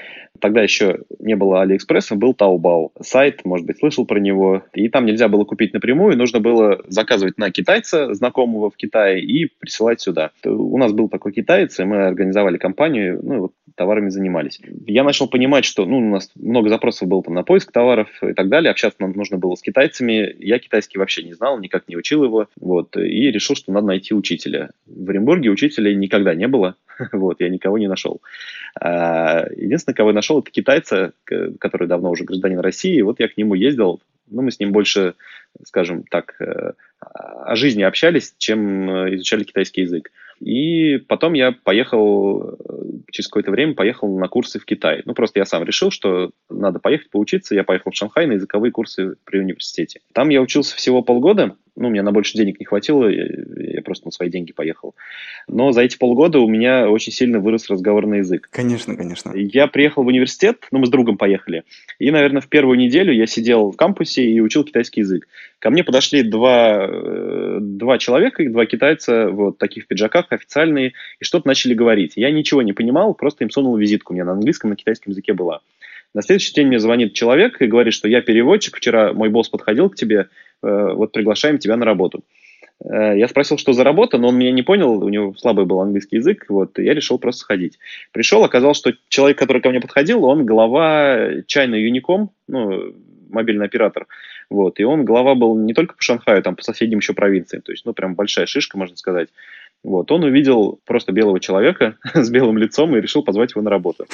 Тогда 0.41 0.63
еще 0.63 1.01
не 1.21 1.37
было 1.37 1.63
Алиэкспресса, 1.63 2.17
был 2.17 2.33
Taobao. 2.33 2.89
Сайт, 3.01 3.45
может 3.45 3.67
быть, 3.67 3.79
слышал 3.79 4.05
про 4.05 4.19
него. 4.19 4.65
И 4.75 4.89
там 4.89 5.07
нельзя 5.07 5.29
было 5.29 5.45
купить 5.45 5.73
напрямую, 5.73 6.19
нужно 6.19 6.41
было 6.41 6.83
заказывать 6.89 7.39
на 7.39 7.53
китайца, 7.53 8.13
знакомого 8.15 8.71
в 8.71 8.77
Китае, 8.77 9.23
и 9.23 9.47
присылать 9.47 10.01
сюда. 10.01 10.33
У 10.45 10.77
нас 10.77 10.93
был 10.93 11.09
такой 11.09 11.33
китаец, 11.33 11.79
и 11.79 11.85
мы 11.85 12.07
организовали 12.07 12.59
компанию, 12.59 13.21
ну, 13.23 13.41
вот 13.43 13.53
товарами 13.81 14.11
занимались. 14.11 14.61
Я 14.87 15.05
начал 15.05 15.27
понимать, 15.27 15.65
что 15.65 15.87
ну, 15.87 15.97
у 15.97 16.11
нас 16.11 16.31
много 16.35 16.69
запросов 16.69 17.09
было 17.09 17.23
там 17.23 17.33
на 17.33 17.45
поиск 17.45 17.73
товаров 17.73 18.11
и 18.23 18.35
так 18.35 18.51
далее. 18.51 18.71
Общаться 18.71 19.01
нам 19.01 19.13
нужно 19.13 19.39
было 19.39 19.55
с 19.55 19.63
китайцами. 19.63 20.37
Я 20.39 20.59
китайский 20.59 20.99
вообще 20.99 21.23
не 21.23 21.33
знал, 21.33 21.59
никак 21.59 21.89
не 21.89 21.97
учил 21.97 22.23
его. 22.23 22.49
Вот, 22.61 22.95
и 22.99 23.31
решил, 23.31 23.57
что 23.57 23.73
надо 23.73 23.87
найти 23.87 24.13
учителя. 24.13 24.69
В 24.85 25.09
Оренбурге 25.09 25.49
учителя 25.49 25.95
никогда 25.95 26.35
не 26.35 26.47
было. 26.47 26.77
Вот, 27.13 27.41
я 27.41 27.49
никого 27.49 27.79
не 27.79 27.89
нашел. 27.89 28.21
А, 28.79 29.47
единственное, 29.57 29.95
кого 29.95 30.11
я 30.11 30.15
нашел, 30.15 30.41
это 30.41 30.51
китайца, 30.51 31.15
который 31.25 31.89
давно 31.89 32.11
уже 32.11 32.25
гражданин 32.25 32.59
России. 32.59 33.01
Вот 33.01 33.19
я 33.19 33.29
к 33.29 33.39
нему 33.39 33.55
ездил. 33.55 34.03
Ну, 34.31 34.43
мы 34.43 34.51
с 34.51 34.61
ним 34.61 34.73
больше, 34.73 35.15
скажем 35.65 36.03
так, 36.03 36.35
э, 36.39 36.73
о 37.01 37.57
жизни 37.57 37.83
общались, 37.83 38.35
чем 38.37 38.91
э, 38.91 39.15
изучали 39.15 39.45
китайский 39.45 39.81
язык. 39.81 40.13
И 40.41 40.97
потом 40.97 41.35
я 41.35 41.53
поехал, 41.53 42.43
э, 42.43 42.55
через 43.11 43.29
какое-то 43.29 43.51
время 43.51 43.75
поехал 43.75 44.19
на 44.19 44.27
курсы 44.29 44.59
в 44.59 44.65
Китай. 44.65 45.03
Ну, 45.05 45.13
просто 45.13 45.39
я 45.39 45.45
сам 45.45 45.65
решил, 45.65 45.91
что 45.91 46.31
надо 46.49 46.79
поехать 46.79 47.11
поучиться. 47.11 47.55
Я 47.55 47.63
поехал 47.63 47.91
в 47.91 47.97
Шанхай 47.97 48.27
на 48.27 48.33
языковые 48.33 48.73
курсы 48.73 49.17
при 49.25 49.39
университете. 49.39 50.01
Там 50.15 50.31
я 50.31 50.41
учился 50.41 50.75
всего 50.77 51.03
полгода, 51.03 51.57
ну, 51.77 51.91
мне 51.91 52.03
на 52.03 52.13
больше 52.13 52.37
денег 52.37 52.61
не 52.61 52.67
хватило, 52.67 53.09
я, 53.09 53.27
я 53.57 53.83
просто 53.83 54.07
на 54.07 54.11
свои 54.11 54.31
деньги 54.31 54.53
поехал. 54.53 54.95
Но 55.49 55.73
за 55.73 55.83
эти 55.83 55.97
полгода 55.97 56.39
у 56.41 56.49
меня 56.49 56.89
очень 56.89 57.13
сильно 57.13 57.41
вырос 57.41 57.69
разговорный 57.71 58.19
язык. 58.19 58.49
Конечно, 58.51 58.97
конечно. 58.97 59.33
Я 59.35 59.67
приехал 59.67 60.05
в 60.05 60.07
университет, 60.07 60.67
ну, 60.71 60.79
мы 60.79 60.87
с 60.87 60.91
другом 60.91 61.17
поехали, 61.17 61.65
и, 61.99 62.11
наверное, 62.11 62.41
в 62.41 62.49
первую 62.49 62.79
неделю 62.79 63.13
я 63.13 63.27
сидел 63.27 63.71
в 63.71 63.77
кампусе 63.77 64.25
и 64.25 64.41
учил 64.41 64.65
китайский 64.65 65.01
язык. 65.01 65.29
Ко 65.59 65.71
мне 65.71 65.85
подошли 65.85 66.23
два, 66.23 66.87
э, 66.89 67.59
два 67.61 67.99
человека, 67.99 68.49
два 68.49 68.67
китайца, 68.67 69.29
вот 69.31 69.59
таких 69.59 69.85
в 69.85 69.87
пиджаках, 69.87 70.27
официальные, 70.31 70.95
и 71.21 71.25
что-то 71.25 71.47
начали 71.47 71.75
говорить. 71.75 72.13
Я 72.17 72.31
ничего 72.31 72.63
не 72.63 72.73
понимал, 72.73 73.15
просто 73.15 73.45
им 73.45 73.51
сунул 73.51 73.77
визитку, 73.77 74.13
у 74.13 74.15
меня 74.15 74.25
на 74.25 74.33
английском, 74.33 74.71
на 74.71 74.77
китайском 74.77 75.11
языке 75.11 75.35
была. 75.35 75.61
На 76.13 76.23
следующий 76.23 76.53
день 76.55 76.67
мне 76.67 76.81
звонит 76.81 77.13
человек 77.13 77.63
и 77.63 77.67
говорит, 77.67 77.95
что 77.95 78.09
я 78.09 78.21
переводчик, 78.21 78.77
вчера 78.77 79.13
мой 79.13 79.29
босс 79.29 79.49
подходил 79.49 79.89
к 79.91 79.95
тебе, 79.95 80.29
вот 80.63 81.13
приглашаем 81.13 81.59
тебя 81.59 81.77
на 81.77 81.85
работу. 81.85 82.23
Э, 82.85 83.17
я 83.17 83.29
спросил, 83.29 83.59
что 83.59 83.73
за 83.73 83.85
работа, 83.85 84.19
но 84.19 84.29
он 84.29 84.39
меня 84.39 84.53
не 84.53 84.63
понял, 84.63 85.03
у 85.03 85.09
него 85.09 85.35
слабый 85.35 85.67
был 85.67 85.81
английский 85.81 86.17
язык, 86.17 86.47
вот, 86.49 86.79
и 86.79 86.85
я 86.85 86.95
решил 86.95 87.19
просто 87.19 87.41
сходить. 87.41 87.79
Пришел, 88.13 88.43
оказалось, 88.45 88.79
что 88.79 88.93
человек, 89.09 89.39
который 89.39 89.63
ко 89.63 89.71
мне 89.71 89.81
подходил, 89.81 90.25
он 90.25 90.47
глава 90.47 91.31
China 91.47 91.77
Unicom, 91.77 92.29
ну, 92.49 92.95
мобильный 93.29 93.67
оператор, 93.67 94.07
вот, 94.49 94.81
и 94.81 94.85
он 94.85 95.05
глава 95.05 95.35
был 95.35 95.57
не 95.57 95.75
только 95.75 95.95
по 95.95 96.03
Шанхаю, 96.03 96.43
там, 96.43 96.57
по 96.57 96.63
соседним 96.63 96.99
еще 96.99 97.13
провинциям, 97.13 97.63
то 97.63 97.73
есть, 97.73 97.85
ну, 97.85 97.93
прям 97.93 98.15
большая 98.15 98.47
шишка, 98.47 98.79
можно 98.79 98.97
сказать. 98.97 99.29
Вот, 99.83 100.11
он 100.13 100.25
увидел 100.25 100.79
просто 100.85 101.13
белого 101.13 101.41
человека 101.41 101.97
с 102.15 102.29
белым 102.31 102.59
лицом 102.59 102.95
и 102.97 103.01
решил 103.01 103.23
позвать 103.23 103.53
его 103.53 103.63
на 103.63 103.71
работу. 103.71 104.07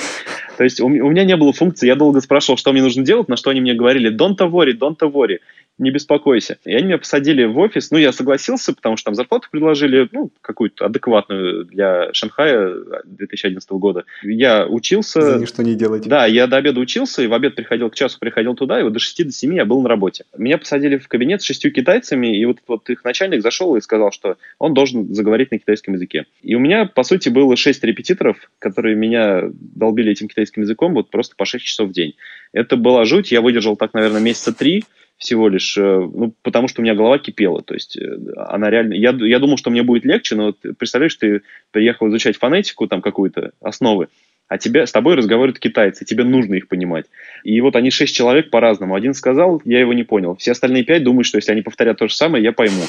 То 0.57 0.65
есть 0.65 0.81
у, 0.81 0.87
у 0.87 0.89
меня 0.89 1.25
не 1.25 1.37
было 1.37 1.53
функции, 1.53 1.87
я 1.87 1.97
долго 1.97 2.21
спрашивал, 2.21 2.57
что 2.57 2.73
мне 2.73 2.83
нужно 2.83 3.05
делать, 3.05 3.29
на 3.29 3.37
что 3.37 3.51
они 3.51 3.61
мне 3.61 3.75
говорили, 3.75 4.15
don't 4.15 4.39
worry, 4.39 4.73
don't 4.79 4.99
worry 5.01 5.39
не 5.79 5.91
беспокойся. 5.91 6.59
И 6.65 6.75
они 6.75 6.87
меня 6.87 6.99
посадили 6.99 7.45
в 7.45 7.59
офис, 7.59 7.91
ну, 7.91 7.99
я 7.99 8.13
согласился, 8.13 8.73
потому 8.73 8.97
что 8.97 9.07
там 9.07 9.15
зарплату 9.15 9.49
предложили, 9.51 10.09
ну, 10.11 10.31
какую-то 10.41 10.87
адекватную 10.87 11.65
для 11.65 12.13
Шанхая 12.13 12.75
2011 13.05 13.71
года. 13.73 14.05
Я 14.23 14.67
учился... 14.67 15.21
За 15.21 15.39
ничто 15.39 15.63
не 15.63 15.75
делать. 15.75 16.07
Да, 16.07 16.27
я 16.27 16.47
до 16.47 16.57
обеда 16.57 16.81
учился, 16.81 17.23
и 17.23 17.27
в 17.27 17.35
обед 17.35 17.55
приходил 17.55 17.91
к 17.91 17.95
часу, 17.95 18.19
приходил 18.19 18.55
туда, 18.55 18.81
и 18.81 18.83
вот 18.83 18.95
до 18.95 18.99
6 18.99 19.27
до 19.27 19.33
7 19.33 19.55
я 19.55 19.65
был 19.65 19.83
на 19.83 19.89
работе. 19.89 20.25
Меня 20.37 20.57
посадили 20.57 20.97
в 20.97 21.09
кабинет 21.09 21.43
с 21.43 21.45
шестью 21.45 21.71
китайцами, 21.73 22.37
и 22.39 22.45
вот, 22.47 22.59
вот 22.67 22.89
их 22.89 23.05
начальник 23.05 23.43
зашел 23.43 23.77
и 23.77 23.81
сказал, 23.81 24.13
что 24.13 24.37
он 24.59 24.73
должен 24.73 25.13
заговорить 25.15 25.51
на 25.51 25.56
китайском 25.59 25.95
языке. 25.95 26.27
И 26.43 26.55
у 26.55 26.59
меня, 26.59 26.87
по 26.87 27.03
сути, 27.03 27.29
было 27.29 27.57
шесть 27.57 27.83
репетиторов, 27.85 28.37
которые 28.59 28.97
меня 28.97 29.43
долбили 29.53 30.13
этим 30.13 30.29
китайским 30.29 30.63
языком 30.63 30.95
вот 30.95 31.11
просто 31.11 31.35
по 31.37 31.45
6 31.45 31.65
часов 31.65 31.91
в 31.91 31.93
день. 31.93 32.15
Это 32.53 32.77
была 32.77 33.05
жуть, 33.05 33.33
я 33.33 33.41
выдержал 33.41 33.77
так, 33.77 33.95
наверное, 33.95 34.21
месяца 34.21 34.53
три, 34.53 34.85
всего 35.19 35.49
лишь, 35.49 35.77
э, 35.79 35.81
ну, 35.83 36.35
потому 36.43 36.69
что 36.69 36.81
у 36.81 36.85
меня 36.85 36.95
голова 36.95 37.19
кипела, 37.19 37.63
то 37.63 37.75
есть 37.75 37.97
э, 37.97 38.19
она 38.37 38.69
реально, 38.69 38.95
я, 38.95 39.13
я 39.13 39.39
думал, 39.39 39.57
что 39.57 39.71
мне 39.71 39.83
будет 39.83 40.05
легче, 40.05 40.35
но 40.35 40.47
вот 40.47 40.59
представляешь, 40.79 41.15
ты 41.15 41.41
приехал 41.71 42.09
изучать 42.09 42.37
фонетику, 42.37 42.87
там 42.87 43.01
какую-то, 43.01 43.53
основы, 43.61 44.09
а 44.49 44.59
тебе, 44.59 44.87
с 44.87 44.93
тобой 44.93 45.17
разговаривают 45.17 45.59
китайцы, 45.59 46.05
тебе 46.05 46.23
нужно 46.25 46.55
их 46.55 46.69
понимать. 46.69 47.07
И 47.43 47.61
вот 47.61 47.75
они 47.75 47.91
шесть 47.91 48.15
человек 48.15 48.51
по-разному. 48.51 48.95
Один 48.95 49.13
сказал, 49.15 49.61
я 49.65 49.81
его 49.81 49.93
не 49.93 50.05
понял. 50.05 50.37
Все 50.37 50.53
остальные 50.53 50.85
пять 50.85 51.03
думают, 51.03 51.27
что 51.27 51.37
если 51.37 51.53
они 51.53 51.63
повторят 51.63 51.99
то 51.99 52.07
же 52.07 52.15
самое, 52.15 52.45
я 52.45 52.53
пойму. 52.53 52.83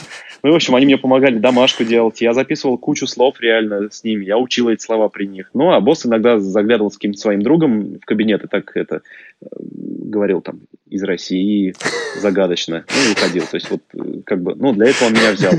Ну, 0.44 0.52
в 0.52 0.56
общем, 0.56 0.76
они 0.76 0.86
мне 0.86 0.98
помогали 0.98 1.38
домашку 1.38 1.84
делать. 1.84 2.22
Я 2.22 2.34
записывал 2.34 2.78
кучу 2.78 3.08
слов 3.08 3.40
реально 3.40 3.90
с 3.90 4.04
ними. 4.04 4.26
Я 4.26 4.38
учил 4.38 4.70
эти 4.70 4.84
слова 4.84 5.10
при 5.10 5.26
них. 5.26 5.50
Ну, 5.54 5.72
а 5.72 5.80
босс 5.80 6.06
иногда 6.06 6.40
заглядывал 6.40 6.92
с 6.92 6.96
каким-то 6.98 7.20
своим 7.20 7.42
другом 7.42 7.96
в 8.00 8.06
кабинет 8.06 8.44
и 8.44 8.48
так 8.48 8.72
это 8.76 9.02
э, 9.42 9.46
говорил 9.60 10.42
там 10.42 10.62
из 10.90 11.04
России 11.04 11.74
загадочно. 12.20 12.86
Ну, 12.90 13.10
и 13.10 13.14
уходил. 13.14 13.44
То 13.50 13.56
есть 13.56 13.70
вот 13.70 13.82
э, 13.94 14.22
как 14.26 14.42
бы, 14.42 14.56
ну, 14.56 14.74
для 14.74 14.90
этого 14.90 15.08
он 15.08 15.14
меня 15.14 15.32
взял. 15.32 15.54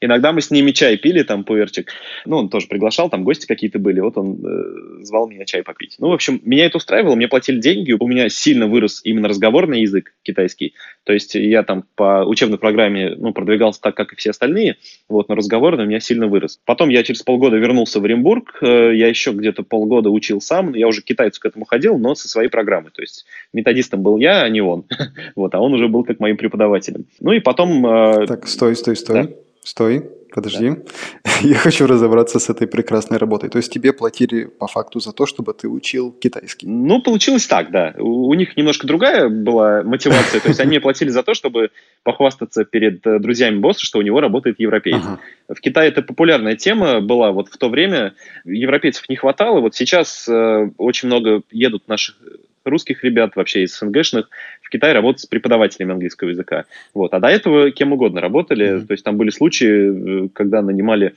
Иногда 0.00 0.32
мы 0.32 0.40
с 0.40 0.50
ними 0.50 0.72
чай 0.72 0.96
пили, 0.96 1.22
там, 1.22 1.44
пуэрчик. 1.44 1.90
Ну, 2.24 2.38
он 2.38 2.48
тоже 2.48 2.66
приглашал, 2.66 3.10
там 3.10 3.24
гости 3.24 3.46
какие-то 3.46 3.78
были. 3.78 4.00
Вот 4.00 4.16
он 4.16 4.44
э, 4.44 5.01
звал 5.04 5.28
меня 5.28 5.44
чай 5.44 5.62
попить. 5.62 5.96
Ну, 5.98 6.08
в 6.08 6.12
общем, 6.12 6.40
меня 6.44 6.66
это 6.66 6.78
устраивало, 6.78 7.14
мне 7.14 7.28
платили 7.28 7.60
деньги, 7.60 7.92
у 7.92 8.06
меня 8.06 8.28
сильно 8.28 8.66
вырос 8.66 9.00
именно 9.04 9.28
разговорный 9.28 9.82
язык 9.82 10.14
китайский. 10.22 10.74
То 11.04 11.12
есть 11.12 11.34
я 11.34 11.62
там 11.62 11.84
по 11.94 12.24
учебной 12.24 12.58
программе 12.58 13.14
ну, 13.16 13.32
продвигался 13.32 13.80
так, 13.80 13.96
как 13.96 14.12
и 14.12 14.16
все 14.16 14.30
остальные, 14.30 14.76
вот, 15.08 15.28
но 15.28 15.34
разговорный 15.34 15.84
у 15.84 15.86
меня 15.86 16.00
сильно 16.00 16.26
вырос. 16.26 16.60
Потом 16.64 16.88
я 16.88 17.02
через 17.02 17.22
полгода 17.22 17.56
вернулся 17.56 18.00
в 18.00 18.04
Оренбург, 18.04 18.58
э, 18.62 18.92
я 18.94 19.08
еще 19.08 19.32
где-то 19.32 19.62
полгода 19.62 20.10
учил 20.10 20.40
сам, 20.40 20.74
я 20.74 20.86
уже 20.86 21.02
к 21.02 21.04
китайцу 21.04 21.40
к 21.40 21.46
этому 21.46 21.64
ходил, 21.64 21.98
но 21.98 22.14
со 22.14 22.28
своей 22.28 22.48
программы. 22.48 22.90
То 22.90 23.02
есть 23.02 23.26
методистом 23.52 24.02
был 24.02 24.16
я, 24.18 24.42
а 24.42 24.48
не 24.48 24.60
он. 24.60 24.84
вот, 25.34 25.54
а 25.54 25.60
он 25.60 25.74
уже 25.74 25.88
был 25.88 26.04
как 26.04 26.20
моим 26.20 26.36
преподавателем. 26.36 27.06
Ну 27.20 27.32
и 27.32 27.40
потом... 27.40 27.84
Э, 27.86 28.26
так, 28.26 28.46
стой, 28.46 28.76
стой, 28.76 28.96
стой. 28.96 29.22
Да? 29.24 29.28
Стой. 29.62 30.10
Подожди, 30.34 30.70
да. 30.70 31.30
я 31.42 31.56
хочу 31.56 31.86
разобраться 31.86 32.38
с 32.38 32.48
этой 32.48 32.66
прекрасной 32.66 33.18
работой. 33.18 33.50
То 33.50 33.58
есть 33.58 33.70
тебе 33.70 33.92
платили 33.92 34.44
по 34.44 34.66
факту 34.66 34.98
за 34.98 35.12
то, 35.12 35.26
чтобы 35.26 35.52
ты 35.52 35.68
учил 35.68 36.10
китайский? 36.10 36.66
Ну, 36.66 37.02
получилось 37.02 37.46
так, 37.46 37.70
да. 37.70 37.94
У 37.98 38.32
них 38.32 38.56
немножко 38.56 38.86
другая 38.86 39.28
была 39.28 39.82
мотивация. 39.82 40.40
То 40.40 40.48
есть 40.48 40.60
они 40.60 40.70
мне 40.70 40.80
платили 40.80 41.10
за 41.10 41.22
то, 41.22 41.34
чтобы 41.34 41.70
похвастаться 42.02 42.64
перед 42.64 43.06
э, 43.06 43.18
друзьями 43.18 43.58
босса, 43.58 43.84
что 43.84 43.98
у 43.98 44.02
него 44.02 44.20
работает 44.20 44.58
европеец. 44.58 45.02
Ага. 45.04 45.20
В 45.48 45.60
Китае 45.60 45.90
это 45.90 46.00
популярная 46.00 46.56
тема 46.56 47.00
была 47.00 47.30
вот 47.30 47.48
в 47.48 47.56
то 47.58 47.68
время. 47.68 48.14
Европейцев 48.44 49.08
не 49.10 49.16
хватало. 49.16 49.60
Вот 49.60 49.74
сейчас 49.74 50.26
э, 50.28 50.70
очень 50.78 51.08
много 51.08 51.42
едут 51.50 51.88
наших 51.88 52.16
русских 52.64 53.04
ребят, 53.04 53.36
вообще 53.36 53.62
из 53.62 53.76
СНГшных, 53.76 54.28
в 54.62 54.70
Китае 54.70 54.92
работать 54.92 55.22
с 55.22 55.26
преподавателями 55.26 55.92
английского 55.92 56.30
языка. 56.30 56.64
Вот. 56.94 57.14
А 57.14 57.20
до 57.20 57.28
этого 57.28 57.70
кем 57.70 57.92
угодно 57.92 58.20
работали. 58.20 58.76
Mm-hmm. 58.76 58.86
То 58.86 58.92
есть 58.92 59.04
там 59.04 59.16
были 59.16 59.30
случаи, 59.30 60.24
э, 60.24 60.28
когда 60.32 60.62
нанимали 60.62 61.14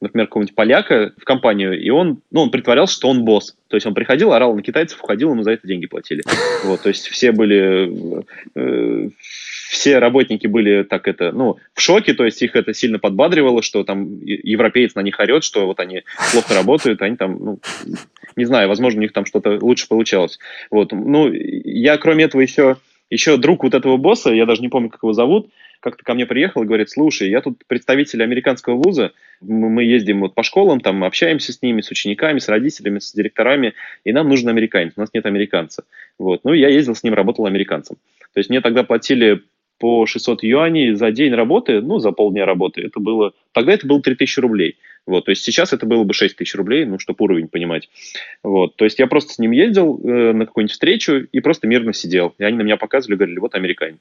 например, 0.00 0.26
какого-нибудь 0.26 0.54
поляка 0.54 1.12
в 1.16 1.24
компанию, 1.24 1.80
и 1.80 1.90
он, 1.90 2.20
ну, 2.30 2.42
он 2.42 2.50
притворялся, 2.50 2.94
что 2.94 3.08
он 3.08 3.24
босс. 3.24 3.56
То 3.68 3.76
есть 3.76 3.86
он 3.86 3.94
приходил, 3.94 4.32
орал 4.32 4.54
на 4.54 4.62
китайцев, 4.62 5.02
уходил, 5.02 5.30
ему 5.30 5.42
за 5.42 5.52
это 5.52 5.66
деньги 5.66 5.86
платили. 5.86 6.22
Вот, 6.64 6.82
то 6.82 6.88
есть 6.88 7.08
все 7.08 7.32
были, 7.32 8.24
э, 8.54 9.10
все 9.68 9.98
работники 9.98 10.46
были 10.46 10.82
так 10.82 11.06
это, 11.08 11.30
ну, 11.30 11.58
в 11.74 11.80
шоке, 11.80 12.14
то 12.14 12.24
есть 12.24 12.40
их 12.40 12.56
это 12.56 12.72
сильно 12.72 12.98
подбадривало, 12.98 13.62
что 13.62 13.84
там 13.84 14.20
европеец 14.24 14.94
на 14.94 15.00
них 15.00 15.20
орет, 15.20 15.44
что 15.44 15.66
вот 15.66 15.78
они 15.78 16.04
плохо 16.32 16.54
работают, 16.54 17.02
они 17.02 17.16
там, 17.16 17.38
ну, 17.38 17.58
не 18.34 18.46
знаю, 18.46 18.68
возможно, 18.68 19.00
у 19.00 19.02
них 19.02 19.12
там 19.12 19.26
что-то 19.26 19.58
лучше 19.60 19.86
получалось. 19.86 20.38
Вот, 20.70 20.92
ну, 20.92 21.30
я 21.30 21.98
кроме 21.98 22.24
этого 22.24 22.40
еще, 22.40 22.78
еще 23.10 23.36
друг 23.36 23.62
вот 23.62 23.74
этого 23.74 23.98
босса, 23.98 24.30
я 24.30 24.46
даже 24.46 24.62
не 24.62 24.68
помню, 24.68 24.88
как 24.88 25.02
его 25.02 25.12
зовут, 25.12 25.50
как-то 25.80 26.02
ко 26.02 26.14
мне 26.14 26.24
приехал 26.24 26.62
и 26.62 26.66
говорит, 26.66 26.88
слушай, 26.90 27.28
я 27.28 27.40
тут 27.42 27.62
представитель 27.66 28.22
американского 28.22 28.74
вуза, 28.74 29.12
мы 29.42 29.84
ездим 29.84 30.20
вот 30.20 30.34
по 30.34 30.42
школам, 30.42 30.80
там 30.80 31.04
общаемся 31.04 31.52
с 31.52 31.60
ними, 31.60 31.82
с 31.82 31.90
учениками, 31.90 32.38
с 32.38 32.48
родителями, 32.48 33.00
с 33.00 33.12
директорами, 33.12 33.74
и 34.04 34.12
нам 34.12 34.28
нужен 34.28 34.48
американец, 34.48 34.94
у 34.96 35.00
нас 35.00 35.10
нет 35.12 35.26
американца. 35.26 35.84
Вот. 36.18 36.40
Ну, 36.44 36.54
я 36.54 36.68
ездил 36.68 36.94
с 36.94 37.02
ним, 37.02 37.14
работал 37.14 37.46
американцем. 37.46 37.96
То 38.32 38.38
есть 38.38 38.50
мне 38.50 38.60
тогда 38.60 38.82
платили 38.82 39.42
по 39.78 40.06
600 40.06 40.42
юаней 40.42 40.94
за 40.94 41.10
день 41.10 41.32
работы, 41.34 41.80
ну, 41.80 41.98
за 41.98 42.12
полдня 42.12 42.44
работы, 42.44 42.82
это 42.82 43.00
было, 43.00 43.32
тогда 43.52 43.72
это 43.72 43.86
было 43.86 44.00
3000 44.02 44.40
рублей. 44.40 44.76
Вот, 45.06 45.24
то 45.24 45.30
есть 45.30 45.42
сейчас 45.42 45.72
это 45.72 45.86
было 45.86 46.04
бы 46.04 46.12
6 46.12 46.36
тысяч 46.36 46.54
рублей, 46.54 46.84
ну, 46.84 46.98
чтобы 46.98 47.24
уровень 47.24 47.48
понимать. 47.48 47.88
Вот, 48.42 48.76
то 48.76 48.84
есть 48.84 48.98
я 48.98 49.06
просто 49.06 49.32
с 49.32 49.38
ним 49.38 49.52
ездил 49.52 49.98
э, 50.04 50.32
на 50.32 50.44
какую-нибудь 50.44 50.72
встречу 50.72 51.26
и 51.32 51.40
просто 51.40 51.66
мирно 51.66 51.94
сидел. 51.94 52.34
И 52.38 52.44
они 52.44 52.58
на 52.58 52.62
меня 52.62 52.76
показывали, 52.76 53.16
говорили, 53.16 53.38
вот 53.38 53.54
американец. 53.54 54.00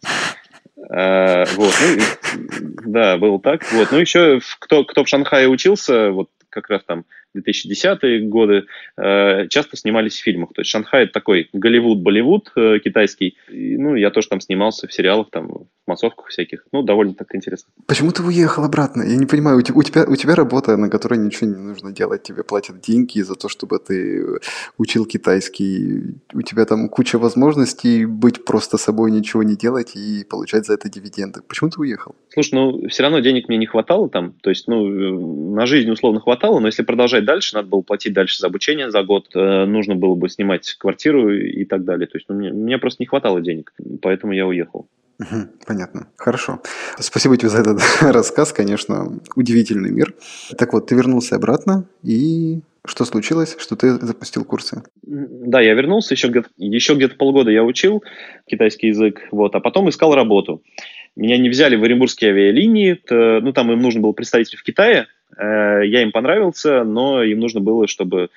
А, 0.89 1.45
вот, 1.55 1.73
ну, 1.95 2.91
да, 2.91 3.17
было 3.17 3.39
так. 3.39 3.71
Вот, 3.71 3.89
ну, 3.91 3.99
еще 3.99 4.41
кто, 4.59 4.84
кто 4.84 5.05
в 5.05 5.07
Шанхае 5.07 5.47
учился, 5.47 6.11
вот 6.11 6.30
как 6.49 6.69
раз 6.69 6.84
там 6.84 7.05
2010-е 7.38 8.27
годы, 8.27 8.65
э, 8.97 9.47
часто 9.47 9.77
снимались 9.77 10.19
в 10.19 10.23
фильмах. 10.23 10.49
То 10.53 10.61
есть 10.61 10.71
Шанхай 10.71 11.03
это 11.03 11.13
такой 11.13 11.49
Голливуд, 11.53 11.99
Болливуд 11.99 12.51
э, 12.55 12.79
китайский. 12.79 13.38
И, 13.49 13.77
ну, 13.77 13.95
я 13.95 14.09
тоже 14.09 14.27
там 14.27 14.41
снимался 14.41 14.88
в 14.88 14.93
сериалах, 14.93 15.29
там, 15.31 15.47
в 15.47 15.67
массовках 15.88 16.27
всяких. 16.27 16.65
Ну, 16.71 16.83
довольно 16.83 17.13
так 17.13 17.33
интересно. 17.35 17.71
Почему 17.88 18.11
ты 18.11 18.23
уехал 18.23 18.63
обратно? 18.63 19.03
Я 19.03 19.15
не 19.15 19.25
понимаю, 19.25 19.57
у 19.57 19.61
тебя, 19.61 19.77
у 19.77 19.83
тебя, 19.83 20.05
у 20.07 20.15
тебя 20.15 20.35
работа, 20.35 20.77
на 20.77 20.89
которой 20.89 21.19
ничего 21.19 21.49
не 21.49 21.55
нужно 21.55 21.91
делать, 21.91 22.23
тебе 22.23 22.43
платят 22.43 22.81
деньги 22.81 23.21
за 23.21 23.35
то, 23.35 23.49
чтобы 23.49 23.79
ты 23.79 24.39
учил 24.77 25.05
китайский. 25.05 26.15
У 26.33 26.41
тебя 26.41 26.65
там 26.65 26.89
куча 26.89 27.17
возможностей 27.17 28.05
быть 28.05 28.45
просто 28.45 28.77
собой, 28.77 29.11
ничего 29.11 29.43
не 29.43 29.55
делать 29.55 29.95
и 29.95 30.25
получать 30.29 30.65
за 30.65 30.73
это 30.73 30.89
дивиденды. 30.89 31.41
Почему 31.47 31.69
ты 31.69 31.79
уехал? 31.79 32.15
Слушай, 32.29 32.53
ну, 32.55 32.88
все 32.89 33.03
равно 33.03 33.19
денег 33.19 33.47
мне 33.47 33.57
не 33.57 33.65
хватало 33.65 34.09
там. 34.09 34.33
То 34.41 34.49
есть, 34.49 34.67
ну, 34.67 35.53
на 35.53 35.65
жизнь 35.65 35.89
условно 35.89 36.19
хватало, 36.19 36.59
но 36.59 36.67
если 36.67 36.83
продолжать 36.83 37.25
дальше, 37.28 37.55
надо 37.55 37.67
было 37.67 37.82
платить 37.82 38.13
дальше 38.13 38.39
за 38.39 38.47
обучение 38.47 38.89
за 38.89 39.03
год, 39.03 39.30
э, 39.36 39.65
нужно 39.65 39.93
было 39.93 40.15
бы 40.15 40.30
снимать 40.30 40.73
квартиру 40.80 41.32
и 41.32 41.63
так 41.65 41.84
далее. 41.84 42.07
То 42.07 42.17
есть 42.17 42.28
ну, 42.28 42.36
мне, 42.36 42.51
мне 42.51 42.80
просто 42.80 43.03
не 43.03 43.05
хватало 43.05 43.41
денег, 43.41 43.73
поэтому 44.01 44.34
я 44.34 44.47
уехал. 44.47 44.88
Понятно. 45.65 46.07
Хорошо. 46.15 46.61
Спасибо 46.99 47.38
тебе 47.38 47.49
за 47.49 47.59
этот 47.61 47.82
рассказ, 48.01 48.53
конечно, 48.53 49.19
удивительный 49.36 49.91
мир. 49.91 50.13
Так 50.57 50.73
вот, 50.73 50.88
ты 50.88 50.95
вернулся 50.95 51.36
обратно, 51.36 51.88
и 52.03 52.61
что 52.86 53.03
случилось, 53.03 53.55
что 53.59 53.75
ты 53.75 53.93
запустил 53.93 54.45
курсы? 54.45 54.84
Да, 55.03 55.59
я 55.59 55.73
вернулся, 55.73 56.13
еще 56.13 56.28
где-то, 56.30 56.49
еще 56.57 56.93
где-то 56.93 57.15
полгода 57.15 57.51
я 57.51 57.63
учил 57.63 58.03
китайский 58.45 58.88
язык, 58.88 59.28
вот, 59.32 59.55
а 59.55 59.59
потом 59.59 59.89
искал 59.89 60.15
работу. 60.15 60.61
Меня 61.15 61.38
не 61.38 61.49
взяли 61.49 61.75
в 61.75 61.84
Оренбургские 61.84 62.32
авиалинии, 62.32 62.93
то, 62.93 63.39
ну, 63.41 63.51
там 63.51 63.71
им 63.71 63.82
нужен 63.82 64.01
был 64.01 64.13
представитель 64.13 64.57
в 64.57 64.63
Китае, 64.63 65.07
я 65.39 66.01
им 66.01 66.11
понравился, 66.11 66.84
но 66.84 67.23
им 67.23 67.39
нужно 67.39 67.59
было, 67.59 67.88
чтобы, 67.88 68.30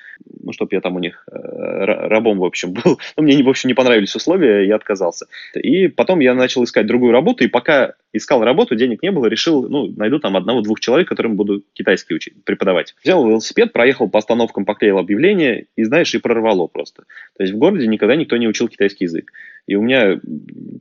ну, 0.43 0.53
чтобы 0.53 0.75
я 0.75 0.81
там 0.81 0.97
у 0.97 0.99
них 0.99 1.25
э, 1.31 1.37
рабом, 1.37 2.39
в 2.39 2.45
общем, 2.45 2.73
был. 2.85 2.99
Ну, 3.17 3.23
мне, 3.23 3.43
в 3.43 3.49
общем, 3.49 3.69
не 3.69 3.75
понравились 3.75 4.15
условия, 4.15 4.67
я 4.67 4.77
отказался. 4.77 5.27
И 5.55 5.89
потом 5.89 6.21
я 6.21 6.35
начал 6.35 6.65
искать 6.65 6.87
другую 6.87 7.13
работу, 7.13 7.45
и 7.45 7.49
пока 7.49 7.95
искал 8.13 8.43
работу, 8.43 8.75
денег 8.75 9.03
не 9.03 9.13
было, 9.13 9.27
решил, 9.27 9.69
ну, 9.69 9.87
найду 9.97 10.19
там 10.19 10.37
одного-двух 10.37 10.81
человек, 10.81 11.09
которым 11.09 11.37
буду 11.37 11.63
китайский 11.73 12.15
учить, 12.15 12.35
преподавать. 12.45 12.95
Взял 13.03 13.27
велосипед, 13.27 13.73
проехал 13.73 14.09
по 14.09 14.19
остановкам, 14.19 14.65
поклеил 14.65 14.99
объявление, 14.99 15.67
и, 15.77 15.85
знаешь, 15.85 16.15
и 16.15 16.19
прорвало 16.19 16.67
просто. 16.67 17.05
То 17.37 17.45
есть 17.45 17.55
в 17.55 17.59
городе 17.59 17.87
никогда 17.87 18.17
никто 18.17 18.37
не 18.37 18.49
учил 18.49 18.69
китайский 18.69 19.05
язык. 19.05 19.33
И 19.67 19.77
у 19.77 19.83
меня 19.83 20.21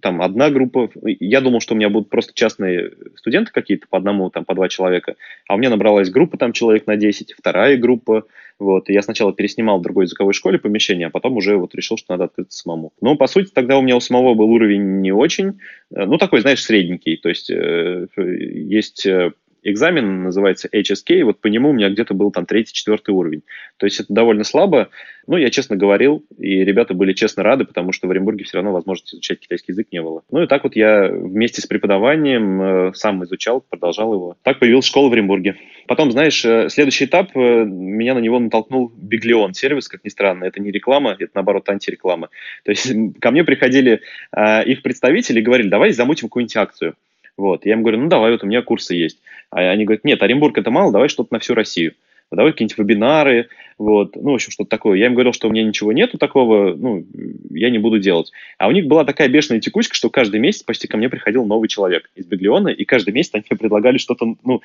там 0.02 0.22
одна 0.22 0.50
группа, 0.50 0.90
я 1.04 1.42
думал, 1.42 1.60
что 1.60 1.74
у 1.74 1.78
меня 1.78 1.90
будут 1.90 2.10
просто 2.10 2.34
частные 2.34 2.92
студенты 3.16 3.52
какие-то 3.52 3.88
по 3.88 3.98
одному, 3.98 4.30
там, 4.30 4.46
по 4.46 4.56
два 4.56 4.70
человека, 4.70 5.16
а 5.48 5.56
у 5.56 5.58
меня 5.58 5.70
набралась 5.70 6.10
группа 6.10 6.38
там 6.38 6.54
человек 6.54 6.88
на 6.88 6.96
10, 6.96 7.34
вторая 7.38 7.78
группа, 7.78 8.26
вот, 8.58 8.90
и 8.90 8.94
я 8.94 9.02
сначала 9.02 9.34
переснимал 9.34 9.80
в 9.80 9.84
другой 9.84 10.06
языковой 10.06 10.34
школе 10.34 10.60
помещение, 10.60 11.08
а 11.08 11.12
потом 11.12 11.38
уже 11.38 11.56
вот 11.56 11.74
решил, 11.76 11.98
что 11.98 12.14
надо 12.14 12.26
открыться 12.26 12.60
самому. 12.60 12.92
Но, 13.00 13.16
по 13.16 13.28
сути, 13.28 13.52
тогда 13.54 13.78
у 13.78 13.82
меня 13.82 13.96
у 13.96 14.02
самого 14.02 14.34
был 14.34 14.50
уровень 14.52 15.02
не 15.02 15.12
очень, 15.12 15.60
э, 15.92 16.06
ну, 16.06 16.18
такой, 16.18 16.42
знаешь, 16.42 16.64
средненький, 16.64 17.18
то 17.18 17.30
есть 17.30 17.50
э, 17.50 18.08
есть 18.18 19.06
э, 19.06 19.32
экзамен, 19.64 20.24
называется 20.24 20.70
HSK, 20.72 21.24
вот 21.24 21.40
по 21.40 21.48
нему 21.48 21.70
у 21.70 21.74
меня 21.74 21.90
где-то 21.90 22.14
был 22.14 22.32
там 22.32 22.46
третий, 22.46 22.74
четвертый 22.74 23.12
уровень. 23.12 23.44
То 23.78 23.86
есть 23.86 24.00
это 24.00 24.14
довольно 24.14 24.44
слабо. 24.44 24.90
Ну, 25.28 25.38
я 25.38 25.52
честно 25.52 25.76
говорил, 25.76 26.26
и 26.38 26.64
ребята 26.64 26.94
были 26.94 27.14
честно 27.14 27.44
рады, 27.44 27.64
потому 27.64 27.92
что 27.92 28.08
в 28.08 28.12
Оренбурге 28.12 28.46
все 28.46 28.58
равно 28.58 28.72
возможности 28.72 29.16
изучать 29.16 29.40
китайский 29.40 29.74
язык 29.74 29.88
не 29.92 30.02
было. 30.02 30.24
Ну 30.32 30.42
и 30.42 30.48
так 30.48 30.64
вот 30.64 30.76
я 30.76 31.08
вместе 31.08 31.62
с 31.62 31.68
преподаванием 31.68 32.62
э, 32.62 32.94
сам 32.96 33.24
изучал, 33.24 33.62
продолжал 33.62 34.14
его. 34.14 34.38
Так 34.42 34.60
появилась 34.60 34.86
школа 34.86 35.10
в 35.10 35.14
Оренбурге. 35.14 35.56
Потом, 35.88 36.12
знаешь, 36.12 36.44
э, 36.46 36.70
следующий 36.70 37.06
этап, 37.06 37.36
э, 37.36 37.64
меня 37.66 38.16
на 38.16 38.20
него 38.20 38.40
натолкнул 38.40 38.92
Биглион 38.96 39.54
сервис, 39.54 39.88
как 39.88 40.04
ни 40.04 40.10
странно. 40.10 40.46
Это 40.46 40.60
не 40.62 40.72
реклама, 40.72 41.16
это 41.18 41.32
наоборот 41.36 41.70
антиреклама. 41.70 42.30
То 42.64 42.72
есть 42.72 42.92
ко 43.20 43.32
мне 43.32 43.44
приходили 43.44 44.02
э, 44.36 44.64
их 44.66 44.82
представители 44.82 45.40
и 45.40 45.44
говорили, 45.44 45.70
давай 45.70 45.92
замутим 45.92 46.28
какую-нибудь 46.28 46.58
акцию. 46.58 46.96
Вот. 47.40 47.66
Я 47.66 47.74
им 47.74 47.84
говорю, 47.84 48.02
ну 48.02 48.10
давай, 48.10 48.34
вот 48.34 48.44
у 48.44 48.48
меня 48.48 48.62
курсы 48.62 48.96
есть. 48.96 49.22
А 49.50 49.62
они 49.62 49.86
говорят, 49.86 50.04
нет, 50.04 50.22
Оренбург 50.22 50.58
это 50.58 50.72
мало, 50.72 50.92
давай 50.92 51.08
что-то 51.08 51.34
на 51.34 51.40
всю 51.40 51.54
Россию. 51.54 51.94
Давай 52.32 52.52
какие-нибудь 52.52 52.78
вебинары, 52.78 53.48
вот, 53.80 54.16
ну, 54.16 54.32
в 54.32 54.36
общем, 54.36 54.52
что-то 54.52 54.70
такое. 54.70 55.00
Я 55.00 55.06
им 55.06 55.14
говорил, 55.14 55.32
что 55.32 55.48
у 55.48 55.52
меня 55.52 55.64
ничего 55.64 55.94
нету 55.94 56.18
такого, 56.18 56.76
ну, 56.76 57.06
я 57.50 57.70
не 57.72 57.80
буду 57.80 57.98
делать. 57.98 58.32
А 58.58 58.68
у 58.68 58.72
них 58.72 58.88
была 58.88 59.06
такая 59.06 59.30
бешеная 59.30 59.62
текучка, 59.62 59.96
что 59.96 60.10
каждый 60.10 60.42
месяц 60.42 60.64
почти 60.64 60.88
ко 60.88 60.98
мне 60.98 61.10
приходил 61.10 61.46
новый 61.46 61.70
человек 61.70 62.12
из 62.14 62.26
Биглиона, 62.26 62.68
и 62.68 62.84
каждый 62.84 63.14
месяц 63.14 63.32
они 63.34 63.46
мне 63.50 63.58
предлагали 63.58 63.98
что-то, 63.98 64.36
ну, 64.44 64.62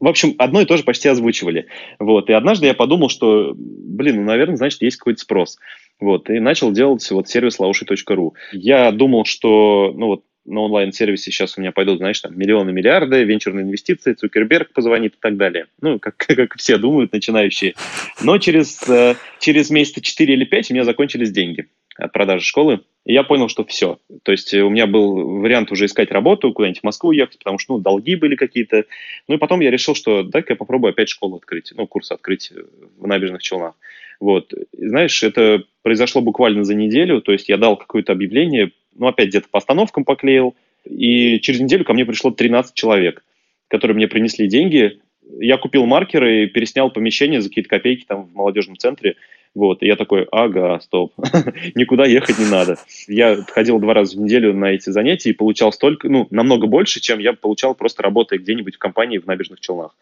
в 0.00 0.06
общем, 0.06 0.34
одно 0.38 0.60
и 0.60 0.64
то 0.64 0.76
же 0.76 0.82
почти 0.82 1.08
озвучивали. 1.08 1.66
Вот. 1.98 2.30
И 2.30 2.32
однажды 2.32 2.66
я 2.66 2.74
подумал, 2.74 3.08
что, 3.08 3.54
блин, 3.56 4.16
ну, 4.16 4.22
наверное, 4.24 4.56
значит, 4.56 4.82
есть 4.82 4.96
какой-то 4.96 5.20
спрос. 5.20 5.58
Вот. 6.00 6.28
И 6.30 6.40
начал 6.40 6.72
делать 6.72 7.08
вот 7.10 7.28
сервис 7.28 7.58
laushi.ru. 7.58 8.32
Я 8.52 8.92
думал, 8.92 9.24
что, 9.24 9.92
ну, 9.96 10.06
вот, 10.06 10.24
на 10.48 10.60
онлайн-сервисе 10.62 11.30
сейчас 11.30 11.56
у 11.56 11.60
меня 11.60 11.72
пойдут, 11.72 11.98
знаешь, 11.98 12.20
там 12.20 12.36
миллионы, 12.38 12.72
миллиарды, 12.72 13.22
венчурные 13.24 13.64
инвестиции, 13.64 14.14
Цукерберг 14.14 14.72
позвонит 14.72 15.14
и 15.14 15.18
так 15.20 15.36
далее. 15.36 15.66
Ну, 15.80 15.98
как, 15.98 16.16
как 16.26 16.56
все 16.56 16.78
думают, 16.78 17.12
начинающие. 17.12 17.74
Но 18.22 18.38
через, 18.38 18.88
э, 18.88 19.14
через 19.40 19.70
месяца 19.70 20.00
4 20.00 20.34
или 20.34 20.44
5 20.44 20.70
у 20.70 20.74
меня 20.74 20.84
закончились 20.84 21.30
деньги 21.30 21.68
от 21.96 22.12
продажи 22.12 22.44
школы. 22.44 22.80
И 23.04 23.12
я 23.12 23.22
понял, 23.22 23.48
что 23.48 23.64
все. 23.64 23.98
То 24.22 24.32
есть 24.32 24.52
у 24.54 24.68
меня 24.68 24.86
был 24.86 25.40
вариант 25.40 25.72
уже 25.72 25.86
искать 25.86 26.10
работу, 26.10 26.52
куда-нибудь 26.52 26.80
в 26.80 26.84
Москву 26.84 27.12
ехать, 27.12 27.38
потому 27.38 27.58
что 27.58 27.74
ну, 27.74 27.80
долги 27.80 28.14
были 28.16 28.36
какие-то. 28.36 28.84
Ну 29.26 29.34
и 29.34 29.38
потом 29.38 29.60
я 29.60 29.70
решил, 29.70 29.94
что 29.94 30.22
дай-ка 30.22 30.52
я 30.52 30.56
попробую 30.56 30.90
опять 30.90 31.08
школу 31.08 31.36
открыть, 31.36 31.72
ну, 31.74 31.86
курс 31.86 32.10
открыть 32.10 32.52
в 32.96 33.06
набережных 33.06 33.42
Челнах. 33.42 33.74
Вот. 34.20 34.52
И, 34.52 34.86
знаешь, 34.88 35.22
это 35.22 35.64
произошло 35.82 36.20
буквально 36.20 36.64
за 36.64 36.74
неделю, 36.74 37.20
то 37.20 37.32
есть 37.32 37.48
я 37.48 37.56
дал 37.56 37.76
какое-то 37.76 38.12
объявление, 38.12 38.72
ну, 38.98 39.06
опять 39.08 39.28
где-то 39.28 39.48
по 39.50 39.58
остановкам 39.58 40.04
поклеил, 40.04 40.54
и 40.84 41.40
через 41.40 41.60
неделю 41.60 41.84
ко 41.84 41.92
мне 41.92 42.04
пришло 42.04 42.30
13 42.30 42.74
человек, 42.74 43.24
которые 43.68 43.94
мне 43.94 44.08
принесли 44.08 44.48
деньги. 44.48 45.00
Я 45.38 45.58
купил 45.58 45.86
маркеры 45.86 46.44
и 46.44 46.46
переснял 46.46 46.90
помещение 46.90 47.40
за 47.40 47.48
какие-то 47.48 47.70
копейки 47.70 48.04
там 48.06 48.24
в 48.24 48.34
молодежном 48.34 48.76
центре. 48.76 49.16
Вот, 49.54 49.82
и 49.82 49.86
я 49.86 49.96
такой, 49.96 50.26
ага, 50.30 50.78
стоп, 50.80 51.14
никуда 51.74 52.04
ехать 52.04 52.38
не 52.38 52.50
надо. 52.50 52.76
Я 53.08 53.36
ходил 53.36 53.78
два 53.80 53.94
раза 53.94 54.16
в 54.16 54.20
неделю 54.20 54.54
на 54.54 54.66
эти 54.66 54.90
занятия 54.90 55.30
и 55.30 55.34
получал 55.34 55.72
столько, 55.72 56.08
ну, 56.08 56.28
намного 56.30 56.66
больше, 56.66 57.00
чем 57.00 57.18
я 57.18 57.32
получал 57.32 57.74
просто 57.74 58.02
работая 58.02 58.38
где-нибудь 58.38 58.76
в 58.76 58.78
компании 58.78 59.18
в 59.18 59.26
набережных 59.26 59.60
Челнах. 59.60 59.96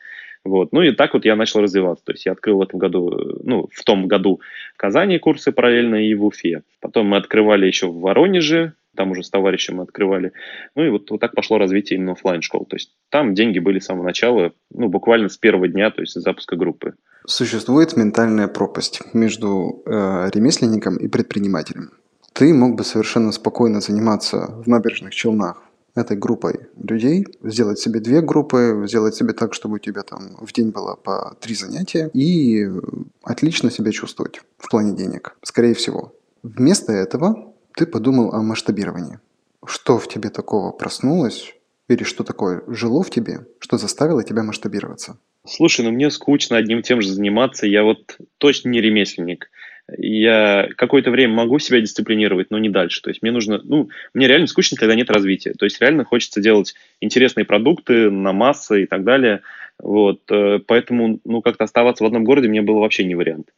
Вот. 0.47 0.72
Ну 0.72 0.82
и 0.82 0.92
так 0.92 1.14
вот 1.14 1.24
я 1.24 1.36
начал 1.36 1.61
развиваться. 1.61 2.05
То 2.05 2.12
есть 2.12 2.26
я 2.26 2.32
открыл 2.32 2.59
в 2.59 2.62
этом 2.62 2.78
году, 2.78 3.40
ну, 3.42 3.68
в 3.72 3.82
том 3.84 4.07
году 4.07 4.40
в 4.74 4.76
Казани 4.76 5.18
курсы 5.18 5.53
параллельно 5.53 6.07
и 6.07 6.14
в 6.14 6.24
Уфе. 6.24 6.62
Потом 6.80 7.09
мы 7.09 7.16
открывали 7.16 7.66
еще 7.66 7.88
в 7.88 7.99
Воронеже, 8.01 8.74
там 8.97 9.12
уже 9.12 9.22
с 9.22 9.30
товарищем 9.30 9.76
мы 9.76 9.84
открывали. 9.84 10.32
Ну 10.74 10.84
и 10.84 10.90
вот, 10.90 11.11
вот 11.11 11.20
так 11.20 11.34
пошло 11.34 11.59
развитие 11.59 11.99
именно 11.99 12.12
офлайн 12.12 12.42
школ. 12.42 12.66
То 12.66 12.76
есть 12.76 12.92
там 13.11 13.34
деньги 13.34 13.59
были 13.59 13.78
с 13.78 13.84
самого 13.84 14.05
начала, 14.05 14.53
ну, 14.70 14.88
буквально 14.88 15.28
с 15.28 15.36
первого 15.36 15.68
дня, 15.68 15.90
то 15.90 16.01
есть 16.01 16.14
с 16.14 16.22
запуска 16.22 16.57
группы. 16.57 16.94
Существует 17.26 17.97
ментальная 17.97 18.49
пропасть 18.49 19.03
между 19.14 19.82
э, 19.86 20.30
ремесленником 20.34 20.97
и 20.97 21.09
предпринимателем. 21.09 21.90
Ты 22.32 22.53
мог 22.53 22.76
бы 22.76 22.84
совершенно 22.84 23.32
спокойно 23.32 23.80
заниматься 23.80 24.49
в 24.64 24.66
набережных 24.66 25.14
Челнах 25.14 25.62
этой 25.97 26.16
группой 26.16 26.68
людей, 26.76 27.26
сделать 27.42 27.78
себе 27.78 28.01
две 28.01 28.20
группы, 28.20 28.84
сделать 28.86 29.14
себе 29.14 29.32
так, 29.32 29.55
чтобы 29.55 29.76
у 29.76 29.78
тебя 29.78 30.03
там 30.03 30.36
в 30.40 30.53
день 30.53 30.70
было 30.70 30.94
по 30.94 31.34
три 31.40 31.55
занятия 31.55 32.11
и 32.12 32.68
отлично 33.22 33.70
себя 33.70 33.90
чувствовать 33.90 34.40
в 34.59 34.70
плане 34.70 34.94
денег, 34.94 35.36
скорее 35.42 35.74
всего. 35.74 36.12
Вместо 36.42 36.92
этого 36.92 37.55
ты 37.77 37.87
подумал 37.87 38.33
о 38.33 38.43
масштабировании. 38.43 39.20
Что 39.64 39.99
в 39.99 40.09
тебе 40.09 40.31
такого 40.31 40.72
проснулось 40.72 41.55
или 41.89 42.05
что 42.05 42.24
такое 42.24 42.62
жило 42.66 43.03
в 43.03 43.11
тебе, 43.11 43.47
что 43.61 43.77
заставило 43.77 44.24
тебя 44.24 44.43
масштабироваться? 44.43 45.18
Слушай, 45.47 45.85
ну 45.85 45.93
мне 45.93 46.11
скучно 46.11 46.57
одним 46.57 46.83
тем 46.83 47.03
же 47.03 47.09
заниматься. 47.12 47.66
Я 47.66 47.85
вот 47.85 48.16
точно 48.39 48.70
не 48.70 48.81
ремесленник. 48.81 49.51
Я 49.99 50.68
какое-то 50.77 51.11
время 51.11 51.35
могу 51.35 51.59
себя 51.59 51.81
дисциплинировать, 51.81 52.51
но 52.51 52.59
не 52.59 52.70
дальше. 52.70 53.03
То 53.03 53.11
есть 53.11 53.22
мне 53.22 53.31
нужно, 53.31 53.61
ну, 53.62 53.91
мне 54.14 54.27
реально 54.27 54.49
скучно, 54.49 54.77
когда 54.77 54.95
нет 54.95 55.11
развития. 55.11 55.53
То 55.53 55.64
есть 55.64 55.81
реально 55.81 56.05
хочется 56.05 56.41
делать 56.41 56.74
интересные 57.01 57.45
продукты 57.45 58.11
на 58.11 58.33
массы 58.33 58.85
и 58.85 58.87
так 58.87 59.05
далее. 59.05 59.43
Вот, 59.79 60.22
э, 60.31 60.61
поэтому, 60.66 61.20
ну, 61.24 61.43
как-то 61.43 61.64
оставаться 61.64 62.03
в 62.03 62.07
одном 62.07 62.24
городе 62.24 62.49
мне 62.49 62.62
было 62.62 62.81
вообще 62.81 63.05
не 63.05 63.14
вариант. 63.14 63.51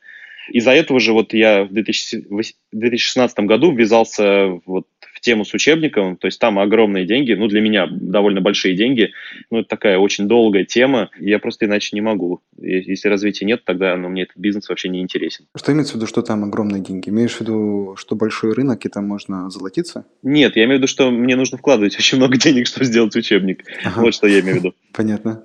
Из-за 0.49 0.73
этого 0.73 1.01
же 1.01 1.13
вот 1.13 1.35
я 1.35 1.65
в 1.65 1.73
2016 1.73 3.39
году 3.41 3.73
ввязался 3.73 4.61
вот 4.67 4.87
в 5.19 5.21
тему 5.21 5.45
с 5.45 5.53
учебником, 5.53 6.17
то 6.17 6.27
есть 6.27 6.39
там 6.39 6.61
огромные 6.61 7.05
деньги, 7.05 7.33
ну, 7.33 7.49
для 7.49 7.61
меня 7.61 7.89
довольно 7.91 8.41
большие 8.41 8.77
деньги, 8.77 9.11
ну, 9.51 9.59
это 9.59 9.69
такая 9.69 9.99
очень 9.99 10.29
долгая 10.29 10.65
тема, 10.65 11.11
я 11.19 11.41
просто 11.41 11.67
иначе 11.67 11.91
не 11.95 12.01
могу. 12.01 12.41
Если 12.57 13.09
развития 13.09 13.45
нет, 13.45 13.65
тогда 13.65 13.97
ну, 13.97 14.09
мне 14.09 14.23
этот 14.23 14.37
бизнес 14.37 14.69
вообще 14.69 14.89
не 14.89 15.01
интересен. 15.01 15.47
Что 15.57 15.73
имеется 15.73 15.95
в 15.95 15.97
виду, 15.97 16.07
что 16.07 16.23
там 16.23 16.45
огромные 16.45 16.81
деньги? 16.81 17.09
Имеешь 17.09 17.33
в 17.33 17.41
виду, 17.41 17.97
что 17.99 18.15
большой 18.15 18.53
рынок, 18.53 18.87
и 18.87 18.89
там 18.89 19.09
можно 19.09 19.51
золотиться? 19.51 20.05
Нет, 20.23 20.55
я 20.55 20.65
имею 20.65 20.79
в 20.79 20.83
виду, 20.83 20.87
что 20.87 21.11
мне 21.11 21.35
нужно 21.35 21.59
вкладывать 21.59 21.97
очень 21.97 22.19
много 22.19 22.37
денег, 22.37 22.69
чтобы 22.69 22.87
сделать 22.87 23.17
учебник. 23.17 23.65
Ага. 23.85 24.03
Вот 24.03 24.15
что 24.15 24.29
я 24.29 24.39
имею 24.39 24.55
в 24.55 24.59
виду. 24.61 24.75
Понятно. 24.93 25.45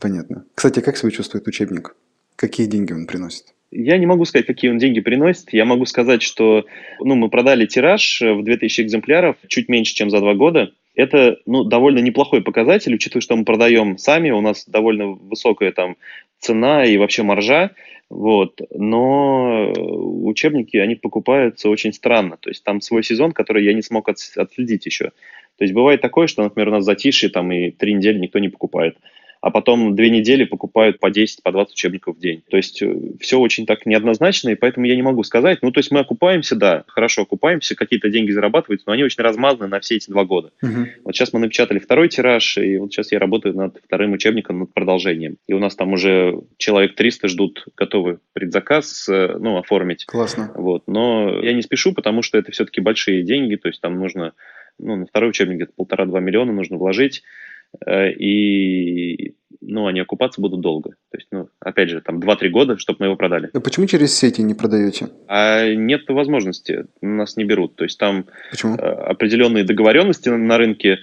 Понятно. 0.00 0.44
Кстати, 0.54 0.80
как 0.80 0.96
себя 0.96 1.10
чувствует 1.10 1.46
учебник? 1.48 1.96
Какие 2.36 2.66
деньги 2.66 2.92
он 2.92 3.06
приносит? 3.06 3.46
Я 3.72 3.96
не 3.96 4.04
могу 4.04 4.26
сказать, 4.26 4.46
какие 4.46 4.70
он 4.70 4.78
деньги 4.78 5.00
приносит. 5.00 5.52
Я 5.52 5.64
могу 5.64 5.86
сказать, 5.86 6.22
что 6.22 6.66
ну, 7.00 7.14
мы 7.14 7.30
продали 7.30 7.64
тираж 7.64 8.20
в 8.20 8.42
2000 8.42 8.82
экземпляров 8.82 9.36
чуть 9.48 9.68
меньше, 9.68 9.94
чем 9.94 10.10
за 10.10 10.20
два 10.20 10.34
года. 10.34 10.72
Это 10.94 11.38
ну, 11.46 11.64
довольно 11.64 12.00
неплохой 12.00 12.42
показатель, 12.42 12.94
учитывая, 12.94 13.22
что 13.22 13.34
мы 13.34 13.44
продаем 13.44 13.96
сами, 13.96 14.30
у 14.30 14.42
нас 14.42 14.66
довольно 14.66 15.06
высокая 15.06 15.72
там 15.72 15.96
цена 16.38 16.84
и 16.84 16.98
вообще 16.98 17.22
маржа. 17.22 17.70
Вот. 18.10 18.60
Но 18.74 19.72
учебники, 19.72 20.76
они 20.76 20.94
покупаются 20.94 21.70
очень 21.70 21.94
странно. 21.94 22.36
То 22.38 22.50
есть 22.50 22.62
там 22.62 22.82
свой 22.82 23.02
сезон, 23.02 23.32
который 23.32 23.64
я 23.64 23.72
не 23.72 23.80
смог 23.80 24.10
отследить 24.10 24.84
еще. 24.84 25.12
То 25.56 25.64
есть 25.64 25.72
бывает 25.72 26.02
такое, 26.02 26.26
что, 26.26 26.42
например, 26.42 26.68
у 26.68 26.72
нас 26.72 26.84
затишье 26.84 27.30
там 27.30 27.50
и 27.52 27.70
три 27.70 27.94
недели 27.94 28.18
никто 28.18 28.38
не 28.38 28.50
покупает 28.50 28.98
а 29.42 29.50
потом 29.50 29.96
две 29.96 30.08
недели 30.08 30.44
покупают 30.44 31.00
по 31.00 31.10
10, 31.10 31.42
по 31.42 31.50
20 31.50 31.74
учебников 31.74 32.16
в 32.16 32.20
день. 32.20 32.42
То 32.48 32.56
есть 32.56 32.80
э, 32.80 32.94
все 33.20 33.40
очень 33.40 33.66
так 33.66 33.84
неоднозначно, 33.86 34.50
и 34.50 34.54
поэтому 34.54 34.86
я 34.86 34.94
не 34.94 35.02
могу 35.02 35.24
сказать. 35.24 35.58
Ну, 35.62 35.72
то 35.72 35.80
есть 35.80 35.90
мы 35.90 35.98
окупаемся, 35.98 36.54
да, 36.54 36.84
хорошо 36.86 37.22
окупаемся, 37.22 37.74
какие-то 37.74 38.08
деньги 38.08 38.30
зарабатываются, 38.30 38.84
но 38.86 38.92
они 38.92 39.02
очень 39.02 39.22
размазаны 39.22 39.66
на 39.66 39.80
все 39.80 39.96
эти 39.96 40.08
два 40.08 40.24
года. 40.24 40.52
Uh-huh. 40.62 40.86
Вот 41.04 41.16
сейчас 41.16 41.32
мы 41.32 41.40
напечатали 41.40 41.80
второй 41.80 42.08
тираж, 42.08 42.56
и 42.56 42.78
вот 42.78 42.92
сейчас 42.92 43.10
я 43.10 43.18
работаю 43.18 43.56
над 43.56 43.78
вторым 43.84 44.12
учебником, 44.12 44.60
над 44.60 44.72
продолжением. 44.72 45.38
И 45.48 45.54
у 45.54 45.58
нас 45.58 45.74
там 45.74 45.92
уже 45.92 46.40
человек 46.56 46.94
300 46.94 47.26
ждут, 47.26 47.66
готовы 47.76 48.20
предзаказ, 48.34 49.08
э, 49.08 49.36
ну, 49.40 49.58
оформить. 49.58 50.06
Классно. 50.06 50.52
Вот. 50.54 50.84
Но 50.86 51.40
я 51.42 51.52
не 51.52 51.62
спешу, 51.62 51.92
потому 51.92 52.22
что 52.22 52.38
это 52.38 52.52
все-таки 52.52 52.80
большие 52.80 53.24
деньги, 53.24 53.56
то 53.56 53.66
есть 53.66 53.80
там 53.80 53.98
нужно, 53.98 54.34
ну, 54.78 54.94
на 54.94 55.06
второй 55.06 55.30
учебник 55.30 55.56
где-то 55.56 55.72
полтора-два 55.74 56.20
миллиона 56.20 56.52
нужно 56.52 56.76
вложить. 56.76 57.24
Э, 57.86 58.10
и 58.10 59.34
ну, 59.60 59.86
они 59.86 60.00
окупаться 60.00 60.40
будут 60.40 60.60
долго. 60.60 60.90
То 61.10 61.18
есть, 61.18 61.28
ну, 61.30 61.48
опять 61.60 61.88
же, 61.88 62.00
там 62.00 62.18
2-3 62.18 62.48
года, 62.48 62.78
чтобы 62.78 62.98
мы 63.00 63.06
его 63.06 63.16
продали. 63.16 63.50
А 63.52 63.60
почему 63.60 63.86
через 63.86 64.14
сети 64.14 64.42
не 64.42 64.54
продаете? 64.54 65.08
А 65.28 65.72
нет 65.72 66.02
возможности, 66.08 66.86
нас 67.00 67.36
не 67.36 67.44
берут. 67.44 67.76
То 67.76 67.84
есть 67.84 67.98
там 67.98 68.26
почему? 68.50 68.74
Э, 68.76 68.78
определенные 68.78 69.64
договоренности 69.64 70.28
на, 70.28 70.38
на 70.38 70.58
рынке. 70.58 70.98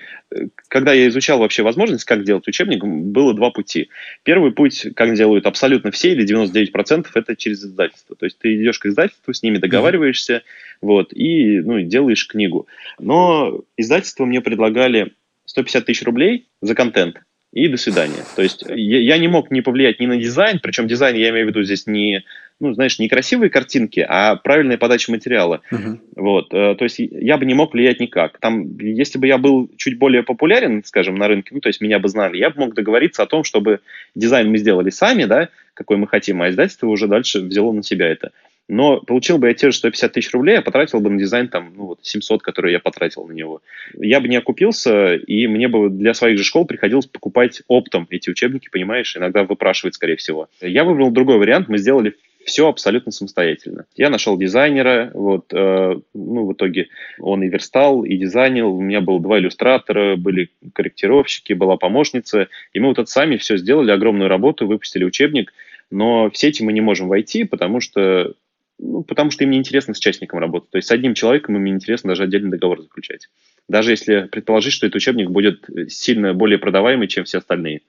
Когда 0.68 0.94
я 0.94 1.08
изучал 1.08 1.40
вообще 1.40 1.64
возможность, 1.64 2.04
как 2.04 2.24
делать 2.24 2.48
учебник, 2.48 2.84
было 2.84 3.34
два 3.34 3.50
пути. 3.50 3.90
Первый 4.24 4.52
путь, 4.52 4.88
как 4.96 5.16
делают 5.16 5.46
абсолютно 5.46 5.92
все 5.92 6.12
или 6.12 6.28
99%, 6.28 7.08
это 7.14 7.36
через 7.36 7.64
издательство. 7.64 8.16
То 8.16 8.26
есть 8.26 8.38
ты 8.40 8.56
идешь 8.56 8.80
к 8.80 8.86
издательству, 8.86 9.34
с 9.34 9.42
ними 9.42 9.58
договариваешься, 9.58 10.34
mm-hmm. 10.34 10.78
вот, 10.82 11.14
и 11.14 11.60
ну, 11.62 11.82
делаешь 11.82 12.28
книгу. 12.28 12.68
Но 13.00 13.62
издательство 13.78 14.26
мне 14.26 14.42
предлагали 14.42 15.14
150 15.50 15.86
тысяч 15.86 16.04
рублей 16.04 16.48
за 16.62 16.76
контент 16.76 17.22
и 17.52 17.68
до 17.68 17.78
свидания. 17.78 18.24
То 18.36 18.44
есть 18.44 18.64
я, 18.68 19.00
я 19.00 19.18
не 19.18 19.28
мог 19.28 19.50
не 19.50 19.62
повлиять 19.62 20.00
ни 20.00 20.06
на 20.06 20.18
дизайн, 20.18 20.60
причем 20.62 20.88
дизайн 20.88 21.16
я 21.16 21.30
имею 21.30 21.48
в 21.48 21.50
виду 21.50 21.64
здесь 21.64 21.88
не, 21.88 22.24
ну, 22.60 22.74
знаешь, 22.74 23.00
не 23.00 23.10
красивые 23.10 23.50
картинки, 23.50 24.06
а 24.08 24.36
правильная 24.36 24.78
подача 24.78 25.12
материала. 25.12 25.62
Uh-huh. 25.72 26.00
Вот, 26.16 26.54
э, 26.54 26.76
то 26.76 26.84
есть 26.84 27.00
я 27.00 27.38
бы 27.38 27.46
не 27.46 27.56
мог 27.56 27.74
влиять 27.74 28.00
никак. 28.00 28.38
Там, 28.40 28.78
если 28.78 29.18
бы 29.18 29.26
я 29.26 29.40
был 29.40 29.72
чуть 29.78 29.98
более 29.98 30.22
популярен, 30.22 30.84
скажем, 30.84 31.16
на 31.16 31.28
рынке, 31.28 31.50
ну, 31.56 31.62
то 31.62 31.70
есть 31.70 31.82
меня 31.82 31.98
бы 31.98 32.08
знали, 32.10 32.38
я 32.38 32.52
бы 32.52 32.60
мог 32.60 32.76
договориться 32.76 33.24
о 33.24 33.28
том, 33.28 33.44
чтобы 33.44 33.80
дизайн 34.14 34.52
мы 34.52 34.60
сделали 34.60 34.92
сами, 34.92 35.24
да, 35.24 35.50
какой 35.74 35.98
мы 35.98 36.08
хотим, 36.08 36.44
а 36.44 36.50
издательство 36.50 36.86
уже 36.86 37.08
дальше 37.08 37.40
взяло 37.40 37.72
на 37.72 37.82
себя 37.82 38.08
это. 38.08 38.32
Но 38.70 39.02
получил 39.02 39.40
бы 39.40 39.48
я 39.48 39.56
те 39.56 39.72
же 39.72 39.78
150 39.78 40.14
тысяч 40.14 40.32
рублей, 40.32 40.60
а 40.60 40.62
потратил 40.62 41.00
бы 41.00 41.10
на 41.10 41.18
дизайн 41.18 41.48
там, 41.48 41.74
ну 41.76 41.88
вот 41.88 42.00
700, 42.04 42.44
которые 42.44 42.74
я 42.74 42.80
потратил 42.80 43.26
на 43.26 43.34
него. 43.34 43.64
Я 43.96 44.20
бы 44.20 44.28
не 44.28 44.36
окупился, 44.36 45.16
и 45.16 45.48
мне 45.48 45.68
бы 45.68 45.90
для 45.90 46.14
своих 46.14 46.38
же 46.38 46.44
школ 46.44 46.66
приходилось 46.66 47.08
покупать 47.08 47.64
оптом 47.68 48.06
эти 48.12 48.30
учебники, 48.30 48.70
понимаешь, 48.72 49.18
иногда 49.18 49.44
выпрашивать, 49.44 49.96
скорее 49.96 50.18
всего. 50.18 50.50
Я 50.62 50.84
выбрал 50.84 51.10
другой 51.10 51.40
вариант, 51.40 51.68
мы 51.68 51.80
сделали 51.80 52.14
все 52.46 52.68
абсолютно 52.68 53.12
самостоятельно. 53.12 53.86
Я 53.96 54.12
нашел 54.12 54.38
дизайнера, 54.38 55.10
вот, 55.16 55.52
э, 55.52 56.00
ну, 56.14 56.46
в 56.46 56.54
итоге 56.54 56.90
он 57.20 57.42
и 57.42 57.50
верстал, 57.50 58.04
и 58.04 58.18
дизайнил, 58.18 58.76
у 58.76 58.82
меня 58.82 59.02
было 59.02 59.20
два 59.20 59.40
иллюстратора, 59.40 60.16
были 60.16 60.52
корректировщики, 60.74 61.54
была 61.54 61.78
помощница, 61.78 62.50
и 62.74 62.80
мы 62.80 62.90
вот 62.90 63.00
это 63.00 63.10
сами 63.10 63.38
все 63.38 63.58
сделали, 63.58 63.90
огромную 63.90 64.30
работу, 64.30 64.68
выпустили 64.68 65.04
учебник, 65.04 65.54
но 65.90 66.30
в 66.30 66.38
сети 66.38 66.64
мы 66.64 66.72
не 66.72 66.82
можем 66.82 67.08
войти, 67.08 67.46
потому 67.46 67.82
что 67.82 68.36
ну, 68.80 69.04
потому 69.04 69.30
что 69.30 69.44
им 69.44 69.52
не 69.52 69.58
интересно 69.58 69.94
с 69.94 70.00
частником 70.00 70.40
работать. 70.40 70.72
То 70.72 70.78
есть 70.78 70.88
с 70.88 70.92
одним 70.92 71.14
человеком 71.14 71.58
им 71.58 71.66
не 71.66 71.72
интересно 71.72 72.10
даже 72.10 72.24
отдельный 72.24 72.50
договор 72.50 72.82
заключать. 72.82 73.30
Даже 73.68 73.92
если 73.92 74.22
предположить, 74.32 74.74
что 74.74 74.88
этот 74.88 74.96
учебник 74.96 75.30
будет 75.30 75.66
сильно 75.90 76.34
более 76.34 76.58
продаваемый, 76.58 77.08
чем 77.08 77.26
все 77.26 77.40
остальные. 77.40 77.82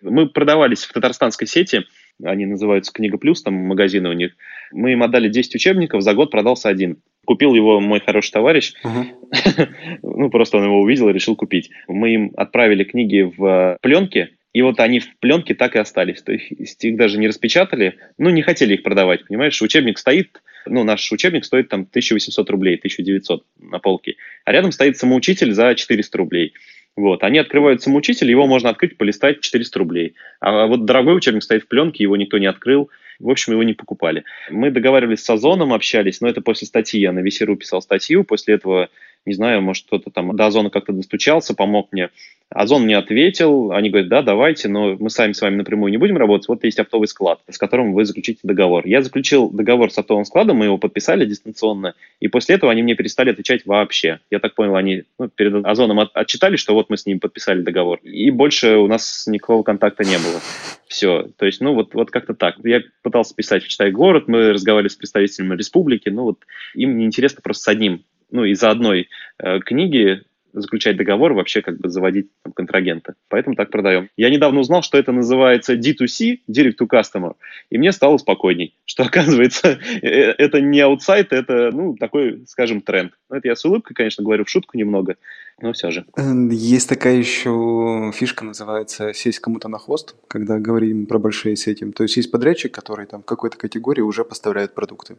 Мы 0.00 0.28
продавались 0.28 0.84
в 0.84 0.92
татарстанской 0.92 1.46
сети, 1.46 1.84
они 2.22 2.46
называются 2.46 2.92
«Книга 2.92 3.18
плюс», 3.18 3.42
там 3.42 3.54
магазины 3.54 4.08
у 4.08 4.12
них. 4.12 4.32
Мы 4.72 4.92
им 4.92 5.02
отдали 5.02 5.28
10 5.28 5.54
учебников, 5.54 6.02
за 6.02 6.14
год 6.14 6.30
продался 6.30 6.68
один. 6.68 6.98
Купил 7.24 7.54
его 7.54 7.80
мой 7.80 8.00
хороший 8.00 8.32
товарищ, 8.32 8.74
uh-huh. 8.84 9.68
ну, 10.02 10.30
просто 10.30 10.56
он 10.56 10.64
его 10.64 10.80
увидел 10.80 11.08
и 11.08 11.12
решил 11.12 11.36
купить. 11.36 11.70
Мы 11.86 12.14
им 12.14 12.32
отправили 12.36 12.84
книги 12.84 13.32
в 13.36 13.76
пленке, 13.82 14.30
и 14.52 14.62
вот 14.62 14.80
они 14.80 15.00
в 15.00 15.16
пленке 15.18 15.54
так 15.54 15.76
и 15.76 15.78
остались. 15.78 16.22
То 16.22 16.32
есть 16.32 16.84
их 16.84 16.96
даже 16.96 17.18
не 17.18 17.28
распечатали, 17.28 17.96
ну, 18.16 18.30
не 18.30 18.42
хотели 18.42 18.74
их 18.74 18.82
продавать, 18.82 19.26
понимаешь? 19.26 19.60
Учебник 19.60 19.98
стоит, 19.98 20.42
ну, 20.66 20.84
наш 20.84 21.10
учебник 21.12 21.44
стоит 21.44 21.68
там 21.68 21.82
1800 21.82 22.50
рублей, 22.50 22.76
1900 22.76 23.44
на 23.60 23.78
полке. 23.78 24.16
А 24.44 24.52
рядом 24.52 24.72
стоит 24.72 24.96
самоучитель 24.96 25.52
за 25.52 25.74
400 25.74 26.18
рублей. 26.18 26.54
Вот, 26.96 27.22
они 27.22 27.38
открывают 27.38 27.80
самоучитель, 27.80 28.28
его 28.28 28.48
можно 28.48 28.70
открыть, 28.70 28.96
полистать 28.96 29.40
400 29.40 29.78
рублей. 29.78 30.14
А 30.40 30.66
вот 30.66 30.84
дорогой 30.84 31.16
учебник 31.16 31.44
стоит 31.44 31.62
в 31.62 31.68
пленке, 31.68 32.02
его 32.02 32.16
никто 32.16 32.38
не 32.38 32.46
открыл. 32.46 32.90
В 33.20 33.30
общем, 33.30 33.52
его 33.52 33.62
не 33.62 33.74
покупали. 33.74 34.24
Мы 34.50 34.70
договаривались 34.70 35.24
с 35.24 35.30
Озоном, 35.30 35.72
общались, 35.72 36.20
но 36.20 36.28
это 36.28 36.40
после 36.40 36.66
статьи. 36.66 37.00
Я 37.00 37.12
на 37.12 37.20
Весеру 37.20 37.56
писал 37.56 37.82
статью, 37.82 38.24
после 38.24 38.54
этого, 38.54 38.88
не 39.26 39.34
знаю, 39.34 39.60
может, 39.62 39.86
кто-то 39.86 40.10
там 40.10 40.34
до 40.34 40.46
Озона 40.46 40.70
как-то 40.70 40.92
достучался, 40.92 41.54
помог 41.54 41.92
мне 41.92 42.10
Озон 42.50 42.84
мне 42.84 42.96
ответил, 42.96 43.72
они 43.72 43.90
говорят, 43.90 44.08
да, 44.08 44.22
давайте, 44.22 44.68
но 44.68 44.96
мы 44.98 45.10
сами 45.10 45.32
с 45.32 45.42
вами 45.42 45.56
напрямую 45.56 45.90
не 45.90 45.98
будем 45.98 46.16
работать, 46.16 46.48
вот 46.48 46.64
есть 46.64 46.78
оптовый 46.78 47.06
склад, 47.06 47.40
с 47.50 47.58
которым 47.58 47.92
вы 47.92 48.06
заключите 48.06 48.40
договор. 48.42 48.86
Я 48.86 49.02
заключил 49.02 49.50
договор 49.50 49.92
с 49.92 49.98
оптовым 49.98 50.24
складом, 50.24 50.56
мы 50.56 50.64
его 50.64 50.78
подписали 50.78 51.26
дистанционно, 51.26 51.94
и 52.20 52.28
после 52.28 52.54
этого 52.54 52.72
они 52.72 52.82
мне 52.82 52.94
перестали 52.94 53.30
отвечать 53.30 53.66
вообще. 53.66 54.20
Я 54.30 54.38
так 54.38 54.54
понял, 54.54 54.76
они 54.76 55.04
ну, 55.18 55.28
перед 55.28 55.62
Озоном 55.66 56.00
от, 56.00 56.10
отчитали, 56.14 56.56
что 56.56 56.72
вот 56.72 56.88
мы 56.88 56.96
с 56.96 57.04
ним 57.04 57.20
подписали 57.20 57.60
договор, 57.60 57.98
и 58.02 58.30
больше 58.30 58.76
у 58.76 58.86
нас 58.86 59.26
никакого 59.26 59.62
контакта 59.62 60.04
не 60.04 60.16
было. 60.16 60.40
Все, 60.86 61.28
то 61.36 61.44
есть, 61.44 61.60
ну, 61.60 61.74
вот, 61.74 61.92
вот 61.92 62.10
как-то 62.10 62.32
так. 62.32 62.56
Я 62.64 62.80
пытался 63.02 63.34
писать 63.34 63.62
в 63.62 63.68
«Читай 63.68 63.90
город», 63.90 64.24
мы 64.26 64.54
разговаривали 64.54 64.88
с 64.88 64.96
представителями 64.96 65.54
республики, 65.54 66.08
ну, 66.08 66.22
вот 66.22 66.38
им 66.72 66.96
неинтересно 66.96 67.42
просто 67.42 67.64
с 67.64 67.68
одним 67.68 68.04
ну, 68.30 68.44
из-за 68.44 68.70
одной 68.70 69.08
э, 69.38 69.60
книги 69.60 70.22
заключать 70.52 70.96
договор, 70.96 71.32
вообще 71.32 71.62
как 71.62 71.78
бы 71.78 71.88
заводить 71.88 72.28
там, 72.42 72.52
контрагента. 72.52 73.14
Поэтому 73.28 73.56
так 73.56 73.70
продаем. 73.70 74.08
Я 74.16 74.30
недавно 74.30 74.60
узнал, 74.60 74.82
что 74.82 74.98
это 74.98 75.12
называется 75.12 75.74
D2C, 75.74 76.40
Direct 76.50 76.76
to 76.80 76.86
Customer, 76.88 77.34
и 77.70 77.78
мне 77.78 77.92
стало 77.92 78.18
спокойней, 78.18 78.74
что 78.84 79.02
оказывается 79.04 79.78
э, 80.02 80.08
это 80.08 80.60
не 80.60 80.80
аутсайд, 80.80 81.32
это, 81.32 81.70
ну, 81.72 81.96
такой, 81.96 82.44
скажем, 82.46 82.80
тренд. 82.80 83.12
Это 83.30 83.48
я 83.48 83.56
с 83.56 83.64
улыбкой, 83.64 83.94
конечно, 83.94 84.24
говорю 84.24 84.44
в 84.44 84.50
шутку 84.50 84.76
немного, 84.76 85.16
но 85.60 85.72
все 85.72 85.90
же. 85.90 86.04
Есть 86.50 86.88
такая 86.88 87.16
еще 87.16 88.12
фишка, 88.14 88.44
называется 88.44 89.12
«сесть 89.12 89.40
кому-то 89.40 89.68
на 89.68 89.78
хвост», 89.78 90.14
когда 90.28 90.58
говорим 90.58 91.06
про 91.06 91.18
большие 91.18 91.56
сети. 91.56 91.84
То 91.90 92.04
есть 92.04 92.16
есть 92.16 92.30
подрядчик, 92.30 92.72
который 92.72 93.06
там 93.06 93.22
в 93.22 93.26
какой-то 93.26 93.56
категории 93.56 94.02
уже 94.02 94.24
поставляет 94.24 94.74
продукты. 94.74 95.16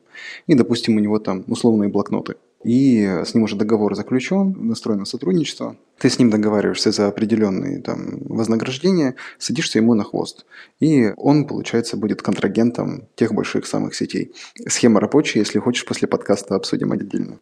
И, 0.47 0.55
допустим, 0.55 0.95
у 0.95 0.99
него 0.99 1.19
там 1.19 1.43
условные 1.47 1.89
блокноты 1.89 2.35
и 2.63 3.05
с 3.23 3.33
ним 3.33 3.43
уже 3.43 3.55
договор 3.55 3.95
заключен, 3.95 4.55
настроено 4.67 5.05
сотрудничество. 5.05 5.77
Ты 5.97 6.09
с 6.09 6.19
ним 6.19 6.29
договариваешься 6.29 6.91
за 6.91 7.07
определенные 7.07 7.81
там, 7.81 8.19
вознаграждения, 8.25 9.15
садишься 9.37 9.79
ему 9.79 9.93
на 9.93 10.03
хвост. 10.03 10.45
И 10.79 11.11
он, 11.17 11.45
получается, 11.45 11.97
будет 11.97 12.21
контрагентом 12.21 13.07
тех 13.15 13.33
больших 13.33 13.65
самых 13.65 13.95
сетей. 13.95 14.31
Схема 14.67 14.99
рабочая, 14.99 15.39
если 15.39 15.59
хочешь, 15.59 15.85
после 15.85 16.07
подкаста 16.07 16.55
обсудим 16.55 16.91
отдельно. 16.91 17.39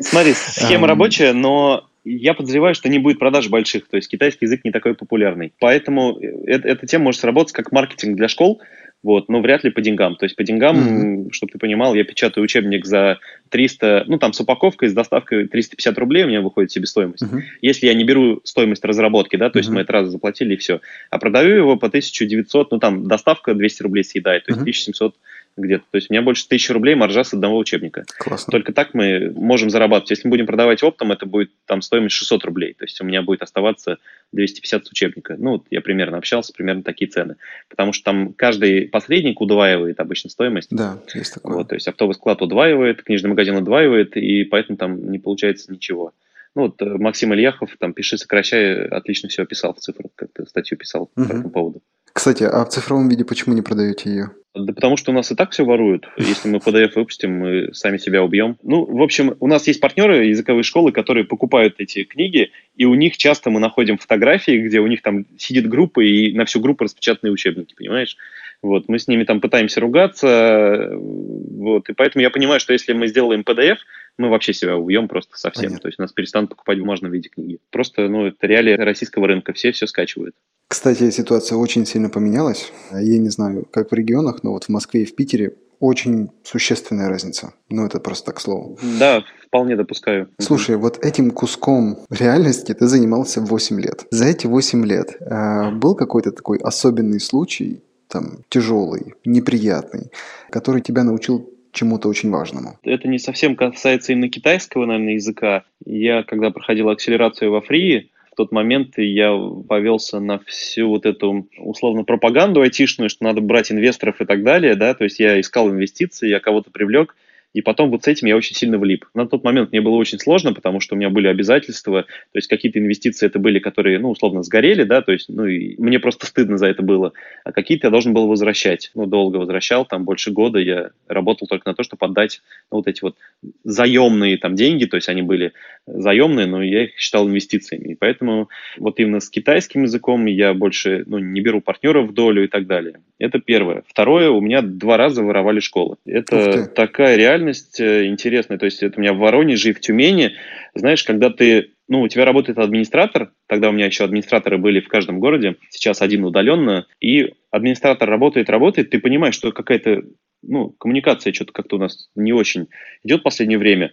Смотри, 0.00 0.34
схема 0.34 0.86
рабочая, 0.86 1.32
но 1.32 1.88
я 2.04 2.34
подозреваю, 2.34 2.74
что 2.74 2.88
не 2.88 2.98
будет 2.98 3.18
продаж 3.18 3.48
больших, 3.48 3.88
то 3.88 3.96
есть 3.96 4.08
китайский 4.08 4.44
язык 4.44 4.60
не 4.64 4.70
такой 4.70 4.94
популярный. 4.94 5.52
Поэтому 5.58 6.18
эта 6.18 6.86
тема 6.86 7.04
может 7.04 7.20
сработать 7.20 7.52
как 7.52 7.72
маркетинг 7.72 8.16
для 8.16 8.28
школ, 8.28 8.60
вот, 9.04 9.28
но 9.28 9.40
вряд 9.40 9.62
ли 9.64 9.70
по 9.70 9.82
деньгам. 9.82 10.16
То 10.16 10.24
есть 10.24 10.34
по 10.34 10.42
деньгам, 10.42 10.76
mm-hmm. 10.76 11.32
чтобы 11.32 11.52
ты 11.52 11.58
понимал, 11.58 11.94
я 11.94 12.04
печатаю 12.04 12.42
учебник 12.42 12.86
за 12.86 13.18
300, 13.50 14.04
ну 14.08 14.18
там 14.18 14.32
с 14.32 14.40
упаковкой, 14.40 14.88
с 14.88 14.94
доставкой 14.94 15.46
350 15.46 15.98
рублей 15.98 16.24
у 16.24 16.28
меня 16.28 16.40
выходит 16.40 16.72
себестоимость. 16.72 17.22
Mm-hmm. 17.22 17.42
Если 17.60 17.86
я 17.86 17.94
не 17.94 18.04
беру 18.04 18.40
стоимость 18.44 18.82
разработки, 18.84 19.36
да, 19.36 19.50
то 19.50 19.58
есть 19.58 19.68
mm-hmm. 19.68 19.74
мы 19.74 19.80
это 19.82 19.92
раз 19.92 20.08
заплатили 20.08 20.54
и 20.54 20.56
все, 20.56 20.80
а 21.10 21.18
продаю 21.18 21.54
его 21.54 21.76
по 21.76 21.88
1900, 21.88 22.72
ну 22.72 22.78
там 22.78 23.06
доставка 23.06 23.54
200 23.54 23.82
рублей 23.82 24.04
съедает, 24.04 24.46
то 24.46 24.52
есть 24.52 24.60
mm-hmm. 24.60 24.94
1700 24.94 25.14
где-то. 25.56 25.84
То 25.90 25.96
есть 25.96 26.10
у 26.10 26.12
меня 26.12 26.22
больше 26.22 26.48
тысячи 26.48 26.72
рублей 26.72 26.94
маржа 26.94 27.24
с 27.24 27.32
одного 27.32 27.58
учебника. 27.58 28.04
Классно. 28.18 28.50
Только 28.50 28.72
так 28.72 28.94
мы 28.94 29.32
можем 29.34 29.70
зарабатывать. 29.70 30.10
Если 30.10 30.26
мы 30.26 30.30
будем 30.30 30.46
продавать 30.46 30.82
оптом, 30.82 31.12
это 31.12 31.26
будет 31.26 31.50
там 31.66 31.82
стоимость 31.82 32.16
600 32.16 32.44
рублей. 32.44 32.74
То 32.74 32.84
есть 32.84 33.00
у 33.00 33.04
меня 33.04 33.22
будет 33.22 33.42
оставаться 33.42 33.98
250 34.32 34.86
с 34.86 34.90
учебника. 34.90 35.36
Ну, 35.38 35.52
вот 35.52 35.66
я 35.70 35.80
примерно 35.80 36.18
общался, 36.18 36.52
примерно 36.52 36.82
такие 36.82 37.08
цены. 37.10 37.36
Потому 37.68 37.92
что 37.92 38.04
там 38.04 38.32
каждый 38.32 38.88
посредник 38.88 39.40
удваивает 39.40 40.00
обычно 40.00 40.30
стоимость. 40.30 40.68
Да, 40.70 40.98
есть 41.14 41.34
такое. 41.34 41.56
Вот, 41.56 41.68
то 41.68 41.74
есть 41.74 41.86
оптовый 41.86 42.14
склад 42.14 42.42
удваивает, 42.42 43.02
книжный 43.02 43.30
магазин 43.30 43.56
удваивает, 43.56 44.16
и 44.16 44.44
поэтому 44.44 44.76
там 44.76 45.10
не 45.10 45.18
получается 45.18 45.72
ничего. 45.72 46.12
Ну, 46.54 46.62
вот 46.62 46.80
э, 46.82 46.84
Максим 46.84 47.34
Ильяхов, 47.34 47.70
там, 47.78 47.92
пиши, 47.92 48.16
сокращай, 48.16 48.86
отлично 48.86 49.28
все 49.28 49.42
описал 49.42 49.74
в 49.74 49.80
цифрах, 49.80 50.10
как-то 50.14 50.46
статью 50.46 50.78
писал 50.78 51.10
угу. 51.16 51.26
по 51.26 51.32
этому 51.32 51.50
поводу. 51.50 51.82
Кстати, 52.12 52.44
а 52.44 52.64
в 52.64 52.68
цифровом 52.68 53.08
виде 53.08 53.24
почему 53.24 53.56
не 53.56 53.62
продаете 53.62 54.08
ее? 54.08 54.30
Да 54.54 54.72
потому 54.72 54.96
что 54.96 55.10
у 55.10 55.14
нас 55.14 55.32
и 55.32 55.34
так 55.34 55.50
все 55.50 55.64
воруют. 55.64 56.06
Если 56.16 56.48
мы 56.48 56.58
PDF 56.58 56.92
выпустим, 56.94 57.32
мы 57.32 57.74
сами 57.74 57.98
себя 57.98 58.22
убьем. 58.22 58.56
Ну, 58.62 58.84
в 58.84 59.02
общем, 59.02 59.36
у 59.40 59.48
нас 59.48 59.66
есть 59.66 59.80
партнеры 59.80 60.26
языковые 60.26 60.62
школы, 60.62 60.92
которые 60.92 61.24
покупают 61.24 61.74
эти 61.78 62.04
книги, 62.04 62.52
и 62.76 62.84
у 62.84 62.94
них 62.94 63.16
часто 63.16 63.50
мы 63.50 63.58
находим 63.58 63.98
фотографии, 63.98 64.64
где 64.64 64.78
у 64.78 64.86
них 64.86 65.02
там 65.02 65.26
сидит 65.36 65.68
группа, 65.68 66.00
и 66.00 66.32
на 66.34 66.44
всю 66.44 66.60
группу 66.60 66.84
распечатанные 66.84 67.32
учебники, 67.32 67.74
понимаешь? 67.74 68.16
Вот, 68.64 68.88
мы 68.88 68.98
с 68.98 69.08
ними 69.08 69.24
там 69.24 69.42
пытаемся 69.42 69.78
ругаться, 69.78 70.90
вот, 70.94 71.90
и 71.90 71.92
поэтому 71.92 72.22
я 72.22 72.30
понимаю, 72.30 72.60
что 72.60 72.72
если 72.72 72.94
мы 72.94 73.08
сделаем 73.08 73.42
PDF, 73.42 73.76
мы 74.16 74.30
вообще 74.30 74.54
себя 74.54 74.74
убьем 74.74 75.06
просто 75.06 75.36
совсем. 75.36 75.64
Понятно. 75.64 75.80
То 75.80 75.88
есть 75.88 75.98
нас 75.98 76.12
перестанут 76.12 76.48
покупать 76.48 76.78
в 76.78 76.80
бумажном 76.80 77.12
виде 77.12 77.28
книги. 77.28 77.58
Просто, 77.70 78.08
ну, 78.08 78.24
это 78.24 78.46
реалии 78.46 78.72
российского 78.72 79.26
рынка, 79.26 79.52
все 79.52 79.70
все 79.72 79.86
скачивают. 79.86 80.34
Кстати, 80.66 81.10
ситуация 81.10 81.58
очень 81.58 81.84
сильно 81.84 82.08
поменялась. 82.08 82.72
Я 82.90 83.18
не 83.18 83.28
знаю, 83.28 83.66
как 83.70 83.90
в 83.90 83.94
регионах, 83.94 84.42
но 84.42 84.52
вот 84.52 84.64
в 84.64 84.68
Москве 84.70 85.02
и 85.02 85.06
в 85.06 85.14
Питере 85.14 85.56
очень 85.78 86.30
существенная 86.42 87.10
разница. 87.10 87.52
Ну, 87.68 87.84
это 87.84 88.00
просто 88.00 88.26
так 88.26 88.36
к 88.36 88.40
слову. 88.40 88.78
Да, 88.98 89.22
вполне 89.46 89.76
допускаю. 89.76 90.30
Слушай, 90.40 90.76
вот 90.76 91.04
этим 91.04 91.30
куском 91.30 91.98
реальности 92.08 92.72
ты 92.72 92.86
занимался 92.86 93.42
8 93.42 93.80
лет. 93.80 94.06
За 94.10 94.24
эти 94.24 94.46
8 94.46 94.86
лет 94.86 95.16
э, 95.20 95.70
был 95.72 95.94
какой-то 95.94 96.32
такой 96.32 96.58
особенный 96.58 97.20
случай, 97.20 97.82
там, 98.14 98.44
тяжелый, 98.48 99.14
неприятный, 99.24 100.12
который 100.50 100.80
тебя 100.80 101.02
научил 101.02 101.50
чему-то 101.72 102.08
очень 102.08 102.30
важному. 102.30 102.78
Это 102.84 103.08
не 103.08 103.18
совсем 103.18 103.56
касается 103.56 104.12
именно 104.12 104.28
китайского, 104.28 104.86
наверное, 104.86 105.14
языка. 105.14 105.64
Я, 105.84 106.22
когда 106.22 106.50
проходил 106.50 106.88
акселерацию 106.88 107.50
во 107.50 107.60
Фрии, 107.60 108.12
в 108.30 108.36
тот 108.36 108.52
момент 108.52 108.98
я 108.98 109.36
повелся 109.68 110.20
на 110.20 110.38
всю 110.46 110.88
вот 110.88 111.06
эту 111.06 111.48
условно 111.58 112.04
пропаганду 112.04 112.60
айтишную, 112.62 113.10
что 113.10 113.24
надо 113.24 113.40
брать 113.40 113.72
инвесторов 113.72 114.20
и 114.20 114.24
так 114.24 114.44
далее, 114.44 114.76
да, 114.76 114.94
то 114.94 115.02
есть 115.02 115.18
я 115.18 115.40
искал 115.40 115.70
инвестиции, 115.70 116.28
я 116.28 116.38
кого-то 116.38 116.70
привлек, 116.70 117.16
и 117.54 117.62
потом 117.62 117.90
вот 117.90 118.04
с 118.04 118.08
этим 118.08 118.26
я 118.26 118.36
очень 118.36 118.54
сильно 118.54 118.78
влип. 118.78 119.06
На 119.14 119.26
тот 119.26 119.44
момент 119.44 119.70
мне 119.70 119.80
было 119.80 119.94
очень 119.94 120.18
сложно, 120.18 120.52
потому 120.52 120.80
что 120.80 120.94
у 120.94 120.98
меня 120.98 121.08
были 121.08 121.28
обязательства, 121.28 122.02
то 122.02 122.36
есть 122.36 122.48
какие-то 122.48 122.80
инвестиции 122.80 123.26
это 123.26 123.38
были, 123.38 123.60
которые, 123.60 123.98
ну, 124.00 124.10
условно, 124.10 124.42
сгорели, 124.42 124.82
да, 124.82 125.00
то 125.00 125.12
есть, 125.12 125.28
ну, 125.28 125.46
и 125.46 125.80
мне 125.80 126.00
просто 126.00 126.26
стыдно 126.26 126.58
за 126.58 126.66
это 126.66 126.82
было. 126.82 127.12
А 127.44 127.52
какие-то 127.52 127.86
я 127.86 127.90
должен 127.90 128.12
был 128.12 128.26
возвращать. 128.26 128.90
Ну, 128.94 129.06
долго 129.06 129.36
возвращал, 129.36 129.86
там 129.86 130.04
больше 130.04 130.32
года 130.32 130.58
я 130.58 130.90
работал 131.06 131.46
только 131.46 131.68
на 131.68 131.74
то, 131.74 131.84
чтобы 131.84 132.04
отдать 132.06 132.42
ну, 132.72 132.78
вот 132.78 132.88
эти 132.88 133.02
вот 133.02 133.16
заемные 133.62 134.36
там 134.36 134.56
деньги, 134.56 134.86
то 134.86 134.96
есть 134.96 135.08
они 135.08 135.22
были 135.22 135.52
заемные, 135.86 136.46
но 136.46 136.62
я 136.62 136.84
их 136.84 136.98
считал 136.98 137.28
инвестициями. 137.28 137.92
И 137.92 137.94
поэтому 137.94 138.48
вот 138.78 138.98
именно 138.98 139.20
с 139.20 139.30
китайским 139.30 139.84
языком 139.84 140.26
я 140.26 140.54
больше, 140.54 141.04
ну, 141.06 141.18
не 141.18 141.40
беру 141.40 141.60
партнеров 141.60 142.10
в 142.10 142.14
долю 142.14 142.44
и 142.44 142.48
так 142.48 142.66
далее. 142.66 143.00
Это 143.18 143.38
первое. 143.38 143.84
Второе, 143.86 144.30
у 144.30 144.40
меня 144.40 144.60
два 144.60 144.96
раза 144.96 145.22
воровали 145.22 145.60
школы. 145.60 145.96
Это 146.04 146.66
такая 146.66 147.16
реальность 147.16 147.43
э, 147.52 148.06
интересная. 148.06 148.58
То 148.58 148.66
есть 148.66 148.82
это 148.82 148.98
у 148.98 149.00
меня 149.00 149.12
в 149.12 149.18
Воронеже 149.18 149.70
и 149.70 149.72
в 149.72 149.80
Тюмени. 149.80 150.32
Знаешь, 150.74 151.04
когда 151.04 151.30
ты 151.30 151.70
ну, 151.88 152.02
у 152.02 152.08
тебя 152.08 152.24
работает 152.24 152.58
администратор, 152.58 153.32
тогда 153.46 153.68
у 153.68 153.72
меня 153.72 153.86
еще 153.86 154.04
администраторы 154.04 154.58
были 154.58 154.80
в 154.80 154.88
каждом 154.88 155.20
городе, 155.20 155.56
сейчас 155.68 156.00
один 156.00 156.24
удаленно, 156.24 156.86
и 157.00 157.34
администратор 157.50 158.08
работает, 158.08 158.48
работает, 158.48 158.90
ты 158.90 158.98
понимаешь, 158.98 159.34
что 159.34 159.52
какая-то, 159.52 160.02
ну, 160.42 160.70
коммуникация 160.70 161.32
что-то 161.32 161.52
как-то 161.52 161.76
у 161.76 161.78
нас 161.78 162.08
не 162.14 162.32
очень 162.32 162.68
идет 163.02 163.20
в 163.20 163.24
последнее 163.24 163.58
время, 163.58 163.92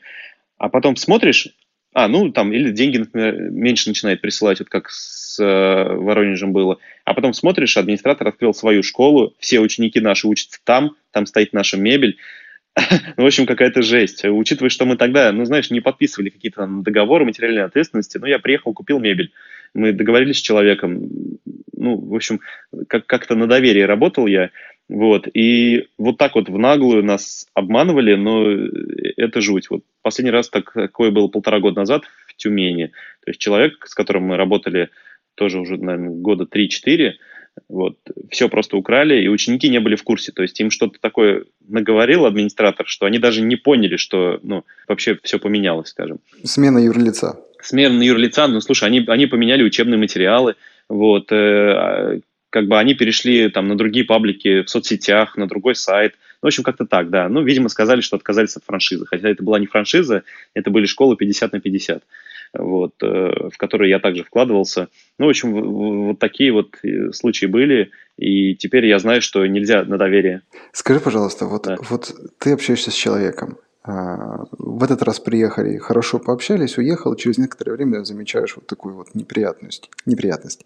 а 0.57 0.69
потом 0.69 0.95
смотришь, 0.95 1.49
а, 1.93 2.07
ну, 2.07 2.31
там, 2.31 2.53
или 2.53 2.71
деньги, 2.71 2.99
например, 2.99 3.37
меньше 3.51 3.89
начинает 3.89 4.21
присылать, 4.21 4.59
вот 4.59 4.69
как 4.69 4.89
с 4.89 5.37
э, 5.43 5.93
Воронежем 5.95 6.53
было. 6.53 6.77
А 7.03 7.13
потом 7.13 7.33
смотришь, 7.33 7.75
администратор 7.75 8.27
открыл 8.29 8.53
свою 8.53 8.81
школу, 8.81 9.35
все 9.39 9.59
ученики 9.59 9.99
наши 9.99 10.27
учатся 10.27 10.59
там, 10.63 10.95
там 11.11 11.25
стоит 11.25 11.51
наша 11.51 11.75
мебель. 11.75 12.17
ну, 13.17 13.23
в 13.23 13.25
общем, 13.27 13.45
какая-то 13.45 13.81
жесть. 13.81 14.23
Учитывая, 14.25 14.69
что 14.69 14.85
мы 14.85 14.95
тогда, 14.95 15.31
ну, 15.31 15.45
знаешь, 15.45 15.71
не 15.71 15.81
подписывали 15.81 16.29
какие-то 16.29 16.67
договоры 16.67 17.25
материальной 17.25 17.63
ответственности, 17.63 18.17
ну, 18.17 18.27
я 18.27 18.39
приехал, 18.39 18.73
купил 18.73 18.99
мебель. 18.99 19.31
Мы 19.73 19.91
договорились 19.91 20.37
с 20.37 20.41
человеком. 20.41 21.09
Ну, 21.75 21.97
в 21.97 22.15
общем, 22.15 22.39
как- 22.87 23.07
как-то 23.07 23.35
на 23.35 23.47
доверие 23.47 23.85
работал 23.85 24.27
я. 24.27 24.51
Вот, 24.89 25.25
и 25.33 25.87
вот 25.97 26.17
так 26.17 26.35
вот 26.35 26.49
в 26.49 26.57
наглую 26.57 27.01
нас 27.01 27.47
обманывали, 27.53 28.15
но 28.15 28.45
это 29.15 29.39
жуть. 29.39 29.69
Вот 29.69 29.83
последний 30.01 30.31
раз 30.31 30.49
так, 30.49 30.73
такое 30.73 31.11
было 31.11 31.29
полтора 31.29 31.61
года 31.61 31.79
назад 31.79 32.03
в 32.27 32.35
Тюмени. 32.35 32.87
То 33.23 33.31
есть 33.31 33.39
человек, 33.39 33.87
с 33.87 33.93
которым 33.93 34.23
мы 34.23 34.35
работали 34.35 34.89
тоже 35.35 35.59
уже, 35.59 35.77
наверное, 35.77 36.09
года 36.09 36.45
3-4, 36.45 37.13
вот, 37.69 37.97
все 38.29 38.49
просто 38.49 38.77
украли, 38.77 39.21
и 39.21 39.27
ученики 39.27 39.69
не 39.69 39.79
были 39.79 39.95
в 39.95 40.03
курсе. 40.03 40.31
То 40.31 40.41
есть 40.41 40.59
им 40.59 40.71
что-то 40.71 40.99
такое 40.99 41.45
наговорил 41.67 42.25
администратор, 42.25 42.87
что 42.87 43.05
они 43.05 43.19
даже 43.19 43.41
не 43.41 43.55
поняли, 43.55 43.97
что 43.97 44.39
ну, 44.43 44.65
вообще 44.87 45.17
все 45.23 45.39
поменялось, 45.39 45.89
скажем. 45.89 46.19
Смена 46.43 46.79
юрлица. 46.79 47.39
Смена 47.61 48.01
юрлица, 48.01 48.47
ну, 48.47 48.61
слушай, 48.61 48.85
они, 48.85 49.03
они 49.07 49.27
поменяли 49.27 49.63
учебные 49.63 49.97
материалы, 49.97 50.55
вот, 50.89 51.31
э, 51.31 52.21
как 52.49 52.67
бы 52.67 52.77
они 52.77 52.95
перешли 52.95 53.49
там 53.49 53.67
на 53.67 53.77
другие 53.77 54.05
паблики 54.05 54.63
в 54.63 54.69
соцсетях, 54.69 55.37
на 55.37 55.47
другой 55.47 55.75
сайт. 55.75 56.15
Ну, 56.41 56.47
в 56.47 56.49
общем, 56.49 56.63
как-то 56.63 56.85
так, 56.85 57.09
да. 57.09 57.29
Ну, 57.29 57.43
видимо, 57.43 57.69
сказали, 57.69 58.01
что 58.01 58.17
отказались 58.17 58.57
от 58.57 58.65
франшизы. 58.65 59.05
Хотя 59.05 59.29
это 59.29 59.43
была 59.43 59.59
не 59.59 59.67
франшиза, 59.67 60.23
это 60.53 60.69
были 60.69 60.85
школы 60.85 61.15
50 61.15 61.53
на 61.53 61.59
50. 61.61 62.03
Вот, 62.53 62.93
в 63.01 63.57
которые 63.57 63.89
я 63.89 63.99
также 63.99 64.23
вкладывался. 64.23 64.89
Ну, 65.17 65.27
в 65.27 65.29
общем, 65.29 66.07
вот 66.07 66.19
такие 66.19 66.51
вот 66.51 66.75
случаи 67.13 67.45
были, 67.45 67.91
и 68.17 68.55
теперь 68.55 68.85
я 68.85 68.99
знаю, 68.99 69.21
что 69.21 69.45
нельзя 69.45 69.83
на 69.83 69.97
доверие. 69.97 70.41
Скажи, 70.73 70.99
пожалуйста, 70.99 71.45
вот, 71.45 71.63
да. 71.63 71.77
вот 71.89 72.13
ты 72.39 72.53
общаешься 72.53 72.91
с 72.91 72.95
человеком, 72.95 73.57
а, 73.83 74.45
в 74.51 74.83
этот 74.83 75.01
раз 75.01 75.19
приехали, 75.19 75.77
хорошо 75.77 76.19
пообщались, 76.19 76.77
уехал, 76.77 77.15
через 77.15 77.37
некоторое 77.39 77.73
время 77.73 78.03
замечаешь 78.03 78.55
вот 78.55 78.67
такую 78.67 78.95
вот 78.95 79.15
неприятность. 79.15 79.89
неприятность. 80.05 80.65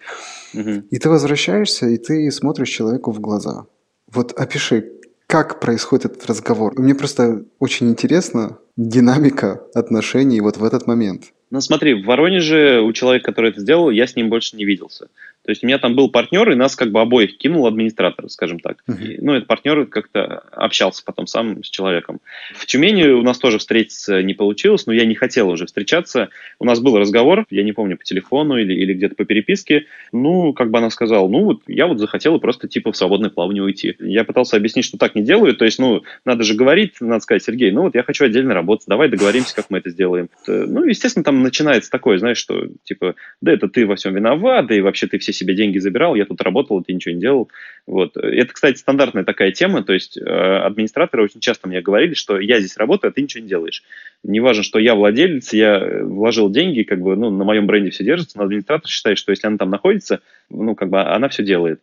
Угу. 0.53 0.83
И 0.91 0.99
ты 0.99 1.09
возвращаешься, 1.09 1.87
и 1.87 1.97
ты 1.97 2.29
смотришь 2.31 2.69
человеку 2.69 3.11
в 3.11 3.21
глаза. 3.21 3.67
Вот 4.11 4.33
опиши, 4.33 4.91
как 5.27 5.59
происходит 5.59 6.05
этот 6.05 6.25
разговор. 6.25 6.77
Мне 6.77 6.93
просто 6.93 7.45
очень 7.59 7.89
интересна 7.89 8.57
динамика 8.75 9.63
отношений 9.73 10.41
вот 10.41 10.57
в 10.57 10.63
этот 10.63 10.85
момент. 10.85 11.31
Ну 11.55 11.61
смотри, 11.61 11.93
в 11.93 12.03
Воронеже 12.03 12.81
у 12.81 12.91
человека, 12.91 13.31
который 13.31 13.51
это 13.51 13.61
сделал, 13.61 13.89
я 13.89 14.07
с 14.07 14.17
ним 14.17 14.27
больше 14.27 14.57
не 14.57 14.65
виделся. 14.65 15.07
То 15.45 15.51
есть 15.51 15.63
у 15.63 15.67
меня 15.67 15.77
там 15.77 15.95
был 15.95 16.09
партнер, 16.09 16.49
и 16.49 16.55
нас 16.55 16.75
как 16.75 16.91
бы 16.91 16.99
обоих 17.01 17.37
кинул 17.37 17.67
администратор, 17.67 18.27
скажем 18.29 18.59
так. 18.59 18.83
И, 18.87 19.17
ну, 19.21 19.33
этот 19.33 19.47
партнер 19.47 19.85
как-то 19.85 20.43
общался 20.51 21.03
потом 21.05 21.27
сам 21.27 21.63
с 21.63 21.69
человеком. 21.69 22.19
В 22.55 22.65
Тюмени 22.65 23.03
у 23.03 23.21
нас 23.21 23.37
тоже 23.37 23.59
встретиться 23.59 24.23
не 24.23 24.33
получилось, 24.33 24.87
но 24.87 24.93
я 24.93 25.05
не 25.05 25.13
хотел 25.13 25.49
уже 25.49 25.67
встречаться. 25.67 26.29
У 26.59 26.65
нас 26.65 26.79
был 26.79 26.97
разговор, 26.97 27.45
я 27.51 27.61
не 27.61 27.73
помню, 27.73 27.95
по 27.95 28.03
телефону 28.03 28.57
или, 28.57 28.73
или 28.73 28.93
где-то 28.93 29.13
по 29.13 29.23
переписке. 29.23 29.85
Ну, 30.11 30.53
как 30.53 30.71
бы 30.71 30.79
она 30.79 30.89
сказала, 30.89 31.27
ну, 31.27 31.43
вот 31.43 31.61
я 31.67 31.85
вот 31.85 31.99
захотела 31.99 32.39
просто 32.39 32.67
типа 32.67 32.91
в 32.91 32.97
свободное 32.97 33.29
плавание 33.29 33.61
уйти. 33.61 33.95
Я 33.99 34.23
пытался 34.23 34.57
объяснить, 34.57 34.85
что 34.85 34.97
так 34.97 35.13
не 35.13 35.21
делаю. 35.21 35.55
То 35.55 35.65
есть, 35.65 35.77
ну, 35.77 36.01
надо 36.25 36.43
же 36.43 36.55
говорить, 36.55 36.95
надо 37.01 37.21
сказать, 37.21 37.43
Сергей, 37.43 37.69
ну 37.69 37.83
вот 37.83 37.93
я 37.93 38.01
хочу 38.01 38.25
отдельно 38.25 38.55
работать, 38.55 38.87
давай 38.87 39.09
договоримся, 39.09 39.55
как 39.55 39.69
мы 39.69 39.77
это 39.77 39.91
сделаем. 39.91 40.29
Ну, 40.47 40.85
естественно, 40.85 41.23
там 41.23 41.43
начинается 41.43 41.91
такое, 41.91 42.17
знаешь, 42.17 42.37
что 42.37 42.67
типа, 42.83 43.13
да 43.41 43.53
это 43.53 43.67
ты 43.67 43.85
во 43.85 43.95
всем 43.95 44.15
виноват, 44.15 44.65
да 44.65 44.75
и 44.75 44.81
вообще 44.81 45.05
ты 45.05 45.19
все 45.19 45.34
себе 45.35 45.55
деньги 45.55 45.77
забирал, 45.77 46.15
я 46.15 46.25
тут 46.25 46.41
работал, 46.41 46.83
ты 46.83 46.93
ничего 46.93 47.13
не 47.13 47.21
делал. 47.21 47.49
Вот. 47.87 48.17
Это, 48.17 48.53
кстати, 48.53 48.77
стандартная 48.77 49.23
такая 49.23 49.51
тема, 49.51 49.83
то 49.83 49.93
есть 49.93 50.17
э, 50.17 50.21
администраторы 50.23 51.23
очень 51.23 51.39
часто 51.39 51.67
мне 51.67 51.81
говорили, 51.81 52.15
что 52.15 52.39
я 52.39 52.59
здесь 52.59 52.77
работаю, 52.77 53.09
а 53.09 53.13
ты 53.13 53.21
ничего 53.21 53.43
не 53.43 53.49
делаешь. 53.49 53.83
Не 54.23 54.39
важно, 54.39 54.63
что 54.63 54.79
я 54.79 54.95
владелец, 54.95 55.53
я 55.53 56.01
вложил 56.01 56.49
деньги, 56.49 56.81
как 56.81 56.99
бы, 56.99 57.15
ну, 57.15 57.29
на 57.29 57.43
моем 57.43 57.67
бренде 57.67 57.91
все 57.91 58.03
держится, 58.03 58.37
но 58.39 58.45
администратор 58.45 58.89
считает, 58.89 59.17
что 59.17 59.31
если 59.31 59.47
она 59.47 59.57
там 59.57 59.69
находится, 59.69 60.21
ну, 60.49 60.73
как 60.73 60.89
бы 60.89 61.01
она 61.01 61.29
все 61.29 61.43
делает, 61.43 61.81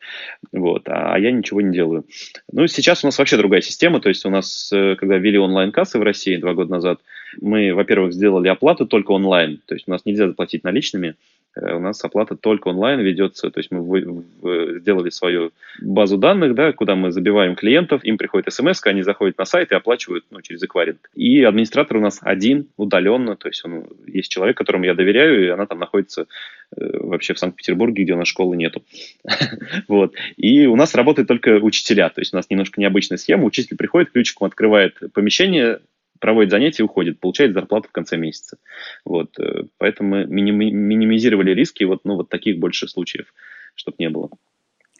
вот, 0.51 0.83
а 0.87 1.17
я 1.19 1.31
ничего 1.31 1.61
не 1.61 1.73
делаю. 1.73 2.05
Ну, 2.51 2.67
сейчас 2.67 3.05
у 3.05 3.07
нас 3.07 3.19
вообще 3.19 3.37
другая 3.37 3.61
система, 3.61 4.01
то 4.01 4.09
есть 4.09 4.25
у 4.25 4.31
нас, 4.31 4.71
э, 4.73 4.97
когда 4.97 5.19
ввели 5.19 5.39
онлайн-кассы 5.39 5.99
в 5.99 6.03
России 6.03 6.37
два 6.37 6.55
года 6.55 6.73
назад, 6.73 7.01
мы, 7.41 7.73
во-первых, 7.75 8.13
сделали 8.13 8.49
оплату 8.49 8.87
только 8.87 9.13
онлайн, 9.13 9.61
то 9.67 9.75
есть 9.75 9.87
у 9.87 9.91
нас 9.91 10.05
нельзя 10.05 10.27
заплатить 10.27 10.65
наличными, 10.65 11.15
у 11.55 11.79
нас 11.79 12.03
оплата 12.05 12.37
только 12.37 12.69
онлайн 12.69 13.01
ведется, 13.01 13.51
то 13.51 13.61
есть 13.61 13.71
мы 13.71 13.83
в, 13.83 14.25
в, 14.41 14.79
сделали 14.81 15.11
свою 15.11 15.53
базу 15.81 16.17
данных, 16.17 16.55
да, 16.55 16.73
куда 16.73 16.95
мы 16.95 17.13
забиваем 17.13 17.57
клиентов, 17.57 18.05
им 18.05 18.17
приходит 18.17 18.53
смс, 18.53 18.81
они 18.85 19.03
заходят 19.03 19.39
на 19.39 19.45
сайт 19.45 19.71
и 19.71 19.75
оплачивают 19.75 20.25
ну, 20.31 20.41
через 20.41 20.63
эквайринг. 20.63 21.11
И 21.15 21.43
администратор 21.43 21.99
у 21.99 22.01
нас 22.01 22.21
один, 22.23 22.69
удаленно, 22.77 23.37
то 23.37 23.49
есть 23.49 23.65
он, 23.65 23.87
есть 24.07 24.31
человек, 24.31 24.57
которому 24.57 24.85
я 24.85 24.95
доверяю, 24.95 25.45
и 25.45 25.49
она 25.49 25.67
там 25.67 25.79
находится 25.79 26.27
э, 26.75 26.99
вообще 26.99 27.35
в 27.35 27.39
Санкт-Петербурге, 27.39 28.05
где 28.05 28.15
у 28.15 28.19
нас 28.19 28.29
школы 28.29 28.57
нету. 28.57 28.83
вот. 29.89 30.15
И 30.37 30.67
у 30.67 30.77
нас 30.77 30.95
работают 30.95 31.29
только 31.29 31.59
учителя, 31.59 32.09
то 32.09 32.21
есть 32.21 32.33
у 32.33 32.37
нас 32.37 32.49
немножко 32.49 32.81
необычная 32.81 33.19
схема, 33.19 33.45
учитель 33.45 33.77
приходит, 33.77 34.11
ключиком 34.11 34.47
открывает 34.47 34.99
помещение, 35.13 35.81
проводит 36.23 36.53
занятия 36.53 36.85
и 36.85 36.87
уходит, 36.87 37.21
получает 37.21 37.53
зарплату 37.53 37.89
в 37.89 37.93
конце 37.93 38.17
месяца. 38.17 38.57
Вот, 39.05 39.39
э, 39.41 39.65
поэтому 39.77 40.11
мы 40.11 40.27
минимизировали 40.27 41.51
риски 41.51 41.85
вот, 41.85 42.05
ну, 42.05 42.15
вот 42.15 42.29
таких 42.29 42.61
больше 42.61 42.89
случаев, 42.89 43.35
чтобы 43.75 43.97
не 43.99 44.09
было. 44.09 44.31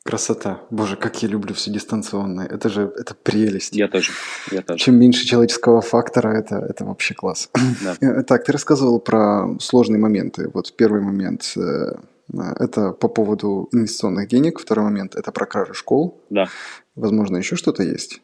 Красота. 0.05 0.61
Боже, 0.71 0.97
как 0.97 1.23
я 1.23 1.29
люблю 1.29 1.55
все 1.55 1.71
дистанционное. 1.71 2.47
Это 2.47 2.69
же, 2.69 2.93
это 2.99 3.15
прелесть. 3.15 3.77
Я 3.77 3.87
тоже. 3.87 4.11
Я 4.51 4.63
тоже. 4.63 4.81
Чем 4.81 4.97
меньше 4.97 5.25
человеческого 5.25 5.81
фактора, 5.81 6.31
это, 6.37 6.57
это 6.57 6.85
вообще 6.85 7.15
класс. 7.15 7.51
Да. 7.85 8.23
Так, 8.25 8.45
ты 8.45 8.53
рассказывал 8.53 8.99
про 8.99 9.47
сложные 9.61 10.01
моменты. 10.01 10.51
Вот 10.53 10.75
первый 10.77 11.03
момент 11.03 11.55
э, 11.57 11.93
это 12.59 12.91
по 12.91 13.07
поводу 13.09 13.69
инвестиционных 13.71 14.27
денег. 14.27 14.59
Второй 14.59 14.87
момент– 14.87 15.15
это 15.17 15.31
про 15.31 15.47
кражи 15.47 15.75
школ. 15.75 16.21
Да. 16.31 16.49
Возможно, 16.97 17.37
еще 17.37 17.55
что-то 17.55 17.85
есть? 17.85 18.21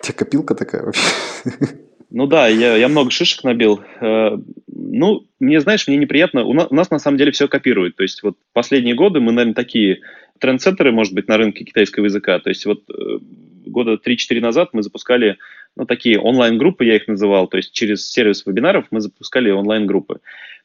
У 0.00 0.04
тебя 0.04 0.14
копилка 0.14 0.54
такая 0.54 0.82
вообще? 0.82 1.08
Ну 2.10 2.26
да, 2.26 2.48
я, 2.48 2.76
я 2.76 2.88
много 2.88 3.10
шишек 3.10 3.44
набил. 3.44 3.82
Э, 4.00 4.36
ну, 4.66 5.26
мне, 5.40 5.60
знаешь, 5.60 5.86
мне 5.86 5.96
неприятно. 5.96 6.44
У 6.44 6.52
нас, 6.52 6.68
у 6.70 6.74
нас 6.74 6.90
на 6.90 6.98
самом 6.98 7.18
деле 7.18 7.32
все 7.32 7.48
копируют. 7.48 7.96
То 7.96 8.02
есть 8.02 8.22
вот 8.22 8.36
последние 8.52 8.94
годы 8.94 9.20
мы, 9.20 9.32
наверное, 9.32 9.54
такие 9.54 10.00
трендсеттеры, 10.38 10.92
может 10.92 11.14
быть, 11.14 11.28
на 11.28 11.36
рынке 11.36 11.64
китайского 11.64 12.04
языка. 12.04 12.38
То 12.38 12.50
есть 12.50 12.66
вот 12.66 12.82
э, 12.88 13.18
года 13.66 13.98
3-4 14.04 14.40
назад 14.40 14.70
мы 14.72 14.82
запускали 14.82 15.38
ну, 15.76 15.86
такие 15.86 16.20
онлайн-группы, 16.20 16.84
я 16.84 16.96
их 16.96 17.08
называл. 17.08 17.48
То 17.48 17.56
есть 17.56 17.72
через 17.72 18.08
сервис 18.10 18.44
вебинаров 18.46 18.86
мы 18.90 19.00
запускали 19.00 19.50
онлайн-группы. 19.50 20.20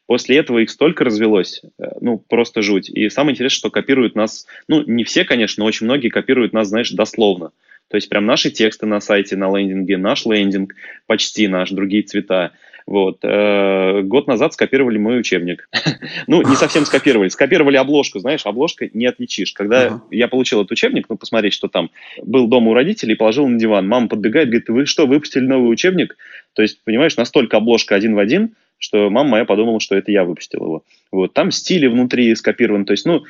После 0.06 0.38
этого 0.38 0.58
их 0.58 0.70
столько 0.70 1.04
развелось, 1.04 1.62
э, 1.78 1.84
ну, 2.00 2.18
просто 2.18 2.62
жуть. 2.62 2.88
И 2.88 3.08
самое 3.10 3.34
интересное, 3.34 3.56
что 3.56 3.70
копируют 3.70 4.16
нас, 4.16 4.46
ну, 4.68 4.82
не 4.84 5.04
все, 5.04 5.24
конечно, 5.24 5.62
но 5.62 5.68
очень 5.68 5.86
многие 5.86 6.08
копируют 6.08 6.52
нас, 6.52 6.68
знаешь, 6.68 6.90
дословно. 6.90 7.52
То 7.90 7.96
есть 7.96 8.08
прям 8.08 8.24
наши 8.24 8.50
тексты 8.50 8.86
на 8.86 9.00
сайте, 9.00 9.36
на 9.36 9.54
лендинге, 9.54 9.98
наш 9.98 10.24
лендинг, 10.24 10.74
почти 11.06 11.48
наш, 11.48 11.70
другие 11.70 12.04
цвета. 12.04 12.52
Вот. 12.86 13.18
Э, 13.22 14.02
год 14.02 14.26
назад 14.26 14.52
скопировали 14.52 14.98
мой 14.98 15.20
учебник. 15.20 15.68
ну, 16.26 16.42
не 16.42 16.56
совсем 16.56 16.84
скопировали. 16.84 17.28
Скопировали 17.28 17.76
обложку, 17.76 18.18
знаешь, 18.18 18.46
обложка 18.46 18.88
не 18.92 19.06
отличишь. 19.06 19.52
Когда 19.52 20.00
я 20.10 20.28
получил 20.28 20.60
этот 20.60 20.72
учебник, 20.72 21.06
ну, 21.08 21.16
посмотреть, 21.16 21.52
что 21.52 21.68
там, 21.68 21.90
был 22.22 22.46
дома 22.46 22.70
у 22.70 22.74
родителей, 22.74 23.16
положил 23.16 23.46
на 23.48 23.58
диван. 23.58 23.88
Мама 23.88 24.08
подбегает, 24.08 24.48
говорит, 24.48 24.68
вы 24.68 24.86
что, 24.86 25.06
выпустили 25.06 25.46
новый 25.46 25.72
учебник? 25.72 26.16
То 26.54 26.62
есть, 26.62 26.82
понимаешь, 26.84 27.16
настолько 27.16 27.58
обложка 27.58 27.94
один 27.94 28.14
в 28.14 28.18
один, 28.18 28.54
что 28.78 29.10
мама 29.10 29.30
моя 29.30 29.44
подумала, 29.44 29.78
что 29.78 29.94
это 29.94 30.10
я 30.10 30.24
выпустил 30.24 30.64
его. 30.64 30.84
Вот. 31.12 31.34
Там 31.34 31.50
стили 31.50 31.86
внутри 31.86 32.34
скопированы. 32.34 32.86
То 32.86 32.92
есть, 32.92 33.04
ну, 33.04 33.24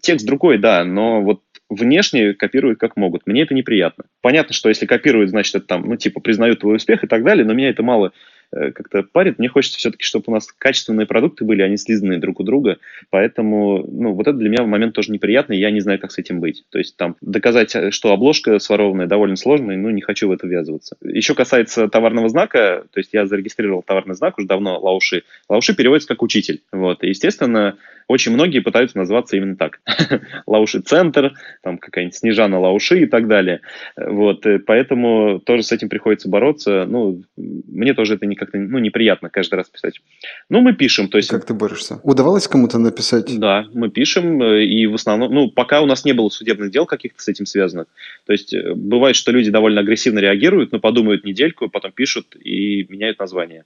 текст 0.00 0.26
другой, 0.26 0.58
да, 0.58 0.84
но 0.84 1.22
вот 1.22 1.40
внешне 1.68 2.34
копируют 2.34 2.78
как 2.78 2.96
могут. 2.96 3.26
Мне 3.26 3.42
это 3.42 3.54
неприятно. 3.54 4.04
Понятно, 4.20 4.54
что 4.54 4.68
если 4.68 4.86
копируют, 4.86 5.30
значит, 5.30 5.54
это 5.54 5.66
там, 5.66 5.82
ну, 5.86 5.96
типа, 5.96 6.20
признают 6.20 6.60
твой 6.60 6.76
успех 6.76 7.04
и 7.04 7.06
так 7.06 7.24
далее, 7.24 7.44
но 7.44 7.52
меня 7.52 7.70
это 7.70 7.82
мало 7.82 8.12
как-то 8.52 9.02
парит. 9.02 9.38
Мне 9.38 9.48
хочется 9.48 9.78
все-таки, 9.78 10.04
чтобы 10.04 10.24
у 10.28 10.30
нас 10.32 10.52
качественные 10.52 11.06
продукты 11.06 11.44
были, 11.44 11.62
а 11.62 11.68
не 11.68 11.76
слизанные 11.76 12.18
друг 12.18 12.40
у 12.40 12.42
друга. 12.42 12.78
Поэтому, 13.10 13.84
ну, 13.86 14.12
вот 14.12 14.26
это 14.26 14.36
для 14.36 14.50
меня 14.50 14.62
в 14.62 14.66
момент 14.66 14.94
тоже 14.94 15.10
неприятно, 15.10 15.54
и 15.54 15.58
я 15.58 15.70
не 15.70 15.80
знаю, 15.80 15.98
как 15.98 16.12
с 16.12 16.18
этим 16.18 16.40
быть. 16.40 16.64
То 16.70 16.78
есть 16.78 16.96
там 16.96 17.16
доказать, 17.20 17.74
что 17.94 18.12
обложка 18.12 18.58
сворованная, 18.58 19.06
довольно 19.06 19.36
сложно, 19.36 19.72
и, 19.72 19.76
ну, 19.76 19.90
не 19.90 20.02
хочу 20.02 20.28
в 20.28 20.32
это 20.32 20.46
ввязываться. 20.46 20.96
Еще 21.02 21.34
касается 21.34 21.88
товарного 21.88 22.28
знака, 22.28 22.84
то 22.92 23.00
есть 23.00 23.12
я 23.12 23.26
зарегистрировал 23.26 23.82
товарный 23.82 24.14
знак 24.14 24.38
уже 24.38 24.46
давно, 24.46 24.78
Лауши. 24.78 25.22
Лауши 25.48 25.74
переводится 25.74 26.08
как 26.08 26.22
учитель. 26.22 26.62
Вот. 26.72 27.02
И, 27.02 27.08
естественно, 27.08 27.76
очень 28.08 28.32
многие 28.32 28.60
пытаются 28.60 28.98
называться 28.98 29.36
именно 29.36 29.56
так. 29.56 29.80
Лауши 30.46 30.80
центр, 30.80 31.32
там 31.62 31.78
какая-нибудь 31.78 32.16
Снежана 32.16 32.58
Лауши 32.58 33.02
и 33.02 33.06
так 33.06 33.28
далее. 33.28 33.60
Вот. 33.96 34.44
Поэтому 34.66 35.40
тоже 35.40 35.62
с 35.62 35.72
этим 35.72 35.88
приходится 35.88 36.28
бороться. 36.28 36.84
Ну, 36.86 37.22
мне 37.36 37.94
тоже 37.94 38.14
это 38.14 38.26
не 38.26 38.36
как-то 38.42 38.58
ну, 38.58 38.78
неприятно 38.78 39.30
каждый 39.30 39.54
раз 39.54 39.68
писать. 39.68 40.00
Ну, 40.48 40.60
мы 40.60 40.74
пишем. 40.74 41.08
То 41.08 41.18
есть... 41.18 41.30
Как 41.30 41.44
ты 41.44 41.54
борешься? 41.54 42.00
Удавалось 42.02 42.48
кому-то 42.48 42.78
написать? 42.78 43.38
Да, 43.38 43.66
мы 43.72 43.88
пишем, 43.88 44.42
э, 44.42 44.64
и 44.64 44.86
в 44.86 44.94
основном, 44.94 45.32
ну, 45.32 45.50
пока 45.50 45.80
у 45.80 45.86
нас 45.86 46.04
не 46.04 46.12
было 46.12 46.28
судебных 46.28 46.70
дел 46.70 46.86
каких-то 46.86 47.22
с 47.22 47.28
этим 47.28 47.46
связанных. 47.46 47.86
То 48.26 48.32
есть 48.32 48.52
э, 48.52 48.74
бывает, 48.74 49.16
что 49.16 49.30
люди 49.30 49.50
довольно 49.50 49.80
агрессивно 49.80 50.18
реагируют, 50.18 50.72
но 50.72 50.80
подумают 50.80 51.24
недельку, 51.24 51.68
потом 51.68 51.92
пишут 51.92 52.34
и 52.36 52.84
меняют 52.88 53.18
название. 53.18 53.64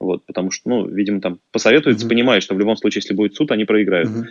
Вот, 0.00 0.26
потому 0.26 0.50
что, 0.50 0.68
ну, 0.68 0.86
видимо, 0.86 1.20
там 1.20 1.38
посоветуются, 1.52 2.04
uh-huh. 2.04 2.10
понимают, 2.10 2.42
что 2.42 2.54
в 2.54 2.58
любом 2.58 2.76
случае, 2.76 3.00
если 3.02 3.14
будет 3.14 3.36
суд, 3.36 3.52
они 3.52 3.64
проиграют. 3.64 4.08
Uh-huh. 4.08 4.24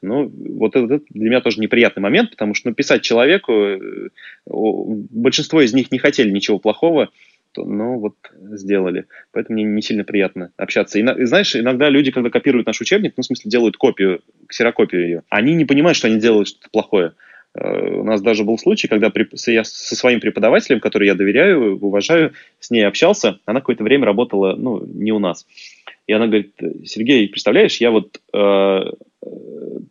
Ну, 0.00 0.32
вот 0.56 0.74
это, 0.74 0.94
это 0.94 1.04
для 1.10 1.28
меня 1.28 1.40
тоже 1.40 1.60
неприятный 1.60 2.00
момент, 2.00 2.30
потому 2.30 2.54
что, 2.54 2.70
ну, 2.70 2.74
писать 2.74 3.02
человеку, 3.02 3.52
э, 3.52 4.08
большинство 4.46 5.60
из 5.60 5.74
них 5.74 5.92
не 5.92 5.98
хотели 5.98 6.30
ничего 6.30 6.58
плохого, 6.58 7.10
ну, 7.56 7.98
вот 7.98 8.14
сделали. 8.52 9.06
Поэтому 9.32 9.54
мне 9.54 9.64
не 9.64 9.82
сильно 9.82 10.04
приятно 10.04 10.52
общаться. 10.56 10.98
И, 10.98 11.02
и 11.02 11.24
знаешь, 11.24 11.54
иногда 11.56 11.88
люди, 11.88 12.10
когда 12.10 12.30
копируют 12.30 12.66
наш 12.66 12.80
учебник, 12.80 13.14
ну, 13.16 13.22
в 13.22 13.26
смысле, 13.26 13.50
делают 13.50 13.76
копию, 13.76 14.20
ксерокопию 14.48 15.02
ее, 15.02 15.22
они 15.28 15.54
не 15.54 15.64
понимают, 15.64 15.96
что 15.96 16.08
они 16.08 16.18
делают 16.18 16.48
что-то 16.48 16.68
плохое. 16.70 17.12
Э, 17.54 17.96
у 17.96 18.04
нас 18.04 18.22
даже 18.22 18.44
был 18.44 18.58
случай, 18.58 18.88
когда 18.88 19.12
я 19.46 19.64
со 19.64 19.96
своим 19.96 20.20
преподавателем, 20.20 20.80
который 20.80 21.08
я 21.08 21.14
доверяю, 21.14 21.78
уважаю, 21.78 22.32
с 22.60 22.70
ней 22.70 22.86
общался, 22.86 23.38
она 23.44 23.60
какое-то 23.60 23.84
время 23.84 24.06
работала, 24.06 24.54
ну, 24.56 24.84
не 24.84 25.12
у 25.12 25.18
нас. 25.18 25.46
И 26.06 26.12
она 26.12 26.26
говорит, 26.26 26.54
Сергей, 26.84 27.28
представляешь, 27.28 27.76
я 27.78 27.90
вот 27.90 28.20
э, 28.32 28.80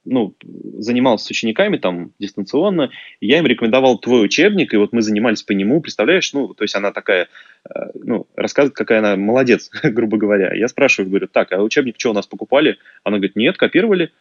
ну, 0.05 0.35
занимался 0.77 1.25
с 1.25 1.29
учениками 1.31 1.77
там 1.77 2.11
дистанционно, 2.19 2.91
я 3.19 3.39
им 3.39 3.45
рекомендовал 3.45 3.97
твой 3.97 4.25
учебник, 4.25 4.73
и 4.73 4.77
вот 4.77 4.91
мы 4.93 5.01
занимались 5.01 5.43
по 5.43 5.53
нему, 5.53 5.81
представляешь, 5.81 6.33
ну, 6.33 6.53
то 6.53 6.63
есть 6.63 6.75
она 6.75 6.91
такая, 6.91 7.27
ну, 7.93 8.27
рассказывает, 8.35 8.75
какая 8.75 8.99
она 8.99 9.15
молодец, 9.15 9.69
грубо 9.83 10.17
говоря. 10.17 10.53
Я 10.53 10.67
спрашиваю, 10.67 11.09
говорю, 11.09 11.27
так, 11.27 11.51
а 11.51 11.61
учебник 11.61 11.95
что 11.97 12.11
у 12.11 12.13
нас 12.13 12.27
покупали? 12.27 12.77
Она 13.03 13.17
говорит, 13.17 13.35
нет, 13.35 13.57
копировали 13.57 14.11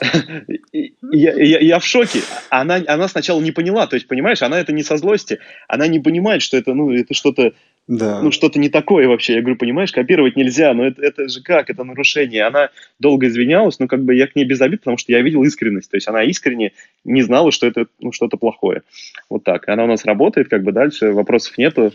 я, 0.72 1.34
я, 1.34 1.58
я 1.58 1.78
в 1.78 1.84
шоке. 1.84 2.20
Она, 2.48 2.80
она 2.86 3.08
сначала 3.08 3.40
не 3.40 3.52
поняла, 3.52 3.86
то 3.86 3.96
есть, 3.96 4.08
понимаешь, 4.08 4.42
она 4.42 4.58
это 4.58 4.72
не 4.72 4.82
со 4.82 4.96
злости, 4.96 5.38
она 5.68 5.86
не 5.86 6.00
понимает, 6.00 6.42
что 6.42 6.56
это, 6.56 6.74
ну, 6.74 6.92
это 6.92 7.14
что-то 7.14 7.52
да. 7.90 8.22
ну, 8.22 8.30
что-то 8.30 8.58
не 8.60 8.68
такое 8.68 9.08
вообще. 9.08 9.34
Я 9.34 9.40
говорю, 9.40 9.56
понимаешь, 9.56 9.90
копировать 9.90 10.36
нельзя, 10.36 10.72
но 10.74 10.86
это, 10.86 11.02
это 11.02 11.28
же 11.28 11.42
как, 11.42 11.70
это 11.70 11.82
нарушение. 11.82 12.44
Она 12.44 12.70
долго 13.00 13.26
извинялась, 13.26 13.80
но 13.80 13.88
как 13.88 14.04
бы 14.04 14.14
я 14.14 14.28
к 14.28 14.36
ней 14.36 14.44
без 14.44 14.60
обид, 14.60 14.80
потому 14.80 14.96
что 14.96 15.10
я 15.10 15.20
видел 15.22 15.42
искренность. 15.42 15.90
То 15.90 15.96
есть 15.96 16.06
она 16.06 16.22
искренне 16.22 16.72
не 17.04 17.22
знала, 17.22 17.50
что 17.50 17.66
это 17.66 17.86
ну, 17.98 18.12
что-то 18.12 18.36
плохое. 18.36 18.82
Вот 19.28 19.42
так. 19.42 19.68
Она 19.68 19.84
у 19.84 19.86
нас 19.88 20.04
работает, 20.04 20.48
как 20.48 20.62
бы 20.62 20.70
дальше 20.70 21.10
вопросов 21.12 21.58
нету. 21.58 21.92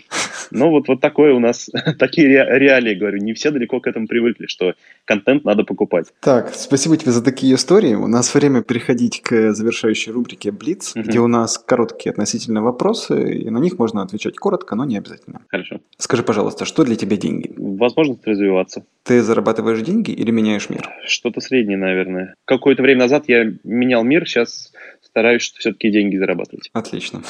Но 0.52 0.70
вот, 0.70 0.90
вот 0.90 1.00
такое 1.00 1.34
у 1.34 1.40
нас, 1.40 1.70
такие 2.00 2.28
реалии, 2.28 2.96
говорю. 2.96 3.20
Не 3.20 3.34
все 3.34 3.52
далеко 3.52 3.80
к 3.80 3.88
этому 3.88 4.08
привыкли, 4.08 4.48
что 4.48 4.74
контент 5.06 5.46
надо 5.46 5.64
покупать. 5.64 6.08
Так, 6.20 6.54
спасибо 6.54 6.98
тебе 6.98 7.12
за 7.12 7.24
такие 7.24 7.56
истории. 7.56 7.94
У 7.94 8.08
нас 8.08 8.34
время 8.36 8.64
переходить 8.64 9.22
к 9.22 9.54
завершающей 9.54 10.12
рубрике 10.12 10.52
Блиц, 10.52 10.94
угу. 10.94 11.06
где 11.06 11.20
у 11.20 11.28
нас 11.28 11.58
короткие 11.58 12.12
относительно 12.12 12.62
вопросы, 12.62 13.34
и 13.34 13.50
на 13.50 13.60
них 13.60 13.80
можно 13.80 14.02
отвечать 14.02 14.36
коротко, 14.36 14.76
но 14.76 14.84
не 14.84 14.98
обязательно. 14.98 15.42
Хорошо. 15.48 15.75
Скажи, 15.98 16.24
пожалуйста, 16.24 16.66
что 16.66 16.84
для 16.84 16.96
тебя 16.96 17.18
деньги? 17.18 17.54
Возможность 17.58 18.26
развиваться. 18.26 18.86
Ты 19.04 19.22
зарабатываешь 19.22 19.82
деньги 19.82 20.12
или 20.12 20.32
меняешь 20.32 20.70
мир? 20.70 20.90
Что-то 21.06 21.42
среднее, 21.42 21.78
наверное. 21.78 22.36
Какое-то 22.46 22.82
время 22.82 23.02
назад 23.02 23.26
я 23.28 23.46
менял 23.64 24.04
мир, 24.04 24.28
сейчас 24.28 24.72
стараюсь 25.02 25.54
все-таки 25.58 25.92
деньги 25.92 26.18
зарабатывать. 26.18 26.70
Отлично. 26.74 27.24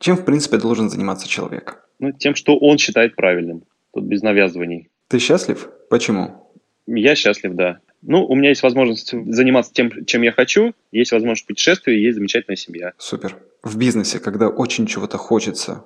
Чем, 0.00 0.16
в 0.16 0.24
принципе, 0.24 0.58
должен 0.58 0.90
заниматься 0.90 1.28
человек? 1.28 1.86
Ну, 1.98 2.12
тем, 2.12 2.34
что 2.34 2.58
он 2.58 2.78
считает 2.78 3.16
правильным. 3.16 3.62
Тут 3.94 4.04
без 4.04 4.22
навязываний. 4.22 4.88
Ты 5.08 5.18
счастлив? 5.18 5.68
Почему? 5.88 6.50
Я 6.86 7.14
счастлив, 7.14 7.54
да. 7.54 7.78
Ну, 8.02 8.24
у 8.26 8.34
меня 8.34 8.48
есть 8.48 8.62
возможность 8.62 9.12
заниматься 9.12 9.72
тем, 9.72 10.04
чем 10.06 10.22
я 10.22 10.32
хочу, 10.32 10.74
есть 10.90 11.12
возможность 11.12 11.46
путешествия, 11.46 12.02
есть 12.02 12.16
замечательная 12.16 12.56
семья. 12.56 12.92
Супер. 12.98 13.36
В 13.62 13.78
бизнесе, 13.78 14.18
когда 14.18 14.48
очень 14.48 14.86
чего-то 14.86 15.18
хочется, 15.18 15.84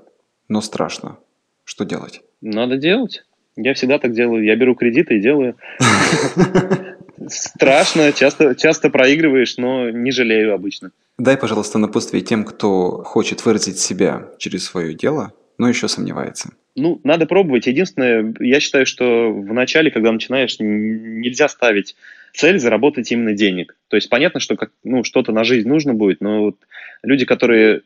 но 0.49 0.63
страшно, 0.63 1.19
что 1.67 1.85
делать? 1.85 2.23
Надо 2.41 2.79
делать. 2.79 3.25
Я 3.57 3.75
всегда 3.75 3.99
так 3.99 4.12
делаю. 4.12 4.45
Я 4.45 4.57
беру 4.57 4.75
кредиты 4.75 5.17
и 5.17 5.21
делаю. 5.21 5.57
Страшно, 7.29 8.12
часто, 8.12 8.55
часто 8.55 8.89
проигрываешь, 8.89 9.57
но 9.57 9.91
не 9.91 10.12
жалею 10.12 10.55
обычно. 10.55 10.93
Дай, 11.19 11.37
пожалуйста, 11.37 11.79
напутствие 11.79 12.23
тем, 12.23 12.45
кто 12.45 13.03
хочет 13.03 13.45
выразить 13.45 13.79
себя 13.79 14.29
через 14.39 14.64
свое 14.64 14.95
дело, 14.95 15.33
но 15.59 15.69
еще 15.69 15.89
сомневается. 15.89 16.51
Ну, 16.77 17.01
надо 17.05 17.27
пробовать. 17.27 17.67
Единственное, 17.67 18.35
я 18.39 18.61
считаю, 18.61 18.87
что 18.87 19.33
в 19.33 19.53
начале, 19.53 19.91
когда 19.91 20.12
начинаешь, 20.12 20.57
нельзя 20.61 21.49
ставить 21.49 21.97
цель 22.35 22.59
заработать 22.59 23.11
именно 23.11 23.33
денег. 23.33 23.77
То 23.89 23.97
есть 23.97 24.11
понятно, 24.11 24.41
что 24.41 24.57
как, 24.57 24.71
ну, 24.85 25.03
что-то 25.03 25.33
на 25.33 25.43
жизнь 25.43 25.69
нужно 25.69 25.95
будет, 25.95 26.21
но 26.21 26.43
вот 26.43 26.57
люди, 27.03 27.25
которые 27.25 27.81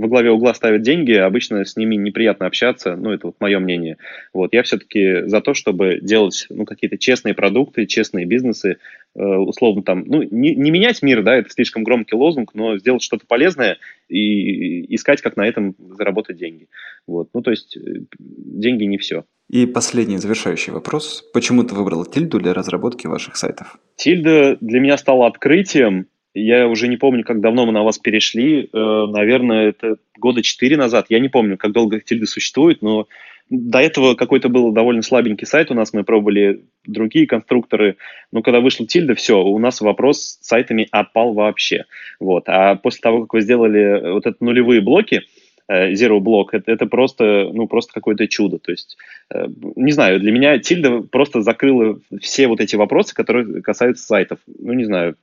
во 0.00 0.08
главе 0.08 0.30
угла 0.30 0.54
ставят 0.54 0.82
деньги, 0.82 1.12
обычно 1.12 1.64
с 1.64 1.76
ними 1.76 1.96
неприятно 1.96 2.46
общаться, 2.46 2.96
ну, 2.96 3.10
это 3.10 3.28
вот 3.28 3.36
мое 3.40 3.58
мнение. 3.58 3.98
Вот, 4.32 4.52
я 4.52 4.62
все-таки 4.62 5.26
за 5.26 5.40
то, 5.40 5.54
чтобы 5.54 5.98
делать, 6.00 6.46
ну, 6.50 6.64
какие-то 6.64 6.98
честные 6.98 7.34
продукты, 7.34 7.86
честные 7.86 8.26
бизнесы, 8.26 8.78
э, 9.14 9.22
условно 9.22 9.82
там, 9.82 10.04
ну, 10.06 10.22
не, 10.22 10.54
не 10.54 10.70
менять 10.70 11.02
мир, 11.02 11.22
да, 11.22 11.36
это 11.36 11.50
слишком 11.50 11.84
громкий 11.84 12.16
лозунг, 12.16 12.54
но 12.54 12.78
сделать 12.78 13.02
что-то 13.02 13.26
полезное 13.26 13.78
и 14.08 14.94
искать, 14.94 15.20
как 15.22 15.36
на 15.36 15.46
этом 15.46 15.74
заработать 15.96 16.36
деньги. 16.36 16.68
Вот, 17.06 17.28
ну, 17.34 17.42
то 17.42 17.50
есть 17.50 17.76
э, 17.76 17.80
деньги 18.18 18.84
не 18.84 18.98
все. 18.98 19.24
И 19.48 19.66
последний 19.66 20.16
завершающий 20.16 20.72
вопрос. 20.72 21.24
Почему 21.34 21.62
ты 21.64 21.74
выбрал 21.74 22.06
Тильду 22.06 22.40
для 22.40 22.54
разработки 22.54 23.06
ваших 23.06 23.36
сайтов? 23.36 23.78
Тильда 23.96 24.56
для 24.60 24.80
меня 24.80 24.96
стала 24.96 25.26
открытием, 25.26 26.06
я 26.34 26.66
уже 26.68 26.88
не 26.88 26.96
помню, 26.96 27.24
как 27.24 27.40
давно 27.40 27.66
мы 27.66 27.72
на 27.72 27.82
вас 27.82 27.98
перешли. 27.98 28.68
Э, 28.72 29.06
наверное, 29.08 29.68
это 29.68 29.96
года 30.18 30.42
четыре 30.42 30.76
назад. 30.76 31.06
Я 31.08 31.20
не 31.20 31.28
помню, 31.28 31.58
как 31.58 31.72
долго 31.72 32.00
Тильда 32.00 32.26
существует, 32.26 32.80
но 32.82 33.06
до 33.50 33.80
этого 33.80 34.14
какой-то 34.14 34.48
был 34.48 34.72
довольно 34.72 35.02
слабенький 35.02 35.46
сайт 35.46 35.70
у 35.70 35.74
нас, 35.74 35.92
мы 35.92 36.04
пробовали 36.04 36.64
другие 36.86 37.26
конструкторы, 37.26 37.96
но 38.30 38.40
когда 38.40 38.60
вышла 38.60 38.86
Тильда, 38.86 39.14
все, 39.14 39.42
у 39.42 39.58
нас 39.58 39.82
вопрос 39.82 40.38
с 40.40 40.46
сайтами 40.46 40.88
отпал 40.90 41.34
вообще. 41.34 41.84
Вот. 42.18 42.44
А 42.46 42.76
после 42.76 43.00
того, 43.02 43.22
как 43.22 43.34
вы 43.34 43.40
сделали 43.42 44.12
вот 44.12 44.26
это 44.26 44.36
нулевые 44.40 44.80
блоки, 44.80 45.22
Zero 45.70 46.18
Block, 46.18 46.48
это, 46.52 46.70
это 46.72 46.86
просто, 46.86 47.50
ну, 47.52 47.66
просто 47.66 47.92
какое-то 47.92 48.26
чудо. 48.28 48.58
То 48.58 48.72
есть, 48.72 48.96
э, 49.30 49.46
не 49.76 49.92
знаю, 49.92 50.20
для 50.20 50.32
меня 50.32 50.58
Тильда 50.58 51.02
просто 51.02 51.42
закрыла 51.42 51.98
все 52.20 52.48
вот 52.48 52.60
эти 52.60 52.76
вопросы, 52.76 53.14
которые 53.14 53.62
касаются 53.62 54.04
сайтов. 54.04 54.38
Ну, 54.46 54.72
не 54.72 54.84
знаю. 54.84 55.16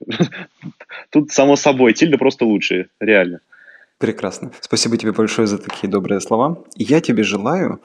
Тут, 1.10 1.32
само 1.32 1.56
собой, 1.56 1.94
Тильда 1.94 2.18
просто 2.18 2.46
лучшие, 2.46 2.88
реально. 3.00 3.42
Прекрасно. 3.98 4.52
Спасибо 4.62 4.98
тебе 4.98 5.12
большое 5.12 5.46
за 5.46 5.58
такие 5.58 5.90
добрые 5.90 6.22
слова. 6.22 6.64
Я 6.76 7.02
тебе 7.02 7.24
желаю, 7.24 7.82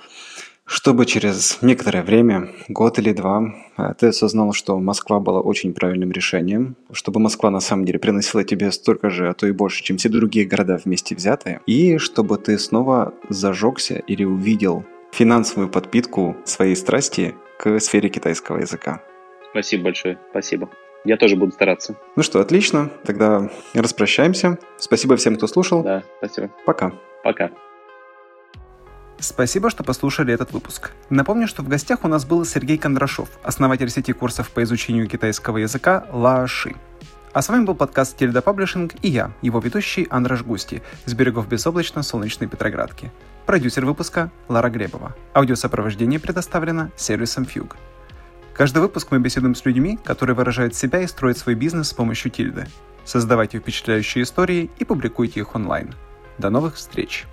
чтобы 0.67 1.07
через 1.07 1.59
некоторое 1.63 2.03
время, 2.03 2.49
год 2.69 2.99
или 2.99 3.13
два, 3.13 3.55
э, 3.77 3.95
ты 3.99 4.09
осознал, 4.09 4.53
что 4.53 4.79
Москва 4.79 5.21
была 5.21 5.41
очень 5.41 5.75
правильным 5.75 6.11
решением, 6.11 6.77
чтобы 6.93 7.21
Москва 7.21 7.51
на 7.51 7.61
самом 7.61 7.85
деле 7.85 7.99
приносила 7.99 8.45
тебе 8.45 8.71
столько 8.73 9.11
же, 9.11 9.29
а 9.29 9.35
то 9.35 9.47
и 9.47 9.53
больше, 9.53 9.83
чем 9.83 9.97
все 9.97 10.09
другие 10.09 10.47
города 10.47 10.79
вместе 10.85 11.15
взятые, 11.15 11.61
и 11.67 11.99
чтобы 11.99 12.39
ты 12.39 12.59
снова 12.59 13.15
зажегся 13.29 13.99
или 13.99 14.25
увидел 14.25 14.85
финансовую 15.13 15.69
подпитку 15.69 16.37
своей 16.45 16.75
страсти 16.75 17.35
к 17.59 17.79
сфере 17.79 18.09
китайского 18.09 18.59
языка. 18.59 19.03
Спасибо 19.51 19.85
большое, 19.85 20.19
спасибо. 20.31 20.69
Я 21.05 21.19
тоже 21.19 21.37
буду 21.37 21.53
стараться. 21.53 21.97
Ну 22.17 22.23
что, 22.23 22.41
отлично. 22.41 22.91
Тогда 23.05 23.51
распрощаемся. 23.75 24.59
Спасибо 24.79 25.17
всем, 25.17 25.37
кто 25.37 25.47
слушал. 25.47 25.83
Да, 25.83 26.03
спасибо. 26.19 26.51
Пока. 26.65 26.93
Пока. 27.23 27.51
Спасибо, 29.25 29.71
что 29.71 29.83
послушали 29.85 30.35
этот 30.35 30.53
выпуск. 30.53 30.91
Напомню, 31.09 31.49
что 31.49 31.63
в 31.63 31.69
гостях 31.69 32.05
у 32.05 32.09
нас 32.09 32.27
был 32.27 32.45
Сергей 32.45 32.77
Кондрашов, 32.77 33.31
основатель 33.43 33.89
сети 33.89 34.13
курсов 34.13 34.51
по 34.51 34.63
изучению 34.63 35.09
китайского 35.09 35.57
языка 35.57 36.05
Лаоши. 36.13 36.77
А 37.33 37.41
с 37.41 37.49
вами 37.49 37.65
был 37.65 37.75
подкаст 37.75 38.19
Тельда 38.19 38.43
Паблишинг 38.43 38.93
и 39.01 39.09
я, 39.09 39.33
его 39.41 39.61
ведущий 39.61 40.07
Андраш 40.11 40.43
Густи, 40.43 40.83
с 41.07 41.15
берегов 41.15 41.49
безоблачно-солнечной 41.49 42.49
Петроградки. 42.49 43.11
Продюсер 43.47 43.87
выпуска 43.87 44.31
Лара 44.49 44.69
Гребова. 44.69 45.17
Аудиосопровождение 45.33 46.21
предоставлено 46.21 46.91
сервисом 46.95 47.45
Fugue. 47.45 47.77
Каждый 48.53 48.83
выпуск 48.83 49.09
мы 49.11 49.21
беседуем 49.21 49.55
с 49.55 49.65
людьми, 49.65 49.99
которые 50.05 50.37
выражают 50.37 50.75
себя 50.75 51.01
и 51.01 51.07
строят 51.07 51.39
свой 51.39 51.55
бизнес 51.55 51.89
с 51.89 51.95
помощью 51.95 52.31
тильды. 52.31 52.67
Создавайте 53.07 53.59
впечатляющие 53.59 54.23
истории 54.23 54.71
и 54.79 54.85
публикуйте 54.85 55.41
их 55.41 55.55
онлайн. 55.55 55.95
До 56.37 56.51
новых 56.51 56.75
встреч! 56.75 57.25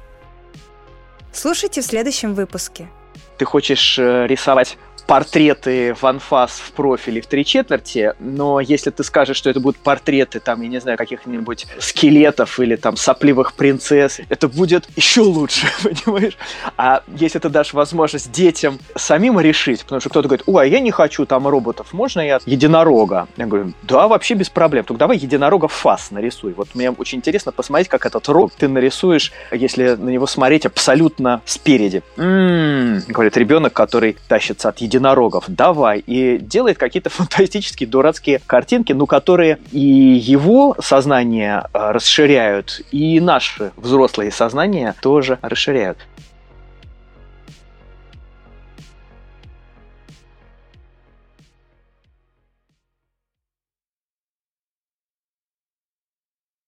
Слушайте 1.34 1.82
в 1.82 1.86
следующем 1.86 2.34
выпуске. 2.34 2.89
Ты 3.38 3.45
хочешь 3.45 3.97
э, 3.97 4.27
рисовать 4.27 4.77
портреты 5.12 5.93
в 5.93 6.05
анфас 6.05 6.51
в 6.51 6.72
профиле 6.72 7.20
в 7.20 7.28
три 7.28 7.43
четверти, 7.43 8.14
но 8.20 8.62
если 8.62 8.91
ты 8.91 9.03
скажешь, 9.03 9.36
что 9.36 9.49
это 9.49 9.59
будут 9.59 9.76
портреты, 9.76 10.39
там, 10.39 10.62
я 10.62 10.70
не 10.70 10.80
знаю, 10.80 10.97
каких-нибудь 10.97 11.68
скелетов 11.80 12.62
или 12.62 12.78
там 12.78 12.95
сопливых 12.95 13.51
принцесс, 13.55 14.22
это 14.30 14.47
будет 14.47 14.88
еще 14.95 15.20
лучше, 15.20 15.68
понимаешь? 15.84 16.38
А 16.78 17.03
если 17.07 17.39
ты 17.39 17.49
дашь 17.49 17.74
возможность 17.74 18.32
детям 18.32 18.80
самим 18.95 19.38
решить, 19.38 19.82
потому 19.82 19.99
что 19.99 20.09
кто-то 20.09 20.30
говорит, 20.30 20.45
ой, 20.47 20.64
а 20.64 20.66
я 20.66 20.80
не 20.80 20.91
хочу 20.91 21.26
там 21.26 21.45
роботов, 21.45 21.88
можно 21.91 22.22
я 22.22 22.39
единорога? 22.45 23.28
Я 23.36 23.47
говорю, 23.47 23.74
да, 23.82 24.07
вообще 24.07 24.36
без 24.36 24.49
проблем, 24.49 24.86
только 24.86 24.99
давай 24.99 25.18
единорога 25.18 25.68
фас 25.68 26.12
нарисуй. 26.12 26.53
Вот 26.53 26.70
мне 26.74 26.89
очень 26.89 27.18
интересно 27.18 27.51
посмотреть, 27.51 27.89
как 27.89 28.05
этот 28.05 28.30
рог 28.30 28.53
ты 28.57 28.70
нарисуешь, 28.70 29.34
если 29.51 29.89
на 29.89 30.07
него 30.07 30.26
смотреть 30.26 30.66
абсолютно 30.66 31.41
спереди. 31.43 32.01
М-м-м, 32.16 33.03
говорит 33.09 33.36
ребенок, 33.36 33.74
который 33.74 34.16
тащится 34.30 34.70
от 34.70 34.80
единорогов, 35.01 35.45
давай. 35.47 35.99
И 35.99 36.37
делает 36.37 36.77
какие-то 36.77 37.09
фантастические 37.21 37.89
дурацкие 37.89 38.41
картинки, 38.45 38.93
ну, 38.93 39.05
которые 39.05 39.57
и 39.71 39.79
его 39.79 40.75
сознание 40.79 41.65
э, 41.73 41.91
расширяют, 41.91 42.81
и 42.91 43.19
наши 43.19 43.71
взрослые 43.75 44.31
сознания 44.31 44.95
тоже 45.01 45.39
расширяют. 45.41 45.97